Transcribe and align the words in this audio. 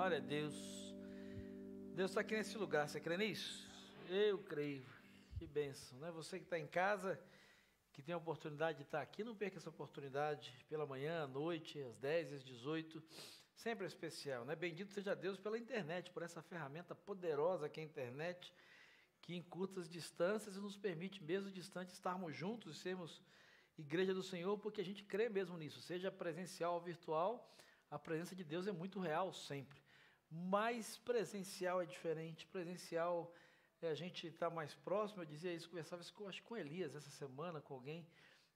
Glória 0.00 0.16
a 0.16 0.20
Deus. 0.20 0.54
Deus 1.94 2.10
está 2.10 2.22
aqui 2.22 2.34
nesse 2.34 2.56
lugar, 2.56 2.88
você 2.88 2.98
crê 2.98 3.18
nisso? 3.18 3.68
Eu 4.08 4.38
creio. 4.38 4.82
Que 5.36 5.46
bênção, 5.46 5.98
né? 5.98 6.10
Você 6.12 6.38
que 6.38 6.44
está 6.44 6.58
em 6.58 6.66
casa, 6.66 7.20
que 7.92 8.00
tem 8.00 8.14
a 8.14 8.16
oportunidade 8.16 8.78
de 8.78 8.84
estar 8.84 9.02
aqui, 9.02 9.22
não 9.22 9.36
perca 9.36 9.58
essa 9.58 9.68
oportunidade 9.68 10.56
pela 10.70 10.86
manhã, 10.86 11.24
à 11.24 11.26
noite, 11.26 11.82
às 11.82 11.98
10, 11.98 12.32
às 12.32 12.42
18. 12.42 13.02
Sempre 13.54 13.84
é 13.84 13.88
especial, 13.88 14.46
né? 14.46 14.56
Bendito 14.56 14.90
seja 14.90 15.14
Deus 15.14 15.38
pela 15.38 15.58
internet, 15.58 16.10
por 16.12 16.22
essa 16.22 16.40
ferramenta 16.40 16.94
poderosa 16.94 17.68
que 17.68 17.78
é 17.78 17.82
a 17.82 17.86
internet, 17.86 18.54
que 19.20 19.36
encurta 19.36 19.80
as 19.80 19.88
distâncias 19.90 20.56
nos 20.56 20.78
permite, 20.78 21.22
mesmo 21.22 21.50
distante, 21.50 21.92
estarmos 21.92 22.34
juntos 22.34 22.74
e 22.74 22.80
sermos 22.80 23.20
igreja 23.76 24.14
do 24.14 24.22
Senhor, 24.22 24.56
porque 24.56 24.80
a 24.80 24.84
gente 24.84 25.04
crê 25.04 25.28
mesmo 25.28 25.58
nisso, 25.58 25.78
seja 25.82 26.10
presencial 26.10 26.72
ou 26.76 26.80
virtual, 26.80 27.54
a 27.90 27.98
presença 27.98 28.34
de 28.34 28.44
Deus 28.44 28.66
é 28.66 28.72
muito 28.72 28.98
real 28.98 29.30
sempre. 29.34 29.78
Mas 30.30 30.96
presencial 30.98 31.82
é 31.82 31.86
diferente, 31.86 32.46
presencial 32.46 33.32
é, 33.82 33.88
a 33.88 33.94
gente 33.94 34.26
está 34.26 34.48
mais 34.48 34.74
próximo, 34.74 35.22
eu 35.22 35.26
dizia 35.26 35.52
isso, 35.52 35.68
conversava 35.68 36.02
isso 36.02 36.14
com, 36.14 36.28
acho, 36.28 36.42
com 36.44 36.56
Elias 36.56 36.94
essa 36.94 37.10
semana, 37.10 37.60
com 37.60 37.74
alguém, 37.74 38.06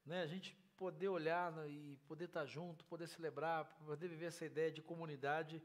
né? 0.06 0.22
a 0.22 0.26
gente 0.26 0.56
poder 0.76 1.08
olhar 1.08 1.50
né, 1.52 1.68
e 1.68 1.98
poder 2.06 2.26
estar 2.26 2.40
tá 2.40 2.46
junto, 2.46 2.84
poder 2.84 3.06
celebrar, 3.06 3.64
poder 3.84 4.08
viver 4.08 4.26
essa 4.26 4.44
ideia 4.44 4.70
de 4.70 4.82
comunidade, 4.82 5.62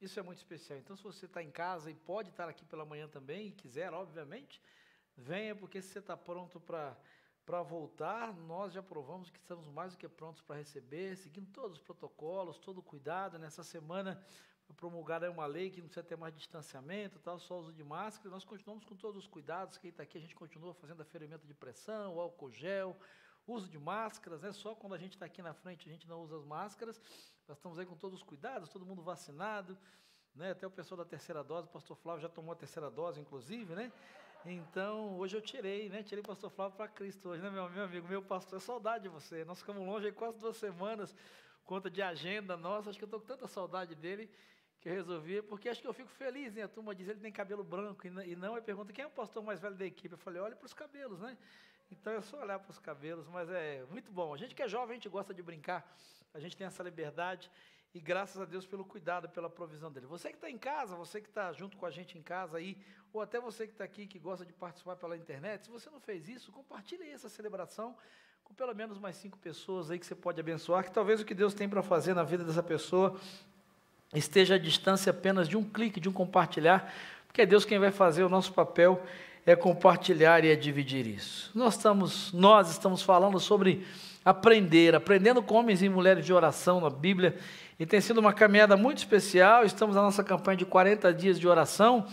isso 0.00 0.20
é 0.20 0.22
muito 0.22 0.38
especial. 0.38 0.78
Então, 0.78 0.96
se 0.96 1.02
você 1.02 1.26
está 1.26 1.42
em 1.42 1.50
casa 1.50 1.90
e 1.90 1.94
pode 1.94 2.30
estar 2.30 2.48
aqui 2.48 2.64
pela 2.64 2.84
manhã 2.84 3.08
também, 3.08 3.48
e 3.48 3.52
quiser, 3.52 3.92
obviamente, 3.92 4.62
venha, 5.16 5.56
porque 5.56 5.82
se 5.82 5.88
você 5.88 5.98
está 5.98 6.16
pronto 6.16 6.60
para 6.60 6.96
para 7.48 7.62
voltar, 7.62 8.36
nós 8.36 8.74
já 8.74 8.82
provamos 8.82 9.30
que 9.30 9.38
estamos 9.38 9.66
mais 9.68 9.92
do 9.92 9.98
que 9.98 10.06
prontos 10.06 10.42
para 10.42 10.56
receber, 10.56 11.16
seguindo 11.16 11.50
todos 11.50 11.78
os 11.78 11.82
protocolos, 11.82 12.58
todo 12.58 12.76
o 12.76 12.82
cuidado. 12.82 13.38
Nessa 13.38 13.64
semana 13.64 14.22
foi 14.68 14.76
promulgada 14.76 15.30
uma 15.30 15.46
lei 15.46 15.70
que 15.70 15.80
não 15.80 15.88
precisa 15.88 16.04
ter 16.04 16.16
mais 16.16 16.34
distanciamento, 16.34 17.18
tal, 17.20 17.38
só 17.38 17.58
uso 17.58 17.72
de 17.72 17.82
máscara. 17.82 18.28
Nós 18.28 18.44
continuamos 18.44 18.84
com 18.84 18.94
todos 18.94 19.24
os 19.24 19.26
cuidados. 19.26 19.78
Quem 19.78 19.88
está 19.88 20.02
aqui, 20.02 20.18
a 20.18 20.20
gente 20.20 20.36
continua 20.36 20.74
fazendo 20.74 21.00
aferimento 21.00 21.46
de 21.46 21.54
pressão, 21.54 22.20
álcool 22.20 22.50
gel, 22.50 22.94
uso 23.46 23.66
de 23.66 23.78
máscaras, 23.78 24.42
né? 24.42 24.52
Só 24.52 24.74
quando 24.74 24.94
a 24.94 24.98
gente 24.98 25.14
está 25.14 25.24
aqui 25.24 25.40
na 25.40 25.54
frente 25.54 25.88
a 25.88 25.92
gente 25.92 26.06
não 26.06 26.20
usa 26.20 26.36
as 26.36 26.44
máscaras. 26.44 27.00
Nós 27.48 27.56
estamos 27.56 27.78
aí 27.78 27.86
com 27.86 27.96
todos 27.96 28.18
os 28.18 28.22
cuidados, 28.22 28.68
todo 28.68 28.84
mundo 28.84 29.02
vacinado, 29.02 29.76
né? 30.34 30.50
Até 30.50 30.66
o 30.66 30.70
pessoal 30.70 30.98
da 30.98 31.04
terceira 31.06 31.42
dose, 31.42 31.66
o 31.66 31.70
pastor 31.70 31.96
Flávio 31.96 32.20
já 32.20 32.28
tomou 32.28 32.52
a 32.52 32.56
terceira 32.56 32.90
dose, 32.90 33.18
inclusive, 33.18 33.74
né? 33.74 33.90
Então, 34.44 35.16
hoje 35.18 35.34
eu 35.34 35.40
tirei, 35.40 35.88
né? 35.88 36.02
Tirei 36.02 36.20
o 36.20 36.26
pastor 36.26 36.50
Flávio 36.50 36.76
para 36.76 36.88
Cristo 36.88 37.30
hoje, 37.30 37.42
né, 37.42 37.48
meu, 37.48 37.70
meu 37.70 37.84
amigo? 37.84 38.06
Meu 38.06 38.22
pastor, 38.22 38.58
é 38.58 38.60
saudade 38.60 39.04
de 39.04 39.08
você. 39.08 39.46
Nós 39.46 39.60
ficamos 39.60 39.82
longe 39.86 40.04
aí 40.04 40.12
quase 40.12 40.38
duas 40.38 40.58
semanas, 40.58 41.16
conta 41.64 41.90
de 41.90 42.02
agenda 42.02 42.54
nossa. 42.54 42.90
Acho 42.90 42.98
que 42.98 43.04
eu 43.04 43.06
estou 43.06 43.18
com 43.18 43.26
tanta 43.26 43.48
saudade 43.48 43.94
dele 43.94 44.30
eu 44.88 44.94
resolvi, 44.94 45.42
porque 45.42 45.68
acho 45.68 45.80
que 45.80 45.86
eu 45.86 45.92
fico 45.92 46.10
feliz, 46.10 46.54
né? 46.54 46.62
A 46.62 46.68
turma 46.68 46.94
diz 46.94 47.08
ele 47.08 47.20
tem 47.20 47.30
cabelo 47.30 47.62
branco 47.62 48.06
e 48.06 48.36
não, 48.36 48.56
e 48.56 48.62
pergunta 48.62 48.92
quem 48.92 49.04
é 49.04 49.06
o 49.06 49.10
pastor 49.10 49.42
mais 49.42 49.60
velho 49.60 49.74
da 49.74 49.84
equipe. 49.84 50.14
Eu 50.14 50.18
falei, 50.18 50.40
olha 50.40 50.56
para 50.56 50.66
os 50.66 50.72
cabelos, 50.72 51.20
né? 51.20 51.36
Então 51.90 52.12
é 52.12 52.20
só 52.20 52.40
olhar 52.40 52.58
para 52.58 52.70
os 52.70 52.78
cabelos, 52.78 53.28
mas 53.28 53.48
é 53.50 53.84
muito 53.90 54.10
bom. 54.10 54.32
A 54.32 54.36
gente 54.36 54.54
que 54.54 54.62
é 54.62 54.68
jovem, 54.68 54.92
a 54.92 54.94
gente 54.94 55.08
gosta 55.08 55.34
de 55.34 55.42
brincar, 55.42 55.86
a 56.32 56.38
gente 56.38 56.56
tem 56.56 56.66
essa 56.66 56.82
liberdade 56.82 57.50
e 57.94 58.00
graças 58.00 58.40
a 58.40 58.44
Deus 58.44 58.66
pelo 58.66 58.84
cuidado, 58.84 59.28
pela 59.28 59.48
provisão 59.48 59.90
dele. 59.90 60.06
Você 60.06 60.28
que 60.28 60.36
está 60.36 60.50
em 60.50 60.58
casa, 60.58 60.94
você 60.96 61.20
que 61.20 61.28
está 61.28 61.52
junto 61.52 61.76
com 61.76 61.86
a 61.86 61.90
gente 61.90 62.18
em 62.18 62.22
casa 62.22 62.58
aí, 62.58 62.76
ou 63.12 63.20
até 63.20 63.40
você 63.40 63.66
que 63.66 63.72
está 63.72 63.84
aqui 63.84 64.06
que 64.06 64.18
gosta 64.18 64.44
de 64.44 64.52
participar 64.52 64.96
pela 64.96 65.16
internet, 65.16 65.64
se 65.64 65.70
você 65.70 65.88
não 65.90 66.00
fez 66.00 66.28
isso, 66.28 66.52
compartilhe 66.52 67.08
essa 67.10 67.28
celebração 67.28 67.96
com 68.44 68.54
pelo 68.54 68.74
menos 68.74 68.98
mais 68.98 69.16
cinco 69.16 69.38
pessoas 69.38 69.90
aí 69.90 69.98
que 69.98 70.06
você 70.06 70.14
pode 70.14 70.40
abençoar, 70.40 70.84
que 70.84 70.90
talvez 70.90 71.20
o 71.20 71.24
que 71.24 71.34
Deus 71.34 71.52
tem 71.52 71.68
para 71.68 71.82
fazer 71.82 72.14
na 72.14 72.22
vida 72.22 72.44
dessa 72.44 72.62
pessoa 72.62 73.18
esteja 74.14 74.54
à 74.54 74.58
distância 74.58 75.10
apenas 75.10 75.48
de 75.48 75.56
um 75.56 75.64
clique, 75.64 76.00
de 76.00 76.08
um 76.08 76.12
compartilhar, 76.12 76.92
porque 77.26 77.42
é 77.42 77.46
Deus 77.46 77.64
quem 77.64 77.78
vai 77.78 77.90
fazer 77.90 78.22
o 78.22 78.28
nosso 78.28 78.52
papel 78.52 79.02
é 79.46 79.56
compartilhar 79.56 80.44
e 80.44 80.50
é 80.50 80.56
dividir 80.56 81.06
isso. 81.06 81.50
Nós 81.54 81.74
estamos, 81.74 82.32
nós 82.32 82.70
estamos 82.70 83.00
falando 83.00 83.40
sobre 83.40 83.86
aprender, 84.24 84.94
aprendendo 84.94 85.42
com 85.42 85.54
homens 85.54 85.82
e 85.82 85.88
mulheres 85.88 86.24
de 86.26 86.32
oração 86.32 86.80
na 86.80 86.90
Bíblia, 86.90 87.36
e 87.78 87.86
tem 87.86 88.00
sido 88.00 88.18
uma 88.18 88.32
caminhada 88.32 88.76
muito 88.76 88.98
especial. 88.98 89.64
Estamos 89.64 89.94
na 89.94 90.02
nossa 90.02 90.24
campanha 90.24 90.56
de 90.56 90.66
40 90.66 91.14
dias 91.14 91.38
de 91.38 91.46
oração. 91.46 92.06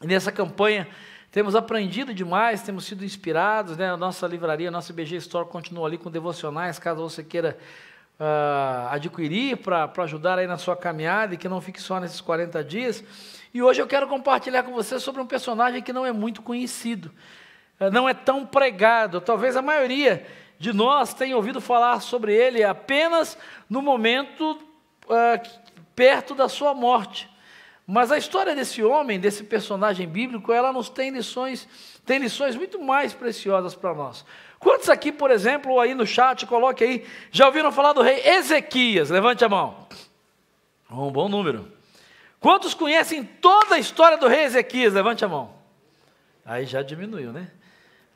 E 0.00 0.06
nessa 0.06 0.30
campanha 0.30 0.86
temos 1.32 1.56
aprendido 1.56 2.14
demais, 2.14 2.62
temos 2.62 2.84
sido 2.84 3.04
inspirados. 3.04 3.76
Né? 3.76 3.90
A 3.90 3.96
nossa 3.96 4.26
livraria, 4.26 4.68
a 4.68 4.70
nossa 4.70 4.92
BG 4.92 5.16
Store 5.16 5.48
continua 5.48 5.86
ali 5.86 5.98
com 5.98 6.10
devocionais, 6.10 6.78
caso 6.78 7.02
você 7.02 7.24
queira 7.24 7.58
uh, 8.18 8.88
adquirir 8.90 9.56
para 9.58 9.90
ajudar 9.98 10.38
aí 10.38 10.46
na 10.46 10.58
sua 10.58 10.76
caminhada 10.76 11.34
e 11.34 11.38
que 11.38 11.48
não 11.48 11.60
fique 11.60 11.80
só 11.80 12.00
nesses 12.00 12.20
40 12.20 12.62
dias. 12.64 13.04
E 13.52 13.62
hoje 13.62 13.80
eu 13.80 13.86
quero 13.86 14.08
compartilhar 14.08 14.62
com 14.62 14.72
você 14.72 14.98
sobre 14.98 15.22
um 15.22 15.26
personagem 15.26 15.82
que 15.82 15.92
não 15.92 16.04
é 16.04 16.12
muito 16.12 16.42
conhecido, 16.42 17.12
uh, 17.80 17.90
não 17.90 18.08
é 18.08 18.14
tão 18.14 18.44
pregado. 18.44 19.20
Talvez 19.20 19.56
a 19.56 19.62
maioria 19.62 20.26
de 20.58 20.72
nós 20.72 21.14
tenha 21.14 21.36
ouvido 21.36 21.60
falar 21.60 22.00
sobre 22.00 22.34
ele 22.34 22.64
apenas 22.64 23.38
no 23.70 23.80
momento 23.80 24.58
uh, 25.04 25.68
perto 25.94 26.34
da 26.34 26.48
sua 26.48 26.74
morte. 26.74 27.30
Mas 27.90 28.12
a 28.12 28.18
história 28.18 28.54
desse 28.54 28.82
homem, 28.84 29.18
desse 29.18 29.42
personagem 29.44 30.06
bíblico, 30.06 30.52
ela 30.52 30.70
nos 30.74 30.90
tem 30.90 31.10
lições, 31.10 31.66
tem 32.04 32.18
lições 32.18 32.54
muito 32.54 32.78
mais 32.78 33.14
preciosas 33.14 33.74
para 33.74 33.94
nós. 33.94 34.26
Quantos 34.58 34.88
aqui, 34.88 35.12
por 35.12 35.30
exemplo, 35.30 35.78
aí 35.80 35.94
no 35.94 36.06
chat, 36.06 36.44
coloque 36.46 36.82
aí, 36.82 37.06
já 37.30 37.46
ouviram 37.46 37.70
falar 37.70 37.92
do 37.92 38.02
rei 38.02 38.20
Ezequias? 38.26 39.10
Levante 39.10 39.44
a 39.44 39.48
mão. 39.48 39.86
Um 40.90 41.10
bom 41.10 41.28
número. 41.28 41.70
Quantos 42.40 42.74
conhecem 42.74 43.24
toda 43.24 43.76
a 43.76 43.78
história 43.78 44.16
do 44.16 44.26
rei 44.26 44.44
Ezequias? 44.44 44.94
Levante 44.94 45.24
a 45.24 45.28
mão. 45.28 45.54
Aí 46.44 46.64
já 46.64 46.82
diminuiu, 46.82 47.32
né? 47.32 47.50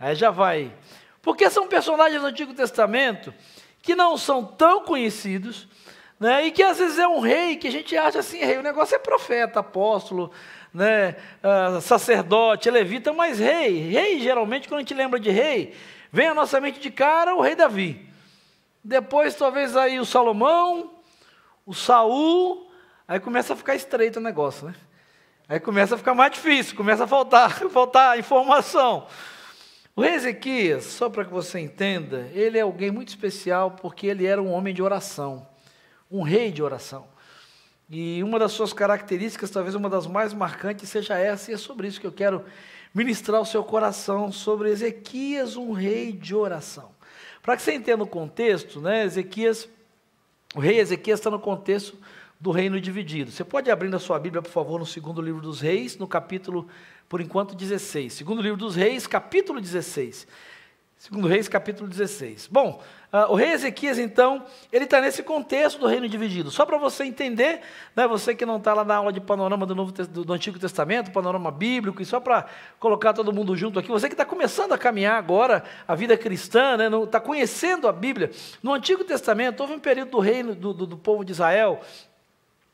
Aí 0.00 0.14
já 0.14 0.30
vai. 0.30 0.72
Porque 1.20 1.48
são 1.50 1.68
personagens 1.68 2.20
do 2.20 2.26
Antigo 2.26 2.54
Testamento 2.54 3.32
que 3.80 3.94
não 3.94 4.16
são 4.16 4.44
tão 4.44 4.84
conhecidos, 4.84 5.68
né? 6.18 6.46
E 6.46 6.50
que 6.50 6.62
às 6.62 6.78
vezes 6.78 6.98
é 6.98 7.06
um 7.06 7.20
rei 7.20 7.56
que 7.56 7.68
a 7.68 7.70
gente 7.70 7.96
acha 7.96 8.20
assim, 8.20 8.38
rei, 8.38 8.58
o 8.58 8.62
negócio 8.62 8.94
é 8.94 8.98
profeta, 8.98 9.60
apóstolo, 9.60 10.32
né? 10.72 11.16
Uh, 11.42 11.80
sacerdote, 11.80 12.70
levita, 12.70 13.12
mas 13.12 13.38
rei, 13.38 13.90
rei 13.90 14.20
geralmente 14.20 14.68
quando 14.68 14.78
a 14.78 14.82
gente 14.82 14.94
lembra 14.94 15.20
de 15.20 15.30
rei, 15.30 15.74
vem 16.12 16.28
à 16.28 16.34
nossa 16.34 16.60
mente 16.60 16.78
de 16.78 16.90
cara 16.90 17.34
o 17.34 17.40
rei 17.40 17.56
Davi. 17.56 18.08
Depois 18.84 19.34
talvez 19.34 19.76
aí 19.76 19.98
o 19.98 20.04
Salomão, 20.04 20.92
o 21.66 21.74
Saul, 21.74 22.70
aí 23.08 23.18
começa 23.18 23.54
a 23.54 23.56
ficar 23.56 23.74
estreito 23.74 24.18
o 24.18 24.22
negócio, 24.22 24.66
né? 24.66 24.74
Aí 25.48 25.58
começa 25.58 25.94
a 25.94 25.98
ficar 25.98 26.14
mais 26.14 26.32
difícil, 26.32 26.76
começa 26.76 27.04
a 27.04 27.06
faltar, 27.06 27.50
faltar 27.70 28.18
informação. 28.18 29.06
O 29.96 30.02
rei 30.02 30.14
Ezequias, 30.14 30.84
só 30.84 31.08
para 31.08 31.24
que 31.24 31.32
você 31.32 31.58
entenda, 31.58 32.30
ele 32.32 32.58
é 32.58 32.62
alguém 32.62 32.90
muito 32.90 33.08
especial 33.08 33.72
porque 33.72 34.06
ele 34.06 34.26
era 34.26 34.40
um 34.40 34.52
homem 34.52 34.72
de 34.72 34.82
oração 34.82 35.46
um 36.12 36.22
rei 36.22 36.52
de 36.52 36.62
oração. 36.62 37.06
E 37.88 38.22
uma 38.22 38.38
das 38.38 38.52
suas 38.52 38.72
características, 38.72 39.50
talvez 39.50 39.74
uma 39.74 39.88
das 39.88 40.06
mais 40.06 40.34
marcantes, 40.34 40.88
seja 40.88 41.18
essa, 41.18 41.50
e 41.50 41.54
é 41.54 41.56
sobre 41.56 41.88
isso 41.88 42.00
que 42.00 42.06
eu 42.06 42.12
quero 42.12 42.44
ministrar 42.94 43.40
o 43.40 43.46
seu 43.46 43.64
coração, 43.64 44.30
sobre 44.30 44.70
Ezequias, 44.70 45.56
um 45.56 45.72
rei 45.72 46.12
de 46.12 46.34
oração. 46.34 46.90
Para 47.42 47.56
que 47.56 47.62
você 47.62 47.74
entenda 47.74 48.04
o 48.04 48.06
contexto, 48.06 48.80
né, 48.80 49.04
Ezequias, 49.04 49.68
o 50.54 50.60
rei 50.60 50.78
Ezequias 50.78 51.18
está 51.18 51.30
no 51.30 51.40
contexto 51.40 51.96
do 52.38 52.50
reino 52.50 52.80
dividido. 52.80 53.30
Você 53.30 53.44
pode 53.44 53.70
abrir 53.70 53.88
na 53.88 53.98
sua 53.98 54.18
Bíblia, 54.18 54.42
por 54.42 54.50
favor, 54.50 54.78
no 54.78 54.86
segundo 54.86 55.22
livro 55.22 55.40
dos 55.40 55.60
reis, 55.60 55.96
no 55.96 56.06
capítulo, 56.06 56.68
por 57.08 57.20
enquanto, 57.20 57.54
16. 57.54 58.12
Segundo 58.12 58.42
livro 58.42 58.58
dos 58.58 58.74
reis, 58.74 59.06
capítulo 59.06 59.60
16. 59.60 60.26
Segundo 61.02 61.26
Reis, 61.26 61.48
capítulo 61.48 61.88
16. 61.88 62.46
Bom, 62.46 62.80
uh, 63.12 63.32
o 63.32 63.34
rei 63.34 63.50
Ezequias, 63.50 63.98
então, 63.98 64.44
ele 64.72 64.84
está 64.84 65.00
nesse 65.00 65.20
contexto 65.20 65.80
do 65.80 65.88
reino 65.88 66.08
dividido. 66.08 66.48
Só 66.48 66.64
para 66.64 66.78
você 66.78 67.02
entender, 67.02 67.60
né, 67.96 68.06
você 68.06 68.36
que 68.36 68.46
não 68.46 68.58
está 68.58 68.72
lá 68.72 68.84
na 68.84 68.94
aula 68.94 69.12
de 69.12 69.20
panorama 69.20 69.66
do, 69.66 69.74
Novo, 69.74 69.90
do, 69.90 70.32
Antigo 70.32 70.60
Testamento, 70.60 71.10
panorama 71.10 71.50
bíblico, 71.50 72.00
e 72.00 72.04
só 72.04 72.20
para 72.20 72.46
colocar 72.78 73.12
todo 73.12 73.32
mundo 73.32 73.56
junto 73.56 73.80
aqui, 73.80 73.88
você 73.88 74.06
que 74.06 74.14
está 74.14 74.24
começando 74.24 74.74
a 74.74 74.78
caminhar 74.78 75.18
agora 75.18 75.64
a 75.88 75.96
vida 75.96 76.16
cristã, 76.16 76.76
está 77.02 77.18
né, 77.18 77.24
conhecendo 77.26 77.88
a 77.88 77.92
Bíblia. 77.92 78.30
No 78.62 78.72
Antigo 78.72 79.02
Testamento, 79.02 79.60
houve 79.60 79.72
um 79.72 79.80
período 79.80 80.12
do 80.12 80.20
reino 80.20 80.54
do, 80.54 80.72
do, 80.72 80.86
do 80.86 80.96
povo 80.96 81.24
de 81.24 81.32
Israel, 81.32 81.80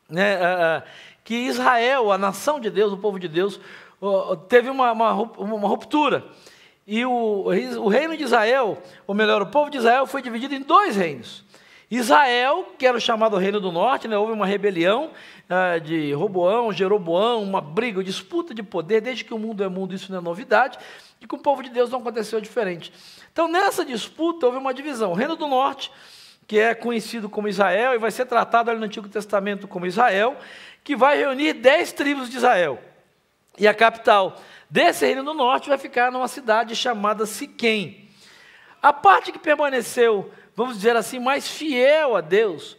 né, 0.06 0.36
uh, 0.36 0.82
que 1.24 1.34
Israel, 1.34 2.12
a 2.12 2.18
nação 2.18 2.60
de 2.60 2.68
Deus, 2.68 2.92
o 2.92 2.98
povo 2.98 3.18
de 3.18 3.26
Deus, 3.26 3.58
uh, 4.02 4.36
teve 4.36 4.68
uma, 4.68 4.92
uma, 4.92 5.14
uma 5.14 5.66
ruptura. 5.66 6.26
E 6.90 7.04
o, 7.04 7.44
o 7.82 7.88
reino 7.88 8.16
de 8.16 8.24
Israel, 8.24 8.82
ou 9.06 9.14
melhor, 9.14 9.42
o 9.42 9.46
povo 9.46 9.70
de 9.70 9.76
Israel 9.76 10.06
foi 10.06 10.22
dividido 10.22 10.54
em 10.54 10.62
dois 10.62 10.96
reinos. 10.96 11.44
Israel, 11.90 12.72
que 12.78 12.86
era 12.86 12.96
o 12.96 13.00
chamado 13.00 13.36
Reino 13.36 13.60
do 13.60 13.70
Norte, 13.70 14.08
né, 14.08 14.16
houve 14.16 14.32
uma 14.32 14.46
rebelião 14.46 15.10
uh, 15.50 15.78
de 15.80 16.14
Roboão, 16.14 16.72
Jeroboão, 16.72 17.42
uma 17.42 17.60
briga, 17.60 17.98
uma 17.98 18.04
disputa 18.04 18.54
de 18.54 18.62
poder, 18.62 19.02
desde 19.02 19.22
que 19.22 19.34
o 19.34 19.38
mundo 19.38 19.62
é 19.62 19.68
mundo, 19.68 19.94
isso 19.94 20.10
não 20.10 20.18
é 20.18 20.22
novidade, 20.22 20.78
e 21.20 21.26
com 21.26 21.36
o 21.36 21.42
povo 21.42 21.62
de 21.62 21.68
Deus 21.68 21.90
não 21.90 21.98
aconteceu 21.98 22.40
diferente. 22.40 22.90
Então, 23.30 23.48
nessa 23.48 23.84
disputa, 23.84 24.46
houve 24.46 24.56
uma 24.56 24.72
divisão. 24.72 25.12
O 25.12 25.14
Reino 25.14 25.36
do 25.36 25.46
Norte 25.46 25.90
que 26.46 26.58
é 26.58 26.74
conhecido 26.74 27.28
como 27.28 27.46
Israel, 27.46 27.94
e 27.94 27.98
vai 27.98 28.10
ser 28.10 28.24
tratado 28.24 28.70
ali 28.70 28.80
no 28.80 28.86
Antigo 28.86 29.06
Testamento 29.06 29.68
como 29.68 29.84
Israel, 29.84 30.38
que 30.82 30.96
vai 30.96 31.18
reunir 31.18 31.52
dez 31.52 31.92
tribos 31.92 32.30
de 32.30 32.38
Israel. 32.38 32.78
E 33.58 33.68
a 33.68 33.74
capital 33.74 34.40
desse 34.70 35.04
reino 35.04 35.24
do 35.24 35.34
norte 35.34 35.68
vai 35.68 35.78
ficar 35.78 36.12
numa 36.12 36.28
cidade 36.28 36.76
chamada 36.76 37.26
Siquém. 37.26 38.08
A 38.80 38.92
parte 38.92 39.32
que 39.32 39.38
permaneceu, 39.38 40.30
vamos 40.54 40.76
dizer 40.76 40.96
assim, 40.96 41.18
mais 41.18 41.48
fiel 41.48 42.16
a 42.16 42.20
Deus, 42.20 42.76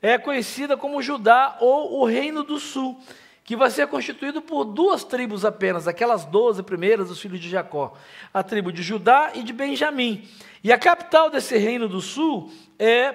é 0.00 0.16
conhecida 0.16 0.76
como 0.76 1.02
Judá 1.02 1.56
ou 1.60 2.00
o 2.00 2.04
Reino 2.04 2.42
do 2.42 2.58
Sul, 2.58 2.98
que 3.44 3.56
vai 3.56 3.70
ser 3.70 3.86
constituído 3.88 4.40
por 4.42 4.64
duas 4.64 5.04
tribos 5.04 5.44
apenas, 5.44 5.88
aquelas 5.88 6.24
doze 6.24 6.62
primeiras 6.62 7.08
dos 7.08 7.20
filhos 7.20 7.40
de 7.40 7.48
Jacó, 7.48 7.94
a 8.32 8.42
tribo 8.42 8.70
de 8.70 8.82
Judá 8.82 9.32
e 9.34 9.42
de 9.42 9.52
Benjamim. 9.52 10.28
E 10.62 10.72
a 10.72 10.78
capital 10.78 11.30
desse 11.30 11.56
Reino 11.56 11.88
do 11.88 12.00
Sul 12.00 12.52
é 12.78 13.14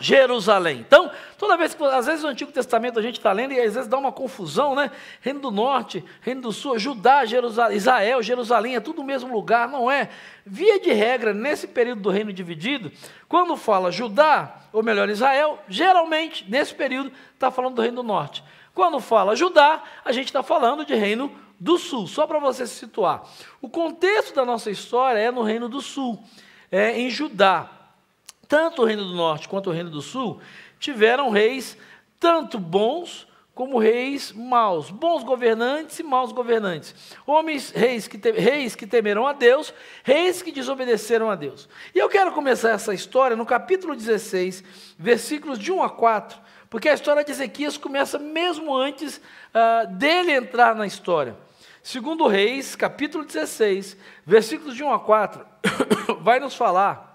Jerusalém. 0.00 0.78
Então, 0.78 1.10
toda 1.36 1.56
vez 1.56 1.74
que, 1.74 1.82
às 1.82 2.06
vezes, 2.06 2.22
no 2.22 2.30
Antigo 2.30 2.52
Testamento 2.52 3.00
a 3.00 3.02
gente 3.02 3.18
está 3.18 3.32
lendo 3.32 3.52
e 3.52 3.60
às 3.60 3.74
vezes 3.74 3.88
dá 3.88 3.98
uma 3.98 4.12
confusão, 4.12 4.76
né? 4.76 4.92
Reino 5.20 5.40
do 5.40 5.50
Norte, 5.50 6.04
Reino 6.20 6.42
do 6.42 6.52
Sul, 6.52 6.78
Judá, 6.78 7.24
Jerusalém, 7.24 7.76
Israel, 7.76 8.22
Jerusalém, 8.22 8.76
é 8.76 8.80
tudo 8.80 9.02
o 9.02 9.04
mesmo 9.04 9.32
lugar, 9.32 9.68
não 9.68 9.90
é? 9.90 10.08
Via 10.46 10.78
de 10.78 10.92
regra, 10.92 11.34
nesse 11.34 11.66
período 11.66 12.02
do 12.02 12.10
reino 12.10 12.32
dividido, 12.32 12.92
quando 13.28 13.56
fala 13.56 13.90
Judá, 13.90 14.60
ou 14.72 14.84
melhor, 14.84 15.08
Israel, 15.08 15.58
geralmente, 15.68 16.48
nesse 16.48 16.72
período, 16.72 17.10
está 17.34 17.50
falando 17.50 17.74
do 17.74 17.82
Reino 17.82 17.96
do 17.96 18.02
Norte. 18.04 18.44
Quando 18.72 19.00
fala 19.00 19.34
Judá, 19.34 19.82
a 20.04 20.12
gente 20.12 20.26
está 20.26 20.44
falando 20.44 20.84
de 20.84 20.94
Reino 20.94 21.32
do 21.58 21.76
Sul, 21.76 22.06
só 22.06 22.24
para 22.24 22.38
você 22.38 22.68
se 22.68 22.76
situar. 22.76 23.24
O 23.60 23.68
contexto 23.68 24.32
da 24.32 24.44
nossa 24.44 24.70
história 24.70 25.18
é 25.18 25.32
no 25.32 25.42
Reino 25.42 25.68
do 25.68 25.80
Sul, 25.80 26.22
é 26.70 26.96
em 26.96 27.10
Judá 27.10 27.77
tanto 28.48 28.82
o 28.82 28.84
Reino 28.84 29.04
do 29.04 29.14
Norte 29.14 29.48
quanto 29.48 29.68
o 29.68 29.72
Reino 29.72 29.90
do 29.90 30.00
Sul 30.00 30.40
tiveram 30.80 31.30
reis 31.30 31.76
tanto 32.18 32.58
bons 32.58 33.28
como 33.58 33.76
reis 33.76 34.30
maus, 34.30 34.88
bons 34.88 35.24
governantes 35.24 35.98
e 35.98 36.04
maus 36.04 36.30
governantes. 36.30 36.94
Homens, 37.26 37.72
reis 37.72 38.06
que, 38.06 38.16
te, 38.16 38.30
reis 38.30 38.76
que 38.76 38.86
temeram 38.86 39.26
a 39.26 39.32
Deus, 39.32 39.74
reis 40.04 40.40
que 40.40 40.52
desobedeceram 40.52 41.28
a 41.28 41.34
Deus. 41.34 41.68
E 41.92 41.98
eu 41.98 42.08
quero 42.08 42.30
começar 42.30 42.70
essa 42.70 42.94
história 42.94 43.36
no 43.36 43.44
capítulo 43.44 43.96
16, 43.96 44.62
versículos 44.96 45.58
de 45.58 45.72
1 45.72 45.82
a 45.82 45.90
4, 45.90 46.38
porque 46.70 46.88
a 46.88 46.94
história 46.94 47.24
de 47.24 47.32
Ezequias 47.32 47.76
começa 47.76 48.16
mesmo 48.16 48.76
antes 48.76 49.16
uh, 49.16 49.92
dele 49.92 50.30
entrar 50.30 50.76
na 50.76 50.86
história. 50.86 51.36
Segundo 51.82 52.28
Reis, 52.28 52.76
capítulo 52.76 53.24
16, 53.24 53.96
versículos 54.24 54.76
de 54.76 54.84
1 54.84 54.92
a 54.92 55.00
4, 55.00 55.44
vai 56.22 56.38
nos 56.38 56.54
falar 56.54 57.07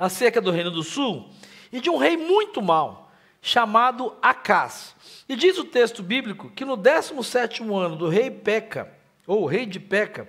acerca 0.00 0.40
do 0.40 0.50
reino 0.50 0.70
do 0.70 0.82
sul 0.82 1.28
e 1.70 1.78
de 1.78 1.90
um 1.90 1.98
rei 1.98 2.16
muito 2.16 2.62
mau, 2.62 3.12
chamado 3.42 4.16
Acás. 4.22 4.96
E 5.28 5.36
diz 5.36 5.58
o 5.58 5.64
texto 5.64 6.02
bíblico 6.02 6.50
que 6.50 6.64
no 6.64 6.76
17 6.76 7.62
ano 7.62 7.96
do 7.96 8.08
rei 8.08 8.30
Peca, 8.30 8.90
ou 9.26 9.44
rei 9.44 9.66
de 9.66 9.78
Peca, 9.78 10.26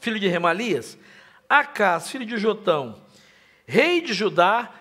filho 0.00 0.18
de 0.18 0.26
Remalias, 0.26 0.98
Acás, 1.46 2.10
filho 2.10 2.24
de 2.24 2.38
Jotão, 2.38 3.00
rei 3.66 4.00
de 4.00 4.14
Judá, 4.14 4.72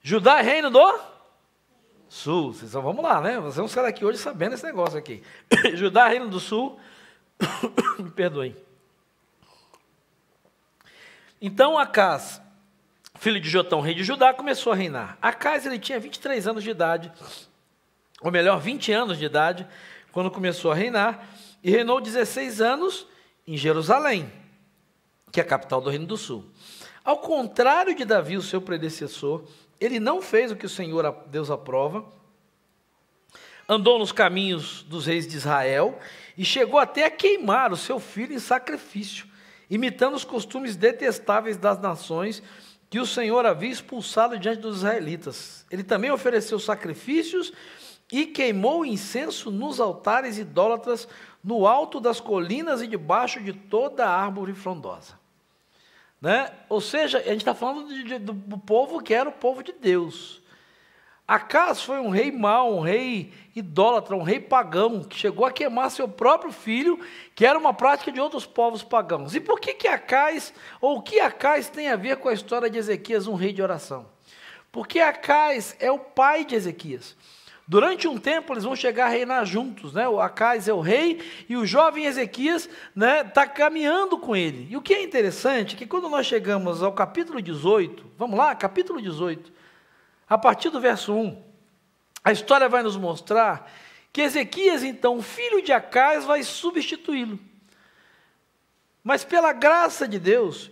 Judá 0.00 0.38
é 0.38 0.42
reino 0.42 0.70
do 0.70 1.00
sul. 2.08 2.54
Então 2.62 2.80
vamos 2.80 3.02
lá, 3.02 3.20
né? 3.20 3.38
Nós 3.38 3.56
vamos 3.56 3.72
sair 3.72 3.84
daqui 3.84 4.04
hoje 4.04 4.18
sabendo 4.18 4.54
esse 4.54 4.64
negócio 4.64 4.98
aqui. 4.98 5.22
Judá, 5.74 6.06
reino 6.06 6.28
do 6.28 6.40
sul, 6.40 6.78
me 7.98 8.10
perdoem. 8.10 8.56
Então 11.40 11.76
Acás 11.76 12.40
filho 13.22 13.40
de 13.40 13.48
Jotão, 13.48 13.80
rei 13.80 13.94
de 13.94 14.02
Judá, 14.02 14.34
começou 14.34 14.72
a 14.72 14.76
reinar. 14.76 15.16
Acais 15.22 15.64
ele 15.64 15.78
tinha 15.78 16.00
23 16.00 16.48
anos 16.48 16.64
de 16.64 16.70
idade, 16.70 17.12
ou 18.20 18.32
melhor, 18.32 18.58
20 18.60 18.90
anos 18.90 19.16
de 19.16 19.24
idade, 19.24 19.64
quando 20.10 20.28
começou 20.28 20.72
a 20.72 20.74
reinar, 20.74 21.24
e 21.62 21.70
reinou 21.70 22.00
16 22.00 22.60
anos 22.60 23.06
em 23.46 23.56
Jerusalém, 23.56 24.28
que 25.30 25.38
é 25.38 25.44
a 25.44 25.46
capital 25.46 25.80
do 25.80 25.88
Reino 25.88 26.04
do 26.04 26.16
Sul. 26.16 26.44
Ao 27.04 27.16
contrário 27.16 27.94
de 27.94 28.04
Davi, 28.04 28.36
o 28.36 28.42
seu 28.42 28.60
predecessor, 28.60 29.44
ele 29.80 30.00
não 30.00 30.20
fez 30.20 30.50
o 30.50 30.56
que 30.56 30.66
o 30.66 30.68
Senhor 30.68 31.08
Deus 31.28 31.48
aprova, 31.48 32.04
andou 33.68 34.00
nos 34.00 34.10
caminhos 34.10 34.82
dos 34.82 35.06
reis 35.06 35.28
de 35.28 35.36
Israel 35.36 35.96
e 36.36 36.44
chegou 36.44 36.80
até 36.80 37.04
a 37.04 37.10
queimar 37.10 37.72
o 37.72 37.76
seu 37.76 38.00
filho 38.00 38.34
em 38.34 38.40
sacrifício, 38.40 39.26
imitando 39.70 40.16
os 40.16 40.24
costumes 40.24 40.74
detestáveis 40.74 41.56
das 41.56 41.78
nações 41.78 42.42
que 42.92 43.00
o 43.00 43.06
Senhor 43.06 43.46
havia 43.46 43.70
expulsado 43.70 44.38
diante 44.38 44.60
dos 44.60 44.76
israelitas. 44.76 45.64
Ele 45.70 45.82
também 45.82 46.10
ofereceu 46.10 46.58
sacrifícios 46.58 47.50
e 48.12 48.26
queimou 48.26 48.84
incenso 48.84 49.50
nos 49.50 49.80
altares 49.80 50.36
idólatras 50.36 51.08
no 51.42 51.66
alto 51.66 51.98
das 51.98 52.20
colinas 52.20 52.82
e 52.82 52.86
debaixo 52.86 53.40
de 53.40 53.54
toda 53.54 54.06
árvore 54.06 54.52
frondosa. 54.52 55.18
Né? 56.20 56.52
Ou 56.68 56.82
seja, 56.82 57.16
a 57.16 57.22
gente 57.22 57.38
está 57.38 57.54
falando 57.54 57.88
de, 57.88 58.04
de, 58.04 58.18
do 58.18 58.58
povo 58.58 59.02
que 59.02 59.14
era 59.14 59.26
o 59.26 59.32
povo 59.32 59.62
de 59.62 59.72
Deus. 59.72 60.41
Acas 61.32 61.80
foi 61.80 61.98
um 61.98 62.10
rei 62.10 62.30
mau, 62.30 62.76
um 62.76 62.80
rei 62.80 63.32
idólatra, 63.56 64.14
um 64.14 64.22
rei 64.22 64.38
pagão, 64.38 65.02
que 65.02 65.16
chegou 65.16 65.46
a 65.46 65.50
queimar 65.50 65.90
seu 65.90 66.06
próprio 66.06 66.52
filho, 66.52 67.00
que 67.34 67.46
era 67.46 67.58
uma 67.58 67.72
prática 67.72 68.12
de 68.12 68.20
outros 68.20 68.44
povos 68.44 68.82
pagãos. 68.82 69.34
E 69.34 69.40
por 69.40 69.58
que 69.58 69.72
que 69.72 69.88
Acais, 69.88 70.52
ou 70.78 70.98
o 70.98 71.02
que 71.02 71.20
Acais 71.20 71.70
tem 71.70 71.88
a 71.88 71.96
ver 71.96 72.18
com 72.18 72.28
a 72.28 72.34
história 72.34 72.68
de 72.68 72.76
Ezequias, 72.76 73.26
um 73.26 73.34
rei 73.34 73.50
de 73.50 73.62
oração? 73.62 74.04
Porque 74.70 75.00
Acais 75.00 75.74
é 75.80 75.90
o 75.90 75.98
pai 75.98 76.44
de 76.44 76.54
Ezequias. 76.54 77.16
Durante 77.66 78.06
um 78.06 78.18
tempo 78.18 78.52
eles 78.52 78.64
vão 78.64 78.76
chegar 78.76 79.06
a 79.06 79.08
reinar 79.08 79.46
juntos, 79.46 79.94
né? 79.94 80.06
O 80.06 80.20
Acais 80.20 80.68
é 80.68 80.74
o 80.74 80.80
rei 80.80 81.18
e 81.48 81.56
o 81.56 81.64
jovem 81.64 82.04
Ezequias 82.04 82.64
está 82.64 82.72
né, 82.94 83.24
tá 83.24 83.46
caminhando 83.46 84.18
com 84.18 84.36
ele. 84.36 84.68
E 84.70 84.76
o 84.76 84.82
que 84.82 84.92
é 84.92 85.02
interessante 85.02 85.76
é 85.76 85.78
que 85.78 85.86
quando 85.86 86.10
nós 86.10 86.26
chegamos 86.26 86.82
ao 86.82 86.92
capítulo 86.92 87.40
18, 87.40 88.04
vamos 88.18 88.36
lá, 88.36 88.54
capítulo 88.54 89.00
18, 89.00 89.61
a 90.28 90.38
partir 90.38 90.70
do 90.70 90.80
verso 90.80 91.14
1, 91.14 91.42
a 92.24 92.32
história 92.32 92.68
vai 92.68 92.82
nos 92.82 92.96
mostrar 92.96 93.70
que 94.12 94.20
Ezequias, 94.20 94.82
então, 94.82 95.22
filho 95.22 95.62
de 95.62 95.72
Acais, 95.72 96.24
vai 96.24 96.42
substituí-lo. 96.42 97.38
Mas 99.02 99.24
pela 99.24 99.52
graça 99.52 100.06
de 100.06 100.18
Deus, 100.18 100.70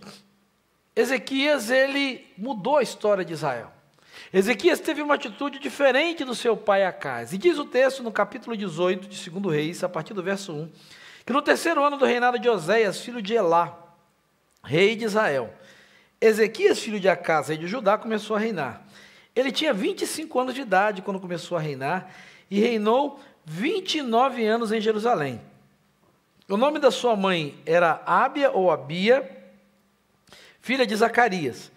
Ezequias 0.95 1.69
ele 1.69 2.31
mudou 2.37 2.77
a 2.77 2.83
história 2.83 3.25
de 3.25 3.33
Israel. 3.33 3.71
Ezequias 4.31 4.79
teve 4.79 5.01
uma 5.01 5.15
atitude 5.15 5.59
diferente 5.59 6.23
do 6.23 6.35
seu 6.35 6.55
pai 6.55 6.85
Acais. 6.85 7.33
E 7.33 7.37
diz 7.37 7.57
o 7.57 7.65
texto 7.65 8.03
no 8.03 8.11
capítulo 8.11 8.55
18 8.55 9.07
de 9.07 9.29
2 9.29 9.53
Reis, 9.53 9.83
a 9.83 9.89
partir 9.89 10.13
do 10.13 10.23
verso 10.23 10.53
1, 10.53 10.71
que 11.25 11.33
no 11.33 11.41
terceiro 11.41 11.83
ano 11.83 11.97
do 11.97 12.05
reinado 12.05 12.39
de 12.39 12.47
Oséias, 12.47 13.01
filho 13.01 13.21
de 13.21 13.33
Elá, 13.33 13.77
rei 14.63 14.95
de 14.95 15.05
Israel, 15.05 15.53
Ezequias, 16.21 16.79
filho 16.79 16.99
de 16.99 17.09
Acas, 17.09 17.49
rei 17.49 17.57
de 17.57 17.67
Judá, 17.67 17.97
começou 17.97 18.35
a 18.35 18.39
reinar. 18.39 18.85
Ele 19.35 19.51
tinha 19.51 19.73
25 19.73 20.39
anos 20.39 20.53
de 20.53 20.61
idade 20.61 21.01
quando 21.01 21.19
começou 21.19 21.57
a 21.57 21.61
reinar 21.61 22.13
e 22.49 22.59
reinou 22.59 23.19
29 23.45 24.45
anos 24.45 24.71
em 24.71 24.81
Jerusalém. 24.81 25.41
O 26.49 26.57
nome 26.57 26.79
da 26.79 26.91
sua 26.91 27.15
mãe 27.15 27.57
era 27.65 28.01
Ábia 28.05 28.51
ou 28.51 28.69
Abia, 28.69 29.29
filha 30.59 30.85
de 30.85 30.95
Zacarias. 30.95 31.71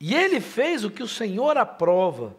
E 0.00 0.14
ele 0.14 0.40
fez 0.40 0.84
o 0.84 0.90
que 0.90 1.02
o 1.02 1.08
Senhor 1.08 1.56
aprova, 1.56 2.36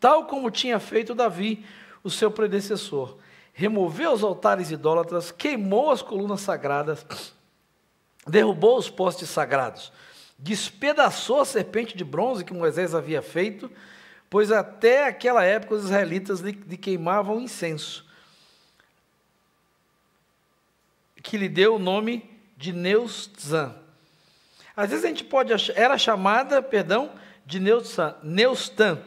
tal 0.00 0.24
como 0.24 0.50
tinha 0.50 0.80
feito 0.80 1.14
Davi, 1.14 1.64
o 2.02 2.08
seu 2.08 2.30
predecessor. 2.30 3.18
Removeu 3.52 4.12
os 4.12 4.24
altares 4.24 4.70
idólatras, 4.70 5.30
queimou 5.30 5.90
as 5.90 6.00
colunas 6.00 6.40
sagradas, 6.40 7.06
derrubou 8.26 8.78
os 8.78 8.88
postes 8.88 9.28
sagrados 9.28 9.92
despedaçou 10.40 11.40
a 11.40 11.44
serpente 11.44 11.96
de 11.96 12.04
bronze 12.04 12.44
que 12.44 12.54
Moisés 12.54 12.94
havia 12.94 13.20
feito, 13.20 13.70
pois 14.28 14.50
até 14.50 15.06
aquela 15.06 15.44
época 15.44 15.74
os 15.74 15.84
israelitas 15.84 16.40
lhe, 16.40 16.54
queimavam 16.54 17.40
incenso, 17.40 18.06
que 21.22 21.36
lhe 21.36 21.48
deu 21.48 21.74
o 21.74 21.78
nome 21.78 22.28
de 22.56 22.72
Neustan. 22.72 23.74
Às 24.74 24.90
vezes 24.90 25.04
a 25.04 25.08
gente 25.08 25.24
pode 25.24 25.52
achar, 25.52 25.76
era 25.76 25.98
chamada, 25.98 26.62
perdão, 26.62 27.12
de 27.44 27.60
Neustan. 27.60 28.16
Neustan. 28.22 29.02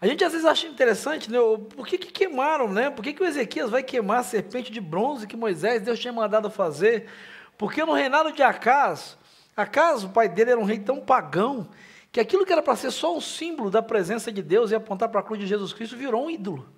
A 0.00 0.06
gente 0.06 0.22
às 0.22 0.32
vezes 0.32 0.46
acha 0.46 0.66
interessante, 0.66 1.30
né, 1.30 1.38
por 1.74 1.86
que, 1.86 1.96
que 1.96 2.12
queimaram, 2.12 2.70
né? 2.70 2.90
Por 2.90 3.02
que, 3.02 3.14
que 3.14 3.22
o 3.22 3.26
Ezequias 3.26 3.70
vai 3.70 3.82
queimar 3.82 4.18
a 4.18 4.22
serpente 4.22 4.70
de 4.70 4.80
bronze 4.80 5.26
que 5.26 5.34
Moisés, 5.34 5.80
Deus 5.80 5.98
tinha 5.98 6.12
mandado 6.12 6.50
fazer? 6.50 7.08
Porque 7.56 7.82
no 7.86 7.94
reinado 7.94 8.30
de 8.32 8.42
Acás, 8.42 9.16
Acaso 9.56 10.08
o 10.08 10.10
pai 10.10 10.28
dele 10.28 10.52
era 10.52 10.60
um 10.60 10.64
rei 10.64 10.78
tão 10.78 11.00
pagão 11.00 11.68
que 12.10 12.20
aquilo 12.20 12.46
que 12.46 12.52
era 12.52 12.62
para 12.62 12.76
ser 12.76 12.90
só 12.90 13.16
um 13.16 13.20
símbolo 13.20 13.70
da 13.70 13.82
presença 13.82 14.30
de 14.30 14.42
Deus 14.42 14.70
e 14.70 14.74
apontar 14.74 15.08
para 15.08 15.20
a 15.20 15.22
cruz 15.22 15.40
de 15.40 15.46
Jesus 15.46 15.72
Cristo 15.72 15.96
virou 15.96 16.26
um 16.26 16.30
ídolo, 16.30 16.68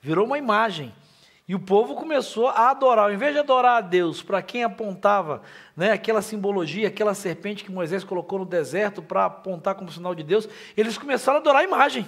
virou 0.00 0.26
uma 0.26 0.38
imagem. 0.38 0.94
E 1.48 1.54
o 1.54 1.58
povo 1.58 1.94
começou 1.94 2.48
a 2.48 2.68
adorar, 2.68 3.06
ao 3.06 3.12
invés 3.12 3.32
de 3.32 3.40
adorar 3.40 3.78
a 3.78 3.80
Deus, 3.80 4.22
para 4.22 4.42
quem 4.42 4.62
apontava 4.62 5.40
né, 5.74 5.92
aquela 5.92 6.20
simbologia, 6.20 6.88
aquela 6.88 7.14
serpente 7.14 7.64
que 7.64 7.72
Moisés 7.72 8.04
colocou 8.04 8.40
no 8.40 8.44
deserto 8.44 9.00
para 9.00 9.24
apontar 9.24 9.74
como 9.74 9.90
sinal 9.90 10.14
de 10.14 10.22
Deus, 10.22 10.46
eles 10.76 10.98
começaram 10.98 11.38
a 11.38 11.40
adorar 11.40 11.62
a 11.62 11.64
imagem. 11.64 12.06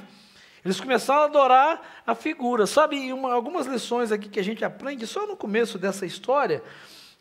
Eles 0.62 0.78
começaram 0.78 1.22
a 1.22 1.24
adorar 1.24 2.02
a 2.06 2.14
figura. 2.14 2.66
Sabe, 2.66 3.10
uma, 3.14 3.32
algumas 3.32 3.66
lições 3.66 4.12
aqui 4.12 4.28
que 4.28 4.38
a 4.38 4.44
gente 4.44 4.62
aprende 4.62 5.06
só 5.06 5.26
no 5.26 5.34
começo 5.34 5.78
dessa 5.78 6.04
história, 6.04 6.62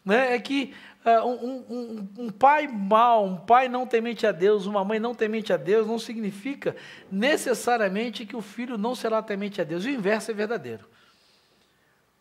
né, 0.03 0.35
é 0.35 0.39
que 0.39 0.73
um, 1.17 1.65
um, 1.69 2.09
um, 2.17 2.29
pai 2.29 2.67
mau, 2.67 3.25
um 3.25 3.37
pai 3.37 3.67
não 3.67 3.85
temente 3.85 4.27
a 4.27 4.31
Deus, 4.31 4.65
uma 4.65 4.83
mãe 4.83 4.99
não 4.99 5.15
temente 5.15 5.51
a 5.51 5.57
Deus, 5.57 5.87
não 5.87 5.97
significa 5.97 6.75
necessariamente 7.11 8.25
que 8.25 8.35
o 8.35 8.41
filho 8.41 8.77
não 8.77 8.93
será 8.93 9.21
temente 9.21 9.61
a 9.61 9.63
Deus. 9.63 9.85
O 9.85 9.89
inverso 9.89 10.31
é 10.31 10.33
verdadeiro. 10.33 10.85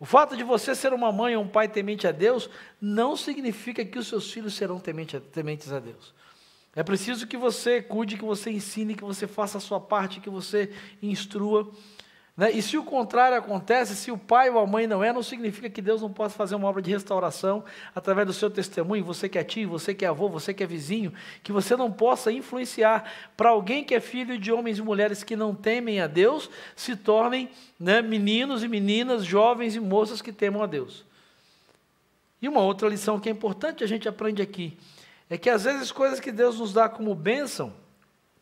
O 0.01 0.05
fato 0.05 0.37
de 0.37 0.45
você 0.45 0.75
ser 0.75 0.93
uma 0.93 1.11
mãe 1.11 1.37
ou 1.37 1.43
um 1.43 1.49
pai 1.49 1.69
temente 1.69 2.07
a 2.07 2.13
Deus 2.13 2.49
não 2.81 3.17
significa 3.17 3.85
que 3.85 3.99
os 3.99 4.07
seus 4.07 4.31
filhos 4.31 4.55
serão 4.55 4.79
tementes 4.79 5.73
a 5.73 5.81
Deus. 5.81 6.15
É 6.77 6.83
preciso 6.83 7.27
que 7.27 7.37
você 7.37 7.83
cuide, 7.83 8.17
que 8.17 8.25
você 8.25 8.51
ensine, 8.51 8.95
que 8.95 9.03
você 9.03 9.27
faça 9.27 9.59
a 9.59 9.61
sua 9.61 9.81
parte, 9.81 10.21
que 10.21 10.31
você 10.31 10.73
instrua. 11.03 11.69
Né? 12.39 12.53
E 12.53 12.63
se 12.63 12.79
o 12.79 12.85
contrário 12.85 13.37
acontece, 13.37 13.97
se 13.97 14.13
o 14.13 14.17
pai 14.17 14.49
ou 14.49 14.61
a 14.61 14.67
mãe 14.67 14.87
não 14.87 15.03
é, 15.03 15.13
não 15.13 15.25
significa 15.25 15.69
que 15.69 15.83
Deus 15.83 16.01
não 16.01 16.13
possa 16.13 16.37
fazer 16.37 16.55
uma 16.55 16.69
obra 16.69 16.81
de 16.81 16.89
restauração 16.89 17.65
através 17.93 18.29
do 18.29 18.33
seu 18.33 18.49
testemunho, 18.49 19.05
você 19.05 19.29
que 19.29 19.37
é 19.37 19.43
tio, 19.43 19.69
você 19.69 19.93
que 19.93 20.05
é 20.05 20.09
avô, 20.09 20.29
você 20.29 20.55
que 20.55 20.63
é 20.63 20.67
vizinho, 20.67 21.13
que 21.43 21.51
você 21.51 21.77
não 21.77 21.91
possa 21.91 22.31
influenciar 22.31 23.13
para 23.37 23.51
alguém 23.51 23.83
que 23.83 23.93
é 23.93 23.99
filho 23.99 24.39
de 24.39 24.53
homens 24.53 24.79
e 24.79 24.83
mulheres 24.83 25.25
que 25.25 25.35
não 25.35 25.53
temem 25.53 26.01
a 26.01 26.07
Deus, 26.07 26.49
se 26.77 26.95
tornem 26.95 27.51
né, 27.79 28.01
meninos 28.01 28.63
e 28.63 28.69
meninas, 28.69 29.25
jovens 29.25 29.75
e 29.75 29.81
moças 29.81 30.23
que 30.23 30.33
temam 30.33 30.63
a 30.63 30.67
Deus. 30.67 31.05
E 32.41 32.49
uma 32.49 32.61
outra 32.61 32.89
lição 32.89 33.19
que 33.19 33.29
é 33.29 33.33
importante 33.33 33.83
a 33.83 33.87
gente 33.89 34.09
aprende 34.09 34.41
aqui, 34.41 34.79
é 35.29 35.37
que 35.37 35.51
às 35.51 35.65
vezes 35.65 35.91
coisas 35.91 36.21
que 36.21 36.31
Deus 36.31 36.61
nos 36.61 36.73
dá 36.73 36.89
como 36.89 37.17
bênção 37.17 37.73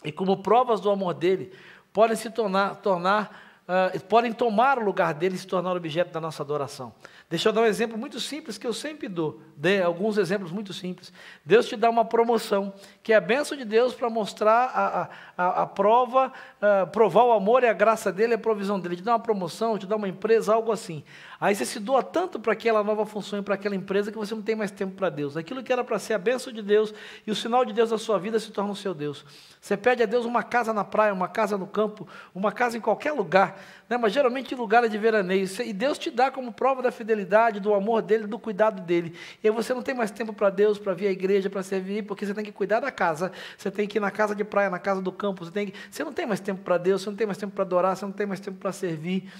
e 0.04 0.12
como 0.12 0.42
provas 0.42 0.82
do 0.82 0.90
amor 0.90 1.14
dele, 1.14 1.50
podem 1.94 2.14
se 2.14 2.28
tornar, 2.28 2.74
tornar 2.82 3.45
uh, 3.68 4.00
podem 4.04 4.32
tomar 4.32 4.78
o 4.78 4.84
lugar 4.84 5.14
dele 5.14 5.34
e 5.34 5.38
se 5.38 5.46
tornar 5.46 5.74
objeto 5.74 6.12
da 6.12 6.20
nossa 6.20 6.42
adoração. 6.42 6.92
Deixa 7.28 7.48
eu 7.48 7.52
dar 7.52 7.62
um 7.62 7.66
exemplo 7.66 7.98
muito 7.98 8.20
simples 8.20 8.56
que 8.56 8.66
eu 8.66 8.72
sempre 8.72 9.08
dou. 9.08 9.40
Alguns 9.84 10.16
exemplos 10.16 10.52
muito 10.52 10.72
simples. 10.72 11.12
Deus 11.44 11.66
te 11.66 11.76
dá 11.76 11.90
uma 11.90 12.04
promoção, 12.04 12.72
que 13.02 13.12
é 13.12 13.16
a 13.16 13.20
bênção 13.20 13.56
de 13.56 13.64
Deus 13.64 13.94
para 13.94 14.08
mostrar 14.08 14.70
a, 14.72 15.08
a, 15.36 15.62
a 15.62 15.66
prova, 15.66 16.32
uh, 16.62 16.86
provar 16.88 17.24
o 17.24 17.32
amor 17.32 17.62
e 17.62 17.68
a 17.68 17.72
graça 17.72 18.10
dele, 18.10 18.34
a 18.34 18.38
provisão 18.38 18.80
dele. 18.80 18.96
Te 18.96 19.02
dá 19.02 19.12
uma 19.12 19.20
promoção, 19.20 19.76
te 19.76 19.86
dá 19.86 19.96
uma 19.96 20.08
empresa, 20.08 20.54
algo 20.54 20.72
assim. 20.72 21.04
Aí 21.38 21.54
você 21.54 21.66
se 21.66 21.78
doa 21.78 22.02
tanto 22.02 22.40
para 22.40 22.54
aquela 22.54 22.82
nova 22.82 23.04
função 23.04 23.38
e 23.38 23.42
para 23.42 23.54
aquela 23.54 23.76
empresa 23.76 24.10
que 24.10 24.16
você 24.16 24.34
não 24.34 24.40
tem 24.40 24.56
mais 24.56 24.70
tempo 24.70 24.94
para 24.94 25.10
Deus. 25.10 25.36
Aquilo 25.36 25.62
que 25.62 25.70
era 25.72 25.84
para 25.84 25.98
ser 25.98 26.14
a 26.14 26.18
bênção 26.18 26.50
de 26.52 26.62
Deus 26.62 26.94
e 27.26 27.30
o 27.30 27.34
sinal 27.34 27.64
de 27.64 27.74
Deus 27.74 27.90
na 27.90 27.98
sua 27.98 28.18
vida 28.18 28.38
se 28.38 28.50
torna 28.50 28.72
o 28.72 28.76
seu 28.76 28.94
Deus. 28.94 29.24
Você 29.60 29.76
pede 29.76 30.02
a 30.02 30.06
Deus 30.06 30.24
uma 30.24 30.42
casa 30.42 30.72
na 30.72 30.84
praia, 30.84 31.12
uma 31.12 31.28
casa 31.28 31.58
no 31.58 31.66
campo, 31.66 32.08
uma 32.34 32.50
casa 32.50 32.78
em 32.78 32.80
qualquer 32.80 33.12
lugar, 33.12 33.60
né? 33.88 33.98
mas 33.98 34.12
geralmente 34.12 34.54
em 34.54 34.56
lugares 34.56 34.90
de 34.90 34.96
veraneio. 34.96 35.46
E 35.62 35.72
Deus 35.72 35.98
te 35.98 36.10
dá 36.10 36.30
como 36.30 36.52
prova 36.52 36.80
da 36.80 36.90
fidelidade, 36.90 37.60
do 37.60 37.74
amor 37.74 38.00
dele, 38.00 38.26
do 38.26 38.38
cuidado 38.38 38.80
dele. 38.80 39.14
E 39.44 39.48
aí 39.48 39.54
você 39.54 39.74
não 39.74 39.82
tem 39.82 39.94
mais 39.94 40.10
tempo 40.10 40.32
para 40.32 40.48
Deus, 40.48 40.78
para 40.78 40.94
vir 40.94 41.08
à 41.08 41.10
igreja, 41.10 41.50
para 41.50 41.62
servir, 41.62 42.04
porque 42.04 42.24
você 42.24 42.32
tem 42.32 42.44
que 42.44 42.52
cuidar 42.52 42.80
da 42.80 42.90
casa. 42.90 43.30
Você 43.58 43.70
tem 43.70 43.86
que 43.86 43.98
ir 43.98 44.00
na 44.00 44.10
casa 44.10 44.34
de 44.34 44.44
praia, 44.44 44.70
na 44.70 44.78
casa 44.78 45.02
do 45.02 45.12
campo. 45.12 45.25
Você, 45.34 45.50
tem 45.50 45.72
você 45.90 46.04
não 46.04 46.12
tem 46.12 46.26
mais 46.26 46.40
tempo 46.40 46.62
para 46.62 46.78
Deus, 46.78 47.02
você 47.02 47.10
não 47.10 47.16
tem 47.16 47.26
mais 47.26 47.38
tempo 47.38 47.54
para 47.54 47.64
adorar, 47.64 47.96
você 47.96 48.04
não 48.04 48.12
tem 48.12 48.26
mais 48.26 48.40
tempo 48.40 48.58
para 48.58 48.72
servir. 48.72 49.30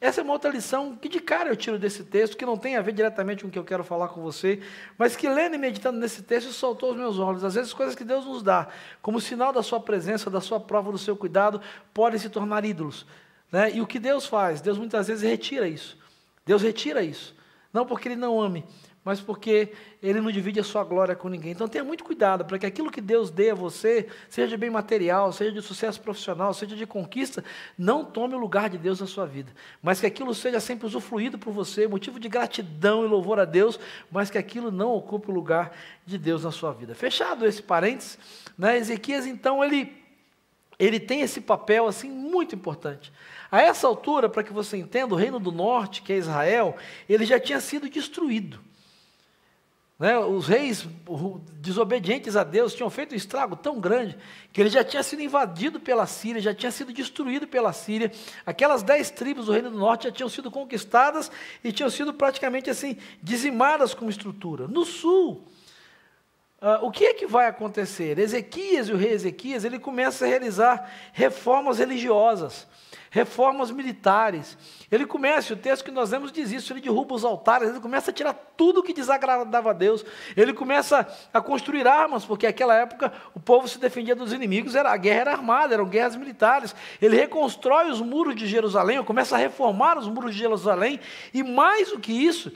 Essa 0.00 0.20
é 0.20 0.24
uma 0.24 0.34
outra 0.34 0.50
lição 0.50 0.94
que 0.94 1.08
de 1.08 1.20
cara 1.20 1.48
eu 1.48 1.56
tiro 1.56 1.78
desse 1.78 2.04
texto, 2.04 2.36
que 2.36 2.44
não 2.44 2.56
tem 2.56 2.76
a 2.76 2.82
ver 2.82 2.92
diretamente 2.92 3.42
com 3.42 3.48
o 3.48 3.50
que 3.50 3.58
eu 3.58 3.64
quero 3.64 3.82
falar 3.82 4.08
com 4.08 4.20
você, 4.20 4.60
mas 4.98 5.16
que 5.16 5.26
lendo 5.26 5.54
e 5.54 5.58
meditando 5.58 5.98
nesse 5.98 6.22
texto 6.22 6.52
soltou 6.52 6.90
os 6.90 6.96
meus 6.96 7.18
olhos. 7.18 7.42
Às 7.42 7.54
vezes 7.54 7.72
coisas 7.72 7.94
que 7.94 8.04
Deus 8.04 8.26
nos 8.26 8.42
dá, 8.42 8.68
como 9.00 9.20
sinal 9.20 9.52
da 9.52 9.62
sua 9.62 9.80
presença, 9.80 10.28
da 10.28 10.40
sua 10.40 10.60
prova, 10.60 10.92
do 10.92 10.98
seu 10.98 11.16
cuidado, 11.16 11.62
podem 11.94 12.18
se 12.18 12.28
tornar 12.28 12.64
ídolos. 12.64 13.06
Né? 13.50 13.76
E 13.76 13.80
o 13.80 13.86
que 13.86 13.98
Deus 13.98 14.26
faz? 14.26 14.60
Deus 14.60 14.76
muitas 14.76 15.08
vezes 15.08 15.22
retira 15.22 15.66
isso. 15.66 15.96
Deus 16.44 16.60
retira 16.60 17.02
isso. 17.02 17.34
Não 17.72 17.86
porque 17.86 18.08
Ele 18.08 18.16
não 18.16 18.40
ame, 18.40 18.64
mas 19.06 19.20
porque 19.20 19.72
ele 20.02 20.20
não 20.20 20.32
divide 20.32 20.58
a 20.58 20.64
sua 20.64 20.82
glória 20.82 21.14
com 21.14 21.28
ninguém. 21.28 21.52
Então 21.52 21.68
tenha 21.68 21.84
muito 21.84 22.02
cuidado 22.02 22.44
para 22.44 22.58
que 22.58 22.66
aquilo 22.66 22.90
que 22.90 23.00
Deus 23.00 23.30
dê 23.30 23.50
a 23.50 23.54
você, 23.54 24.08
seja 24.28 24.48
de 24.48 24.56
bem 24.56 24.68
material, 24.68 25.32
seja 25.32 25.52
de 25.52 25.62
sucesso 25.62 26.00
profissional, 26.00 26.52
seja 26.52 26.74
de 26.74 26.84
conquista, 26.84 27.44
não 27.78 28.04
tome 28.04 28.34
o 28.34 28.38
lugar 28.38 28.68
de 28.68 28.76
Deus 28.76 28.98
na 28.98 29.06
sua 29.06 29.24
vida, 29.24 29.52
mas 29.80 30.00
que 30.00 30.06
aquilo 30.06 30.34
seja 30.34 30.58
sempre 30.58 30.88
usufruído 30.88 31.38
por 31.38 31.52
você, 31.52 31.86
motivo 31.86 32.18
de 32.18 32.28
gratidão 32.28 33.04
e 33.04 33.08
louvor 33.08 33.38
a 33.38 33.44
Deus, 33.44 33.78
mas 34.10 34.28
que 34.28 34.38
aquilo 34.38 34.72
não 34.72 34.90
ocupe 34.90 35.30
o 35.30 35.34
lugar 35.34 35.70
de 36.04 36.18
Deus 36.18 36.42
na 36.42 36.50
sua 36.50 36.72
vida. 36.72 36.92
Fechado 36.92 37.46
esse 37.46 37.62
parênteses, 37.62 38.18
né? 38.58 38.76
Ezequias 38.76 39.24
então 39.24 39.62
ele 39.62 40.04
ele 40.80 40.98
tem 40.98 41.20
esse 41.20 41.40
papel 41.40 41.86
assim 41.86 42.10
muito 42.10 42.56
importante. 42.56 43.12
A 43.50 43.62
essa 43.62 43.86
altura, 43.86 44.28
para 44.28 44.42
que 44.42 44.52
você 44.52 44.76
entenda, 44.76 45.14
o 45.14 45.16
reino 45.16 45.38
do 45.38 45.52
norte, 45.52 46.02
que 46.02 46.12
é 46.12 46.16
Israel, 46.16 46.76
ele 47.08 47.24
já 47.24 47.38
tinha 47.38 47.60
sido 47.60 47.88
destruído. 47.88 48.65
Né, 49.98 50.18
os 50.18 50.46
reis 50.46 50.86
desobedientes 51.54 52.36
a 52.36 52.44
Deus 52.44 52.74
tinham 52.74 52.90
feito 52.90 53.14
um 53.14 53.16
estrago 53.16 53.56
tão 53.56 53.80
grande 53.80 54.14
que 54.52 54.60
ele 54.60 54.68
já 54.68 54.84
tinha 54.84 55.02
sido 55.02 55.22
invadido 55.22 55.80
pela 55.80 56.06
Síria, 56.06 56.42
já 56.42 56.54
tinha 56.54 56.70
sido 56.70 56.92
destruído 56.92 57.46
pela 57.46 57.72
Síria. 57.72 58.12
Aquelas 58.44 58.82
dez 58.82 59.10
tribos 59.10 59.46
do 59.46 59.52
Reino 59.52 59.70
do 59.70 59.78
Norte 59.78 60.04
já 60.04 60.12
tinham 60.12 60.28
sido 60.28 60.50
conquistadas 60.50 61.30
e 61.64 61.72
tinham 61.72 61.88
sido 61.88 62.12
praticamente 62.12 62.68
assim 62.68 62.98
dizimadas 63.22 63.94
como 63.94 64.10
estrutura. 64.10 64.68
No 64.68 64.84
sul, 64.84 65.46
uh, 66.60 66.84
o 66.84 66.90
que 66.90 67.06
é 67.06 67.14
que 67.14 67.26
vai 67.26 67.46
acontecer? 67.46 68.18
Ezequias 68.18 68.90
e 68.90 68.92
o 68.92 68.98
rei 68.98 69.12
Ezequias 69.12 69.64
ele 69.64 69.78
começa 69.78 70.26
a 70.26 70.28
realizar 70.28 70.92
reformas 71.14 71.78
religiosas 71.78 72.66
reformas 73.16 73.70
militares. 73.70 74.58
Ele 74.92 75.06
começa, 75.06 75.54
o 75.54 75.56
texto 75.56 75.86
que 75.86 75.90
nós 75.90 76.10
lemos 76.10 76.30
diz 76.30 76.52
isso, 76.52 76.70
ele 76.70 76.82
derruba 76.82 77.14
os 77.14 77.24
altares, 77.24 77.70
ele 77.70 77.80
começa 77.80 78.10
a 78.10 78.14
tirar 78.14 78.34
tudo 78.34 78.82
que 78.82 78.92
desagradava 78.92 79.70
a 79.70 79.72
Deus. 79.72 80.04
Ele 80.36 80.52
começa 80.52 81.08
a 81.32 81.40
construir 81.40 81.88
armas, 81.88 82.26
porque 82.26 82.46
naquela 82.46 82.76
época 82.76 83.10
o 83.34 83.40
povo 83.40 83.66
se 83.66 83.78
defendia 83.78 84.14
dos 84.14 84.34
inimigos, 84.34 84.74
era, 84.74 84.92
a 84.92 84.96
guerra 84.98 85.20
era 85.20 85.32
armada, 85.32 85.72
eram 85.72 85.86
guerras 85.86 86.14
militares. 86.14 86.76
Ele 87.00 87.16
reconstrói 87.16 87.90
os 87.90 88.02
muros 88.02 88.36
de 88.36 88.46
Jerusalém, 88.46 89.02
começa 89.02 89.34
a 89.34 89.38
reformar 89.38 89.96
os 89.96 90.06
muros 90.06 90.34
de 90.34 90.38
Jerusalém, 90.38 91.00
e 91.32 91.42
mais 91.42 91.90
do 91.92 91.98
que 91.98 92.12
isso, 92.12 92.52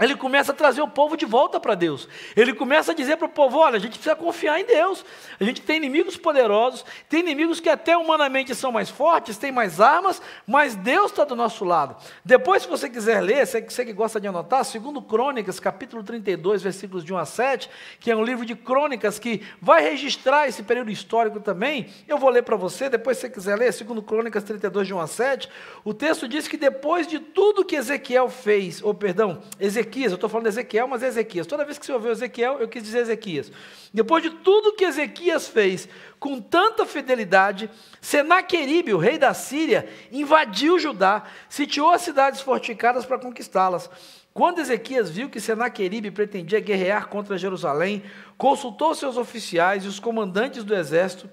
ele 0.00 0.14
começa 0.14 0.52
a 0.52 0.54
trazer 0.54 0.80
o 0.80 0.88
povo 0.88 1.16
de 1.16 1.26
volta 1.26 1.58
para 1.58 1.74
Deus. 1.74 2.08
Ele 2.36 2.52
começa 2.52 2.92
a 2.92 2.94
dizer 2.94 3.16
para 3.16 3.26
o 3.26 3.30
povo: 3.30 3.58
olha, 3.58 3.76
a 3.76 3.80
gente 3.80 3.98
precisa 3.98 4.14
confiar 4.14 4.60
em 4.60 4.64
Deus. 4.64 5.04
A 5.40 5.44
gente 5.44 5.60
tem 5.60 5.76
inimigos 5.76 6.16
poderosos, 6.16 6.84
tem 7.08 7.20
inimigos 7.20 7.58
que 7.58 7.68
até 7.68 7.96
humanamente 7.96 8.54
são 8.54 8.70
mais 8.70 8.88
fortes, 8.88 9.36
têm 9.36 9.50
mais 9.50 9.80
armas, 9.80 10.22
mas 10.46 10.76
Deus 10.76 11.10
está 11.10 11.24
do 11.24 11.34
nosso 11.34 11.64
lado. 11.64 11.96
Depois, 12.24 12.62
se 12.62 12.68
você 12.68 12.88
quiser 12.88 13.20
ler, 13.20 13.44
você, 13.44 13.60
você 13.60 13.84
que 13.84 13.92
gosta 13.92 14.20
de 14.20 14.28
anotar, 14.28 14.64
segundo 14.64 15.02
Crônicas, 15.02 15.58
capítulo 15.58 16.04
32, 16.04 16.62
versículos 16.62 17.04
de 17.04 17.12
1 17.12 17.18
a 17.18 17.24
7, 17.24 17.68
que 17.98 18.10
é 18.10 18.16
um 18.16 18.22
livro 18.22 18.46
de 18.46 18.54
crônicas 18.54 19.18
que 19.18 19.42
vai 19.60 19.82
registrar 19.82 20.46
esse 20.46 20.62
período 20.62 20.92
histórico 20.92 21.40
também. 21.40 21.88
Eu 22.06 22.18
vou 22.18 22.30
ler 22.30 22.42
para 22.42 22.56
você, 22.56 22.88
depois 22.88 23.16
se 23.16 23.22
você 23.22 23.30
quiser 23.30 23.56
ler, 23.56 23.72
segundo 23.72 24.00
Crônicas 24.00 24.44
32, 24.44 24.86
de 24.86 24.94
1 24.94 25.00
a 25.00 25.06
7, 25.08 25.48
o 25.84 25.92
texto 25.92 26.28
diz 26.28 26.46
que 26.46 26.56
depois 26.56 27.06
de 27.06 27.18
tudo 27.18 27.64
que 27.64 27.74
Ezequiel 27.74 28.28
fez, 28.28 28.80
ou 28.82 28.94
perdão, 28.94 29.42
Ezequiel 29.58 29.87
Ezequias, 29.88 30.12
eu 30.12 30.16
estou 30.16 30.28
falando 30.28 30.44
de 30.44 30.50
Ezequiel, 30.50 30.86
mas 30.86 31.02
é 31.02 31.08
Ezequias. 31.08 31.46
Toda 31.46 31.64
vez 31.64 31.78
que 31.78 31.86
você 31.86 31.92
ouviu 31.92 32.12
Ezequiel, 32.12 32.58
eu 32.60 32.68
quis 32.68 32.82
dizer 32.82 33.00
Ezequias. 33.00 33.50
Depois 33.92 34.22
de 34.22 34.30
tudo 34.30 34.74
que 34.74 34.84
Ezequias 34.84 35.48
fez, 35.48 35.88
com 36.20 36.40
tanta 36.40 36.84
fidelidade, 36.84 37.70
Senaqueribe, 38.00 38.92
o 38.92 38.98
rei 38.98 39.18
da 39.18 39.32
Síria, 39.32 39.88
invadiu 40.12 40.78
Judá, 40.78 41.24
sitiou 41.48 41.90
as 41.90 42.02
cidades 42.02 42.40
fortificadas 42.40 43.06
para 43.06 43.18
conquistá-las. 43.18 43.90
Quando 44.34 44.60
Ezequias 44.60 45.10
viu 45.10 45.30
que 45.30 45.40
Senaqueribe 45.40 46.10
pretendia 46.10 46.60
guerrear 46.60 47.08
contra 47.08 47.38
Jerusalém, 47.38 48.04
consultou 48.36 48.94
seus 48.94 49.16
oficiais 49.16 49.84
e 49.84 49.88
os 49.88 49.98
comandantes 49.98 50.62
do 50.62 50.74
exército 50.74 51.28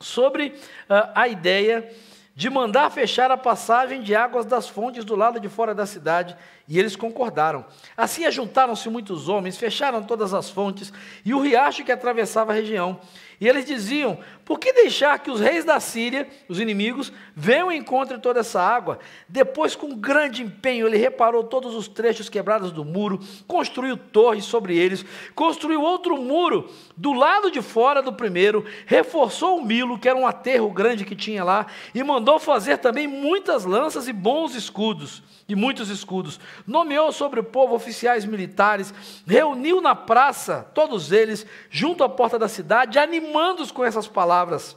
sobre 0.00 0.48
uh, 0.48 1.12
a 1.14 1.28
ideia 1.28 1.92
de 2.34 2.48
mandar 2.48 2.90
fechar 2.90 3.30
a 3.30 3.36
passagem 3.36 4.02
de 4.02 4.14
águas 4.14 4.46
das 4.46 4.68
fontes 4.68 5.04
do 5.04 5.14
lado 5.14 5.38
de 5.38 5.48
fora 5.48 5.74
da 5.74 5.84
cidade, 5.84 6.36
e 6.66 6.78
eles 6.78 6.96
concordaram. 6.96 7.64
Assim 7.96 8.24
ajuntaram-se 8.24 8.88
muitos 8.88 9.28
homens, 9.28 9.58
fecharam 9.58 10.02
todas 10.02 10.32
as 10.32 10.48
fontes 10.48 10.92
e 11.24 11.34
o 11.34 11.40
riacho 11.40 11.84
que 11.84 11.92
atravessava 11.92 12.52
a 12.52 12.54
região, 12.54 12.98
E 13.42 13.48
eles 13.48 13.64
diziam: 13.64 14.16
Por 14.44 14.56
que 14.56 14.72
deixar 14.72 15.18
que 15.18 15.28
os 15.28 15.40
reis 15.40 15.64
da 15.64 15.80
Síria, 15.80 16.28
os 16.48 16.60
inimigos, 16.60 17.12
venham 17.34 17.72
e 17.72 17.76
encontrem 17.76 18.20
toda 18.20 18.38
essa 18.38 18.62
água? 18.62 19.00
Depois, 19.28 19.74
com 19.74 19.96
grande 19.96 20.44
empenho, 20.44 20.86
ele 20.86 20.96
reparou 20.96 21.42
todos 21.42 21.74
os 21.74 21.88
trechos 21.88 22.28
quebrados 22.28 22.70
do 22.70 22.84
muro, 22.84 23.18
construiu 23.48 23.96
torres 23.96 24.44
sobre 24.44 24.78
eles, 24.78 25.04
construiu 25.34 25.82
outro 25.82 26.16
muro 26.22 26.70
do 26.96 27.12
lado 27.12 27.50
de 27.50 27.60
fora 27.60 28.00
do 28.00 28.12
primeiro, 28.12 28.64
reforçou 28.86 29.58
o 29.58 29.64
Milo, 29.64 29.98
que 29.98 30.08
era 30.08 30.16
um 30.16 30.24
aterro 30.24 30.70
grande 30.70 31.04
que 31.04 31.16
tinha 31.16 31.42
lá, 31.42 31.66
e 31.92 32.00
mandou 32.04 32.38
fazer 32.38 32.78
também 32.78 33.08
muitas 33.08 33.64
lanças 33.64 34.06
e 34.06 34.12
bons 34.12 34.54
escudos 34.54 35.20
e 35.48 35.54
muitos 35.54 35.88
escudos. 35.88 36.38
Nomeou 36.66 37.12
sobre 37.12 37.40
o 37.40 37.44
povo 37.44 37.74
oficiais 37.74 38.24
militares, 38.24 38.92
reuniu 39.26 39.80
na 39.80 39.94
praça 39.94 40.70
todos 40.74 41.12
eles, 41.12 41.46
junto 41.70 42.04
à 42.04 42.08
porta 42.08 42.38
da 42.38 42.48
cidade, 42.48 42.98
animando-os 42.98 43.70
com 43.70 43.84
essas 43.84 44.06
palavras. 44.06 44.76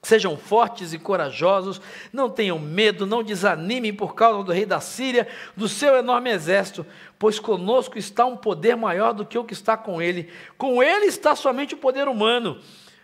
Sejam 0.00 0.36
fortes 0.36 0.92
e 0.92 0.98
corajosos, 0.98 1.80
não 2.12 2.30
tenham 2.30 2.58
medo, 2.58 3.04
não 3.04 3.22
desanimem 3.22 3.92
por 3.92 4.14
causa 4.14 4.44
do 4.44 4.52
rei 4.52 4.64
da 4.64 4.80
Síria, 4.80 5.26
do 5.56 5.68
seu 5.68 5.96
enorme 5.96 6.30
exército, 6.30 6.86
pois 7.18 7.40
conosco 7.40 7.98
está 7.98 8.24
um 8.24 8.36
poder 8.36 8.76
maior 8.76 9.12
do 9.12 9.26
que 9.26 9.36
o 9.36 9.44
que 9.44 9.52
está 9.52 9.76
com 9.76 10.00
ele. 10.00 10.30
Com 10.56 10.82
ele 10.82 11.06
está 11.06 11.34
somente 11.34 11.74
o 11.74 11.78
poder 11.78 12.06
humano 12.06 12.58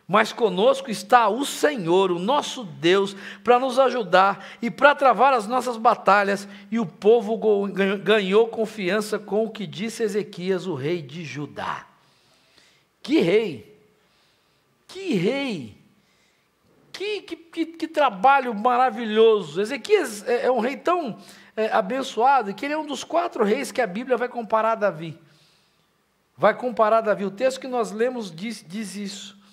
mas 0.07 0.33
conosco 0.33 0.91
está 0.91 1.29
o 1.29 1.47
Senhor, 1.47 2.13
o 2.13 2.19
nosso 2.19 2.63
Deus, 2.63 3.17
para 3.43 3.59
nos 3.59 3.79
ajudar 3.79 4.47
e 4.61 4.71
para 4.71 4.95
travar 4.95 5.33
as 5.33 5.47
nossas 5.47 5.79
batalhas. 5.79 6.47
E 6.71 6.79
o 6.79 6.85
povo 6.85 7.39
ganhou 8.03 8.49
confiança 8.49 9.19
com 9.19 9.45
o 9.45 9.51
que 9.51 9.67
disse 9.67 10.03
Ezequias, 10.03 10.67
o 10.67 10.75
rei 10.75 11.01
de 11.01 11.25
Judá. 11.25 11.87
Que 13.03 13.21
rei! 13.21 13.75
Que 14.87 15.15
rei! 15.15 15.79
Que, 16.93 17.23
que, 17.23 17.37
que, 17.37 17.67
que 17.67 17.89
trabalho 17.89 18.55
maravilhoso! 18.55 19.61
Ezequias 19.61 20.27
é, 20.29 20.47
é 20.47 20.53
um 20.53 20.61
rei 20.61 20.77
tão 20.77 21.19
é, 21.57 21.73
abençoado 21.73 22.55
que 22.55 22.65
ele 22.67 22.75
é 22.75 22.79
um 22.79 22.87
dos 22.87 23.03
quatro 23.03 23.43
reis 23.43 23.73
que 23.73 23.81
a 23.81 23.87
Bíblia 23.87 24.19
vai 24.19 24.29
comparar 24.29 24.73
a 24.73 24.77
Davi. 24.77 25.19
Vai 26.37 26.55
comparar 26.55 26.99
a 26.99 27.01
Davi. 27.01 27.25
O 27.25 27.31
texto 27.31 27.59
que 27.59 27.67
nós 27.67 27.91
lemos 27.91 28.31
diz, 28.31 28.65
diz 28.67 28.97
isso. 28.97 29.44